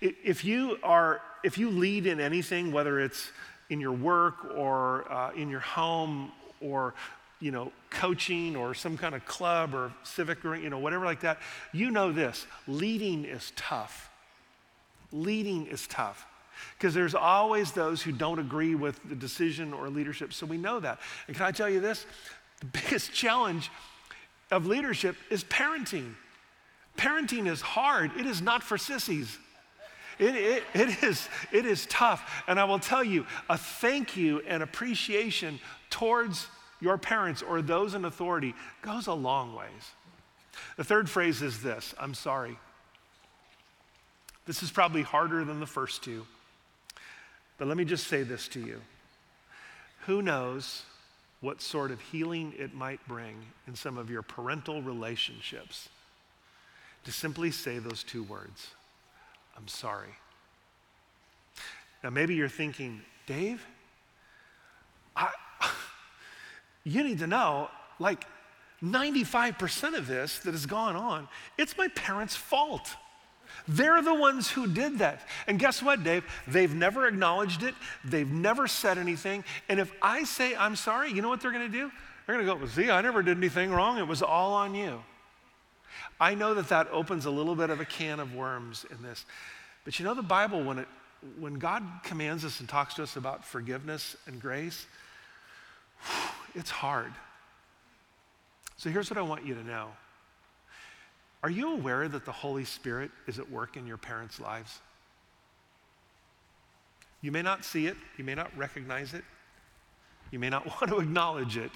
If 0.00 0.44
you 0.44 0.78
are, 0.84 1.20
if 1.42 1.58
you 1.58 1.70
lead 1.70 2.06
in 2.06 2.20
anything, 2.20 2.70
whether 2.70 3.00
it's 3.00 3.32
in 3.68 3.80
your 3.80 3.92
work 3.92 4.34
or 4.56 5.10
uh, 5.10 5.32
in 5.32 5.48
your 5.48 5.60
home 5.60 6.30
or 6.60 6.94
you 7.40 7.50
know, 7.50 7.70
coaching 7.90 8.56
or 8.56 8.72
some 8.74 8.96
kind 8.96 9.14
of 9.14 9.24
club 9.26 9.74
or 9.74 9.92
civic 10.04 10.44
or 10.44 10.54
you 10.56 10.70
know, 10.70 10.78
whatever 10.78 11.04
like 11.04 11.20
that, 11.20 11.38
you 11.72 11.90
know 11.90 12.12
this 12.12 12.46
leading 12.66 13.24
is 13.24 13.52
tough. 13.56 14.10
Leading 15.12 15.66
is 15.66 15.86
tough 15.86 16.26
because 16.78 16.94
there's 16.94 17.14
always 17.14 17.72
those 17.72 18.02
who 18.02 18.12
don't 18.12 18.38
agree 18.38 18.74
with 18.74 19.00
the 19.08 19.14
decision 19.14 19.72
or 19.72 19.88
leadership. 19.88 20.32
So 20.32 20.46
we 20.46 20.56
know 20.56 20.80
that. 20.80 20.98
And 21.26 21.36
can 21.36 21.46
I 21.46 21.52
tell 21.52 21.68
you 21.68 21.80
this? 21.80 22.06
The 22.60 22.66
biggest 22.80 23.12
challenge 23.12 23.70
of 24.50 24.66
leadership 24.66 25.16
is 25.30 25.44
parenting. 25.44 26.14
Parenting 26.96 27.46
is 27.46 27.60
hard, 27.60 28.10
it 28.18 28.26
is 28.26 28.40
not 28.40 28.62
for 28.62 28.78
sissies. 28.78 29.38
It, 30.18 30.34
it, 30.34 30.62
it, 30.72 31.02
is, 31.02 31.28
it 31.52 31.66
is 31.66 31.84
tough. 31.86 32.42
And 32.46 32.58
I 32.58 32.64
will 32.64 32.78
tell 32.78 33.04
you, 33.04 33.26
a 33.50 33.58
thank 33.58 34.16
you 34.16 34.40
and 34.46 34.62
appreciation 34.62 35.60
towards 35.90 36.46
your 36.80 36.96
parents 36.96 37.42
or 37.42 37.60
those 37.60 37.94
in 37.94 38.06
authority 38.06 38.54
goes 38.80 39.08
a 39.08 39.12
long 39.12 39.54
ways. 39.54 39.68
The 40.78 40.84
third 40.84 41.10
phrase 41.10 41.42
is 41.42 41.62
this 41.62 41.94
I'm 41.98 42.14
sorry. 42.14 42.58
This 44.46 44.62
is 44.62 44.70
probably 44.70 45.02
harder 45.02 45.44
than 45.44 45.60
the 45.60 45.66
first 45.66 46.04
two. 46.04 46.26
But 47.58 47.68
let 47.68 47.76
me 47.76 47.84
just 47.84 48.06
say 48.06 48.22
this 48.22 48.48
to 48.48 48.60
you. 48.60 48.80
Who 50.06 50.22
knows 50.22 50.82
what 51.40 51.60
sort 51.60 51.90
of 51.90 52.00
healing 52.00 52.54
it 52.58 52.74
might 52.74 53.06
bring 53.06 53.36
in 53.66 53.74
some 53.74 53.98
of 53.98 54.10
your 54.10 54.22
parental 54.22 54.82
relationships 54.82 55.88
to 57.04 57.12
simply 57.12 57.50
say 57.50 57.78
those 57.78 58.02
two 58.02 58.22
words 58.22 58.70
I'm 59.56 59.68
sorry. 59.68 60.14
Now, 62.04 62.10
maybe 62.10 62.34
you're 62.34 62.46
thinking, 62.46 63.00
Dave, 63.26 63.66
I, 65.16 65.30
you 66.84 67.02
need 67.02 67.20
to 67.20 67.26
know, 67.26 67.70
like 67.98 68.26
95% 68.82 69.96
of 69.96 70.06
this 70.06 70.40
that 70.40 70.52
has 70.52 70.66
gone 70.66 70.94
on, 70.94 71.26
it's 71.56 71.76
my 71.78 71.88
parents' 71.88 72.36
fault. 72.36 72.96
They're 73.68 74.02
the 74.02 74.14
ones 74.14 74.50
who 74.50 74.66
did 74.66 74.98
that. 74.98 75.26
And 75.46 75.58
guess 75.58 75.82
what, 75.82 76.04
Dave? 76.04 76.24
They've 76.46 76.74
never 76.74 77.06
acknowledged 77.06 77.62
it. 77.62 77.74
They've 78.04 78.30
never 78.30 78.66
said 78.66 78.98
anything. 78.98 79.44
And 79.68 79.80
if 79.80 79.92
I 80.00 80.24
say 80.24 80.54
I'm 80.54 80.76
sorry, 80.76 81.12
you 81.12 81.22
know 81.22 81.28
what 81.28 81.40
they're 81.40 81.52
going 81.52 81.70
to 81.70 81.78
do? 81.78 81.90
They're 82.26 82.36
going 82.36 82.46
to 82.46 82.66
go, 82.66 82.66
see, 82.66 82.90
I 82.90 83.00
never 83.02 83.22
did 83.22 83.36
anything 83.36 83.70
wrong. 83.70 83.98
It 83.98 84.06
was 84.06 84.22
all 84.22 84.54
on 84.54 84.74
you. 84.74 85.02
I 86.20 86.34
know 86.34 86.54
that 86.54 86.68
that 86.68 86.88
opens 86.90 87.26
a 87.26 87.30
little 87.30 87.54
bit 87.54 87.70
of 87.70 87.80
a 87.80 87.84
can 87.84 88.20
of 88.20 88.34
worms 88.34 88.84
in 88.90 89.02
this. 89.02 89.24
But 89.84 89.98
you 89.98 90.04
know, 90.04 90.14
the 90.14 90.22
Bible, 90.22 90.62
when, 90.62 90.78
it, 90.78 90.88
when 91.38 91.54
God 91.54 91.84
commands 92.02 92.44
us 92.44 92.60
and 92.60 92.68
talks 92.68 92.94
to 92.94 93.02
us 93.02 93.16
about 93.16 93.44
forgiveness 93.44 94.16
and 94.26 94.40
grace, 94.40 94.86
it's 96.54 96.70
hard. 96.70 97.12
So 98.76 98.90
here's 98.90 99.10
what 99.10 99.18
I 99.18 99.22
want 99.22 99.46
you 99.46 99.54
to 99.54 99.64
know 99.64 99.88
are 101.42 101.50
you 101.50 101.72
aware 101.72 102.08
that 102.08 102.24
the 102.24 102.32
Holy 102.32 102.64
Spirit 102.64 103.10
is 103.26 103.38
at 103.38 103.50
work 103.50 103.76
in 103.76 103.86
your 103.86 103.96
parents' 103.96 104.40
lives? 104.40 104.80
You 107.20 107.32
may 107.32 107.42
not 107.42 107.64
see 107.64 107.86
it, 107.86 107.96
you 108.16 108.24
may 108.24 108.34
not 108.34 108.56
recognize 108.56 109.14
it, 109.14 109.24
you 110.30 110.38
may 110.38 110.50
not 110.50 110.66
want 110.82 110.88
to 110.88 110.98
acknowledge 110.98 111.56
it, 111.56 111.70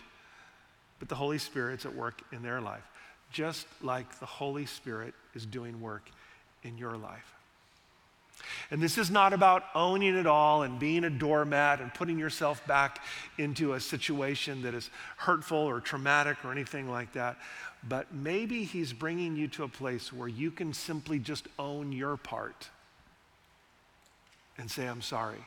but 0.98 1.08
the 1.08 1.14
Holy 1.14 1.38
Spirit's 1.38 1.86
at 1.86 1.94
work 1.94 2.22
in 2.32 2.42
their 2.42 2.60
life, 2.60 2.84
just 3.30 3.66
like 3.82 4.18
the 4.18 4.26
Holy 4.26 4.66
Spirit 4.66 5.14
is 5.34 5.46
doing 5.46 5.80
work 5.80 6.10
in 6.62 6.76
your 6.76 6.96
life. 6.96 7.34
And 8.70 8.82
this 8.82 8.98
is 8.98 9.10
not 9.10 9.32
about 9.32 9.64
owning 9.74 10.16
it 10.16 10.26
all 10.26 10.62
and 10.62 10.78
being 10.78 11.04
a 11.04 11.10
doormat 11.10 11.80
and 11.80 11.92
putting 11.92 12.18
yourself 12.18 12.66
back 12.66 13.02
into 13.38 13.74
a 13.74 13.80
situation 13.80 14.62
that 14.62 14.74
is 14.74 14.90
hurtful 15.16 15.58
or 15.58 15.80
traumatic 15.80 16.44
or 16.44 16.52
anything 16.52 16.90
like 16.90 17.12
that. 17.12 17.36
But 17.88 18.12
maybe 18.12 18.64
he's 18.64 18.92
bringing 18.92 19.36
you 19.36 19.48
to 19.48 19.64
a 19.64 19.68
place 19.68 20.12
where 20.12 20.28
you 20.28 20.50
can 20.50 20.72
simply 20.72 21.18
just 21.18 21.48
own 21.58 21.92
your 21.92 22.16
part 22.16 22.68
and 24.58 24.70
say, 24.70 24.86
I'm 24.86 25.02
sorry. 25.02 25.44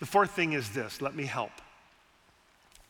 The 0.00 0.06
fourth 0.06 0.32
thing 0.32 0.52
is 0.52 0.70
this 0.70 1.00
let 1.00 1.14
me 1.14 1.24
help. 1.24 1.52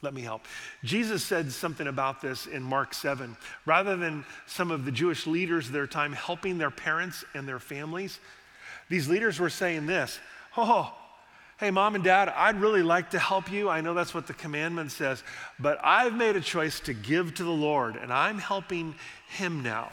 Let 0.03 0.15
me 0.15 0.23
help. 0.23 0.43
Jesus 0.83 1.23
said 1.23 1.53
something 1.53 1.87
about 1.87 2.21
this 2.21 2.47
in 2.49 2.61
Mark 2.61 2.93
7. 2.93 3.37
Rather 3.67 3.97
than 3.97 4.25
some 4.47 4.73
of 4.73 4.85
the 4.85 4.91
Jewish 4.91 5.29
leaders 5.29 5.69
of 5.69 5.73
their 5.73 5.87
time 5.87 6.13
helping 6.13 6.59
their 6.59 6.73
parents 6.73 7.25
and 7.35 7.47
their 7.47 7.61
families, 7.61 8.19
these 8.93 9.09
leaders 9.09 9.41
were 9.41 9.49
saying 9.49 9.87
this 9.87 10.21
Oh, 10.55 10.95
hey, 11.59 11.71
mom 11.71 11.95
and 11.95 12.05
dad, 12.05 12.29
I'd 12.29 12.61
really 12.61 12.83
like 12.83 13.13
to 13.13 13.19
help 13.19 13.51
you. 13.51 13.71
I 13.71 13.81
know 13.81 13.95
that's 13.95 14.13
what 14.13 14.27
the 14.27 14.35
commandment 14.35 14.93
says, 14.93 15.23
but 15.59 15.81
I've 15.83 16.15
made 16.15 16.37
a 16.37 16.43
choice 16.43 16.79
to 16.81 16.93
give 16.93 17.33
to 17.37 17.43
the 17.43 17.51
Lord, 17.51 17.97
and 17.97 18.13
I'm 18.13 18.37
helping 18.37 18.95
him 19.29 19.63
now. 19.63 19.91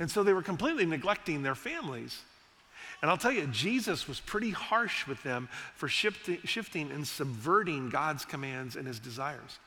And 0.00 0.10
so 0.10 0.24
they 0.24 0.32
were 0.32 0.42
completely 0.42 0.86
neglecting 0.86 1.44
their 1.44 1.54
families. 1.54 2.20
And 3.00 3.12
I'll 3.12 3.16
tell 3.16 3.30
you, 3.30 3.46
Jesus 3.46 4.08
was 4.08 4.18
pretty 4.18 4.50
harsh 4.50 5.06
with 5.06 5.22
them 5.22 5.48
for 5.76 5.86
shifting, 5.86 6.90
and 6.90 7.06
subverting 7.06 7.90
God's 7.90 8.24
commands 8.24 8.74
and 8.74 8.88
his 8.88 8.98
desires. 8.98 9.60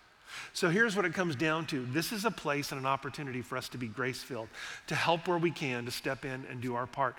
So 0.53 0.69
here's 0.69 0.95
what 0.95 1.05
it 1.05 1.13
comes 1.13 1.35
down 1.35 1.65
to 1.67 1.85
this 1.91 2.11
is 2.11 2.25
a 2.25 2.31
place 2.31 2.71
and 2.71 2.79
an 2.79 2.85
opportunity 2.85 3.41
for 3.41 3.57
us 3.57 3.69
to 3.69 3.77
be 3.77 3.87
grace 3.87 4.21
filled, 4.21 4.49
to 4.87 4.95
help 4.95 5.27
where 5.27 5.37
we 5.37 5.51
can, 5.51 5.85
to 5.85 5.91
step 5.91 6.25
in 6.25 6.45
and 6.49 6.61
do 6.61 6.75
our 6.75 6.87
part. 6.87 7.15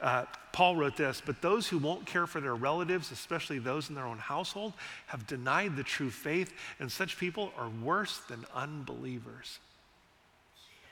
Uh, 0.00 0.24
Paul 0.52 0.76
wrote 0.76 0.96
this, 0.96 1.22
but 1.24 1.40
those 1.40 1.68
who 1.68 1.78
won't 1.78 2.06
care 2.06 2.26
for 2.26 2.40
their 2.40 2.54
relatives, 2.54 3.10
especially 3.12 3.58
those 3.58 3.88
in 3.88 3.94
their 3.94 4.06
own 4.06 4.18
household, 4.18 4.74
have 5.06 5.26
denied 5.26 5.76
the 5.76 5.82
true 5.82 6.10
faith, 6.10 6.52
and 6.80 6.90
such 6.90 7.18
people 7.18 7.52
are 7.58 7.70
worse 7.82 8.18
than 8.28 8.44
unbelievers. 8.54 9.58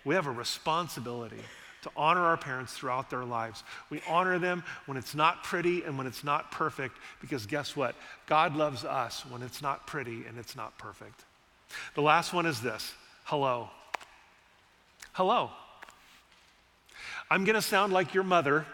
We 0.05 0.15
have 0.15 0.27
a 0.27 0.31
responsibility 0.31 1.41
to 1.83 1.91
honor 1.97 2.23
our 2.23 2.37
parents 2.39 2.73
throughout 2.73 3.11
their 3.11 3.25
lives. 3.25 3.63
We 3.91 4.01
honor 4.09 4.39
them 4.39 4.65
when 4.87 4.97
it's 4.97 5.15
not 5.15 5.45
pretty 5.45 5.83
and 5.83 5.99
when 5.99 6.07
it's 6.07 6.25
not 6.25 6.51
perfect, 6.51 6.97
because 7.21 7.45
guess 7.45 7.77
what? 7.77 7.95
God 8.27 8.57
loves 8.57 8.85
us 8.85 9.25
when 9.27 9.43
it's 9.43 9.61
not 9.61 9.87
pretty 9.87 10.25
and 10.27 10.39
it's 10.39 10.57
not 10.57 10.77
perfect. 10.79 11.25
The 11.95 12.03
last 12.03 12.33
one 12.33 12.47
is 12.47 12.61
this 12.61 12.93
hello. 13.25 13.71
Hello. 15.13 15.51
I'm 17.31 17.45
going 17.45 17.55
to 17.55 17.63
sound 17.63 17.93
like 17.93 18.15
your 18.15 18.25
mother 18.25 18.67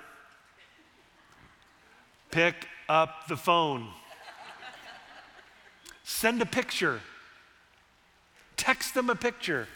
Pick 2.31 2.69
up 2.89 3.27
the 3.29 3.37
phone. 3.37 3.89
Send 6.05 6.41
a 6.43 6.47
picture. 6.47 7.01
Text 8.57 8.95
them 8.95 9.11
a 9.11 9.17
picture. 9.17 9.67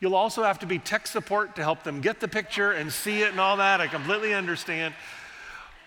You'll 0.00 0.14
also 0.14 0.44
have 0.44 0.60
to 0.60 0.66
be 0.66 0.78
tech 0.78 1.06
support 1.06 1.56
to 1.56 1.62
help 1.62 1.82
them 1.82 2.00
get 2.00 2.20
the 2.20 2.28
picture 2.28 2.72
and 2.72 2.92
see 2.92 3.22
it 3.22 3.30
and 3.30 3.40
all 3.40 3.56
that. 3.56 3.80
I 3.80 3.88
completely 3.88 4.32
understand. 4.32 4.94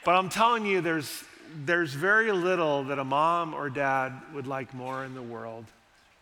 But 0.04 0.16
I'm 0.16 0.30
telling 0.30 0.66
you, 0.66 0.82
there's, 0.82 1.24
there's 1.66 1.94
very 1.94 2.32
little 2.32 2.84
that 2.86 3.00
a 3.00 3.06
mom 3.06 3.54
or 3.54 3.70
dad 3.70 4.14
would 4.34 4.48
like 4.48 4.74
more 4.74 5.06
in 5.06 5.16
the 5.16 5.22
world 5.22 5.66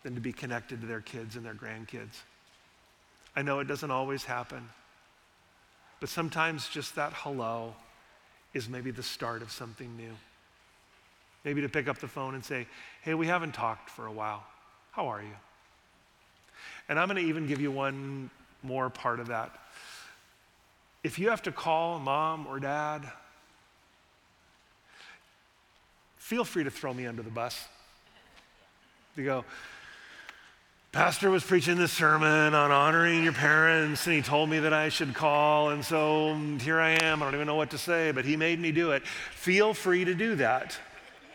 than 0.03 0.15
to 0.15 0.21
be 0.21 0.31
connected 0.31 0.81
to 0.81 0.87
their 0.87 1.01
kids 1.01 1.35
and 1.35 1.45
their 1.45 1.53
grandkids. 1.53 2.21
I 3.35 3.41
know 3.41 3.59
it 3.59 3.67
doesn't 3.67 3.91
always 3.91 4.23
happen, 4.23 4.69
but 5.99 6.09
sometimes 6.09 6.67
just 6.69 6.95
that 6.95 7.13
hello 7.13 7.75
is 8.53 8.67
maybe 8.67 8.91
the 8.91 9.03
start 9.03 9.41
of 9.41 9.51
something 9.51 9.95
new. 9.97 10.15
Maybe 11.45 11.61
to 11.61 11.69
pick 11.69 11.87
up 11.87 11.99
the 11.99 12.07
phone 12.07 12.35
and 12.35 12.43
say, 12.43 12.67
hey, 13.01 13.13
we 13.13 13.27
haven't 13.27 13.53
talked 13.53 13.89
for 13.89 14.07
a 14.07 14.11
while. 14.11 14.43
How 14.91 15.07
are 15.07 15.21
you? 15.21 15.35
And 16.89 16.99
I'm 16.99 17.07
going 17.07 17.21
to 17.21 17.29
even 17.29 17.47
give 17.47 17.61
you 17.61 17.71
one 17.71 18.29
more 18.63 18.89
part 18.89 19.19
of 19.19 19.27
that. 19.27 19.51
If 21.03 21.17
you 21.17 21.29
have 21.29 21.43
to 21.43 21.51
call 21.51 21.99
mom 21.99 22.47
or 22.47 22.59
dad, 22.59 23.09
feel 26.17 26.43
free 26.43 26.63
to 26.63 26.71
throw 26.71 26.93
me 26.93 27.07
under 27.07 27.21
the 27.21 27.29
bus. 27.29 27.67
You 29.15 29.23
go, 29.23 29.45
Pastor 30.91 31.29
was 31.29 31.43
preaching 31.43 31.77
this 31.77 31.91
sermon 31.91 32.55
on 32.55 32.71
honoring 32.71 33.23
your 33.23 33.33
parents, 33.33 34.07
and 34.07 34.15
he 34.15 34.23
told 34.23 34.49
me 34.49 34.57
that 34.57 34.73
I 34.73 34.89
should 34.89 35.13
call, 35.13 35.69
and 35.69 35.85
so 35.85 36.33
mm, 36.33 36.59
here 36.59 36.79
I 36.79 36.97
am. 37.03 37.21
I 37.21 37.25
don't 37.25 37.35
even 37.35 37.45
know 37.45 37.53
what 37.53 37.69
to 37.71 37.77
say, 37.77 38.11
but 38.11 38.25
he 38.25 38.35
made 38.35 38.59
me 38.59 38.71
do 38.71 38.89
it. 38.93 39.05
Feel 39.05 39.75
free 39.75 40.03
to 40.03 40.15
do 40.15 40.33
that, 40.35 40.75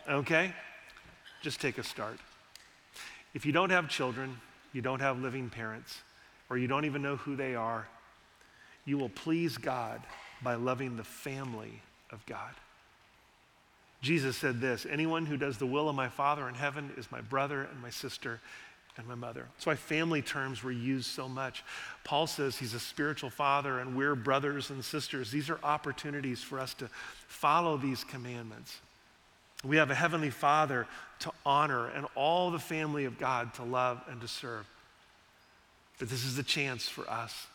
okay? 0.09 0.53
Just 1.41 1.61
take 1.61 1.77
a 1.77 1.83
start. 1.83 2.19
If 3.33 3.45
you 3.45 3.53
don't 3.53 3.69
have 3.69 3.87
children, 3.87 4.41
you 4.73 4.81
don't 4.81 4.99
have 4.99 5.21
living 5.21 5.49
parents, 5.49 6.01
or 6.49 6.57
you 6.57 6.67
don't 6.67 6.83
even 6.83 7.01
know 7.01 7.15
who 7.15 7.37
they 7.37 7.55
are, 7.55 7.87
you 8.83 8.97
will 8.97 9.07
please 9.07 9.55
God 9.55 10.01
by 10.43 10.55
loving 10.55 10.97
the 10.97 11.05
family 11.05 11.81
of 12.11 12.25
God. 12.25 12.55
Jesus 14.01 14.35
said 14.35 14.59
this 14.59 14.85
Anyone 14.85 15.25
who 15.25 15.37
does 15.37 15.57
the 15.57 15.65
will 15.65 15.87
of 15.87 15.95
my 15.95 16.09
Father 16.09 16.49
in 16.49 16.55
heaven 16.55 16.91
is 16.97 17.09
my 17.09 17.21
brother 17.21 17.63
and 17.63 17.81
my 17.81 17.89
sister 17.89 18.41
and 18.97 19.07
my 19.07 19.15
mother. 19.15 19.45
That's 19.55 19.65
why 19.65 19.75
family 19.75 20.21
terms 20.21 20.63
were 20.63 20.71
used 20.71 21.07
so 21.07 21.27
much. 21.27 21.63
Paul 22.03 22.27
says 22.27 22.57
he's 22.57 22.73
a 22.73 22.79
spiritual 22.79 23.29
father 23.29 23.79
and 23.79 23.95
we're 23.95 24.15
brothers 24.15 24.69
and 24.69 24.83
sisters. 24.83 25.31
These 25.31 25.49
are 25.49 25.59
opportunities 25.63 26.41
for 26.41 26.59
us 26.59 26.73
to 26.75 26.89
follow 27.27 27.77
these 27.77 28.03
commandments. 28.03 28.77
We 29.63 29.77
have 29.77 29.91
a 29.91 29.95
heavenly 29.95 30.29
father 30.29 30.87
to 31.19 31.31
honor 31.45 31.87
and 31.87 32.05
all 32.15 32.51
the 32.51 32.59
family 32.59 33.05
of 33.05 33.17
God 33.17 33.53
to 33.55 33.63
love 33.63 34.01
and 34.09 34.21
to 34.21 34.27
serve. 34.27 34.65
But 35.99 36.09
this 36.09 36.23
is 36.25 36.37
a 36.37 36.43
chance 36.43 36.87
for 36.87 37.09
us 37.09 37.47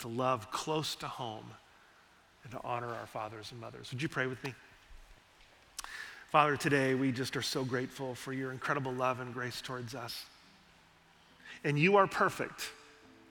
to 0.00 0.08
love 0.08 0.50
close 0.50 0.94
to 0.96 1.06
home 1.06 1.46
and 2.44 2.52
to 2.52 2.60
honor 2.62 2.88
our 2.94 3.06
fathers 3.06 3.50
and 3.50 3.60
mothers. 3.60 3.90
Would 3.90 4.02
you 4.02 4.08
pray 4.08 4.26
with 4.26 4.42
me? 4.44 4.54
Father, 6.30 6.56
today 6.56 6.94
we 6.94 7.12
just 7.12 7.36
are 7.36 7.42
so 7.42 7.64
grateful 7.64 8.14
for 8.14 8.32
your 8.32 8.52
incredible 8.52 8.92
love 8.92 9.20
and 9.20 9.32
grace 9.32 9.60
towards 9.60 9.94
us. 9.94 10.26
And 11.66 11.76
you 11.76 11.96
are 11.96 12.06
perfect, 12.06 12.70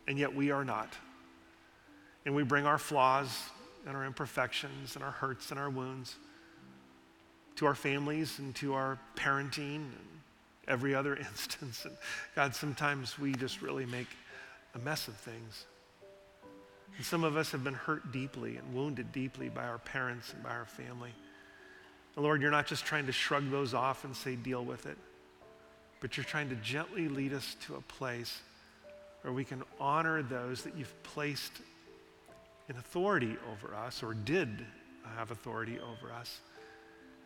and 0.09 0.19
yet 0.19 0.35
we 0.35 0.51
are 0.51 0.65
not. 0.65 0.93
And 2.25 2.35
we 2.35 2.43
bring 2.43 2.65
our 2.65 2.77
flaws 2.77 3.29
and 3.87 3.95
our 3.95 4.05
imperfections 4.05 4.95
and 4.95 5.05
our 5.05 5.11
hurts 5.11 5.51
and 5.51 5.59
our 5.59 5.69
wounds 5.69 6.17
to 7.55 7.65
our 7.65 7.75
families 7.75 8.37
and 8.39 8.53
to 8.55 8.73
our 8.73 8.99
parenting 9.15 9.75
and 9.75 10.19
every 10.67 10.93
other 10.93 11.15
instance. 11.31 11.85
And 11.85 11.95
God, 12.35 12.53
sometimes 12.53 13.17
we 13.17 13.31
just 13.31 13.61
really 13.61 13.85
make 13.85 14.09
a 14.73 14.79
mess 14.79 15.07
of 15.07 15.15
things. 15.15 15.65
And 16.97 17.05
some 17.05 17.23
of 17.23 17.37
us 17.37 17.53
have 17.53 17.63
been 17.63 17.73
hurt 17.73 18.11
deeply 18.11 18.57
and 18.57 18.73
wounded 18.73 19.13
deeply 19.13 19.47
by 19.47 19.63
our 19.63 19.77
parents 19.77 20.33
and 20.33 20.43
by 20.43 20.49
our 20.49 20.65
family. 20.65 21.13
And 22.17 22.25
Lord, 22.25 22.41
you're 22.41 22.51
not 22.51 22.67
just 22.67 22.85
trying 22.85 23.05
to 23.05 23.13
shrug 23.13 23.49
those 23.49 23.73
off 23.73 24.03
and 24.03 24.13
say, 24.13 24.35
deal 24.35 24.65
with 24.65 24.87
it 24.87 24.97
but 26.01 26.17
you're 26.17 26.23
trying 26.23 26.49
to 26.49 26.55
gently 26.55 27.07
lead 27.07 27.33
us 27.33 27.55
to 27.67 27.75
a 27.75 27.81
place 27.81 28.41
where 29.21 29.33
we 29.33 29.43
can 29.43 29.63
honor 29.79 30.21
those 30.21 30.61
that 30.63 30.75
you've 30.77 31.03
placed 31.03 31.51
in 32.69 32.75
authority 32.77 33.35
over 33.51 33.73
us 33.73 34.03
or 34.03 34.13
did 34.13 34.65
have 35.17 35.31
authority 35.31 35.77
over 35.79 36.11
us. 36.13 36.39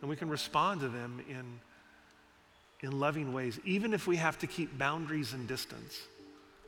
And 0.00 0.08
we 0.08 0.16
can 0.16 0.28
respond 0.28 0.80
to 0.80 0.88
them 0.88 1.22
in, 1.28 1.60
in 2.86 2.98
loving 2.98 3.32
ways, 3.32 3.58
even 3.64 3.92
if 3.92 4.06
we 4.06 4.16
have 4.16 4.38
to 4.38 4.46
keep 4.46 4.78
boundaries 4.78 5.32
and 5.32 5.46
distance. 5.46 5.98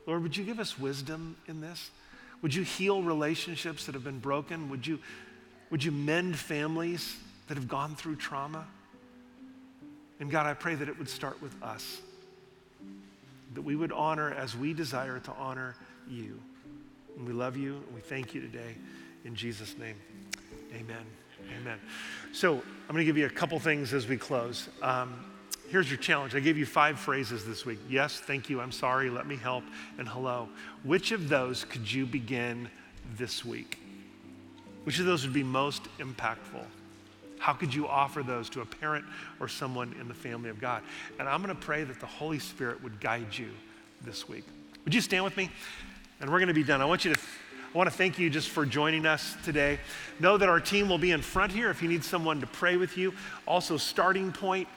Lord, 0.05 0.21
would 0.23 0.37
you 0.37 0.43
give 0.43 0.59
us 0.59 0.77
wisdom 0.77 1.35
in 1.47 1.61
this? 1.61 1.89
Would 2.41 2.53
you 2.53 2.63
heal 2.63 3.01
relationships 3.01 3.85
that 3.85 3.95
have 3.95 4.03
been 4.03 4.19
broken? 4.19 4.69
Would 4.69 4.85
you, 4.85 4.99
would 5.69 5.83
you 5.83 5.91
mend 5.91 6.35
families 6.35 7.15
that 7.47 7.55
have 7.55 7.67
gone 7.67 7.95
through 7.95 8.17
trauma? 8.17 8.65
And 10.23 10.31
God, 10.31 10.45
I 10.45 10.53
pray 10.53 10.73
that 10.75 10.87
it 10.87 10.97
would 10.97 11.09
start 11.09 11.41
with 11.41 11.53
us, 11.61 11.99
that 13.55 13.61
we 13.61 13.75
would 13.75 13.91
honor 13.91 14.31
as 14.31 14.55
we 14.55 14.73
desire 14.73 15.19
to 15.19 15.31
honor 15.33 15.75
you. 16.09 16.39
And 17.17 17.27
we 17.27 17.33
love 17.33 17.57
you 17.57 17.83
and 17.85 17.93
we 17.93 17.99
thank 17.99 18.33
you 18.33 18.39
today. 18.39 18.75
In 19.25 19.35
Jesus' 19.35 19.77
name, 19.77 19.97
amen. 20.73 21.03
Amen. 21.59 21.77
So 22.31 22.53
I'm 22.53 22.95
going 22.95 22.99
to 22.99 23.03
give 23.03 23.17
you 23.17 23.25
a 23.25 23.29
couple 23.29 23.59
things 23.59 23.93
as 23.93 24.07
we 24.07 24.15
close. 24.15 24.69
Um, 24.81 25.25
here's 25.67 25.91
your 25.91 25.99
challenge. 25.99 26.35
I 26.35 26.39
gave 26.39 26.57
you 26.57 26.65
five 26.65 26.97
phrases 26.97 27.45
this 27.45 27.65
week 27.65 27.79
yes, 27.89 28.21
thank 28.21 28.49
you, 28.49 28.61
I'm 28.61 28.71
sorry, 28.71 29.09
let 29.09 29.27
me 29.27 29.35
help, 29.35 29.65
and 29.97 30.07
hello. 30.07 30.47
Which 30.83 31.11
of 31.11 31.27
those 31.27 31.65
could 31.65 31.91
you 31.91 32.05
begin 32.05 32.69
this 33.17 33.43
week? 33.43 33.77
Which 34.85 34.99
of 34.99 35.05
those 35.05 35.25
would 35.25 35.33
be 35.33 35.43
most 35.43 35.83
impactful? 35.99 36.63
How 37.43 37.51
could 37.51 37.73
you 37.73 37.89
offer 37.89 38.23
those 38.23 38.49
to 38.51 38.61
a 38.61 38.65
parent 38.65 39.03
or 39.41 39.49
someone 39.49 39.93
in 39.99 40.07
the 40.07 40.13
family 40.13 40.49
of 40.49 40.61
God? 40.61 40.81
And 41.19 41.27
I'm 41.27 41.43
going 41.43 41.53
to 41.53 41.61
pray 41.61 41.83
that 41.83 41.99
the 41.99 42.05
Holy 42.05 42.39
Spirit 42.39 42.81
would 42.81 43.01
guide 43.01 43.37
you 43.37 43.49
this 44.01 44.29
week. 44.29 44.45
Would 44.85 44.95
you 44.95 45.01
stand 45.01 45.25
with 45.25 45.35
me? 45.35 45.49
And 46.21 46.31
we're 46.31 46.39
going 46.39 46.47
to 46.47 46.53
be 46.53 46.63
done. 46.63 46.79
I 46.79 46.85
want 46.85 47.03
you 47.03 47.13
to 47.13 47.19
I 47.19 47.77
want 47.77 47.89
to 47.89 47.95
thank 47.97 48.17
you 48.17 48.29
just 48.29 48.47
for 48.47 48.65
joining 48.65 49.05
us 49.05 49.35
today. 49.43 49.77
Know 50.21 50.37
that 50.37 50.47
our 50.47 50.61
team 50.61 50.87
will 50.87 50.97
be 50.97 51.11
in 51.11 51.21
front 51.21 51.51
here 51.51 51.69
if 51.69 51.83
you 51.83 51.89
need 51.89 52.05
someone 52.05 52.39
to 52.39 52.47
pray 52.47 52.77
with 52.77 52.97
you. 52.97 53.13
Also, 53.45 53.75
starting 53.75 54.31
point. 54.31 54.69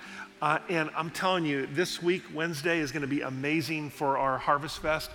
Uh, 0.43 0.59
and 0.69 0.91
I'm 0.97 1.11
telling 1.11 1.47
you, 1.47 1.67
this 1.67 2.03
week, 2.03 2.25
Wednesday, 2.35 2.81
is 2.81 2.91
going 2.91 3.03
to 3.03 3.07
be 3.07 3.21
amazing 3.21 3.91
for 3.91 4.19
our 4.19 4.39
Harvest 4.39 4.81
Fest. 4.81 5.13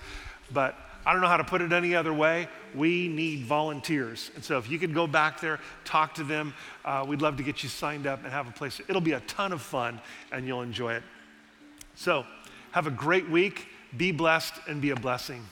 But 0.53 0.77
I 1.05 1.13
don't 1.13 1.21
know 1.21 1.27
how 1.27 1.37
to 1.37 1.43
put 1.43 1.61
it 1.61 1.73
any 1.73 1.95
other 1.95 2.13
way. 2.13 2.47
We 2.75 3.07
need 3.07 3.45
volunteers. 3.45 4.31
And 4.35 4.43
so 4.43 4.57
if 4.57 4.69
you 4.69 4.77
could 4.77 4.93
go 4.93 5.07
back 5.07 5.41
there, 5.41 5.59
talk 5.83 6.13
to 6.15 6.23
them, 6.23 6.53
uh, 6.85 7.05
we'd 7.07 7.21
love 7.21 7.37
to 7.37 7.43
get 7.43 7.63
you 7.63 7.69
signed 7.69 8.05
up 8.05 8.23
and 8.23 8.31
have 8.31 8.47
a 8.47 8.51
place. 8.51 8.79
It'll 8.87 9.01
be 9.01 9.13
a 9.13 9.19
ton 9.21 9.51
of 9.51 9.61
fun 9.61 9.99
and 10.31 10.45
you'll 10.45 10.61
enjoy 10.61 10.93
it. 10.93 11.03
So 11.95 12.25
have 12.71 12.87
a 12.87 12.91
great 12.91 13.29
week. 13.29 13.67
Be 13.97 14.11
blessed 14.11 14.53
and 14.67 14.81
be 14.81 14.91
a 14.91 14.95
blessing. 14.95 15.43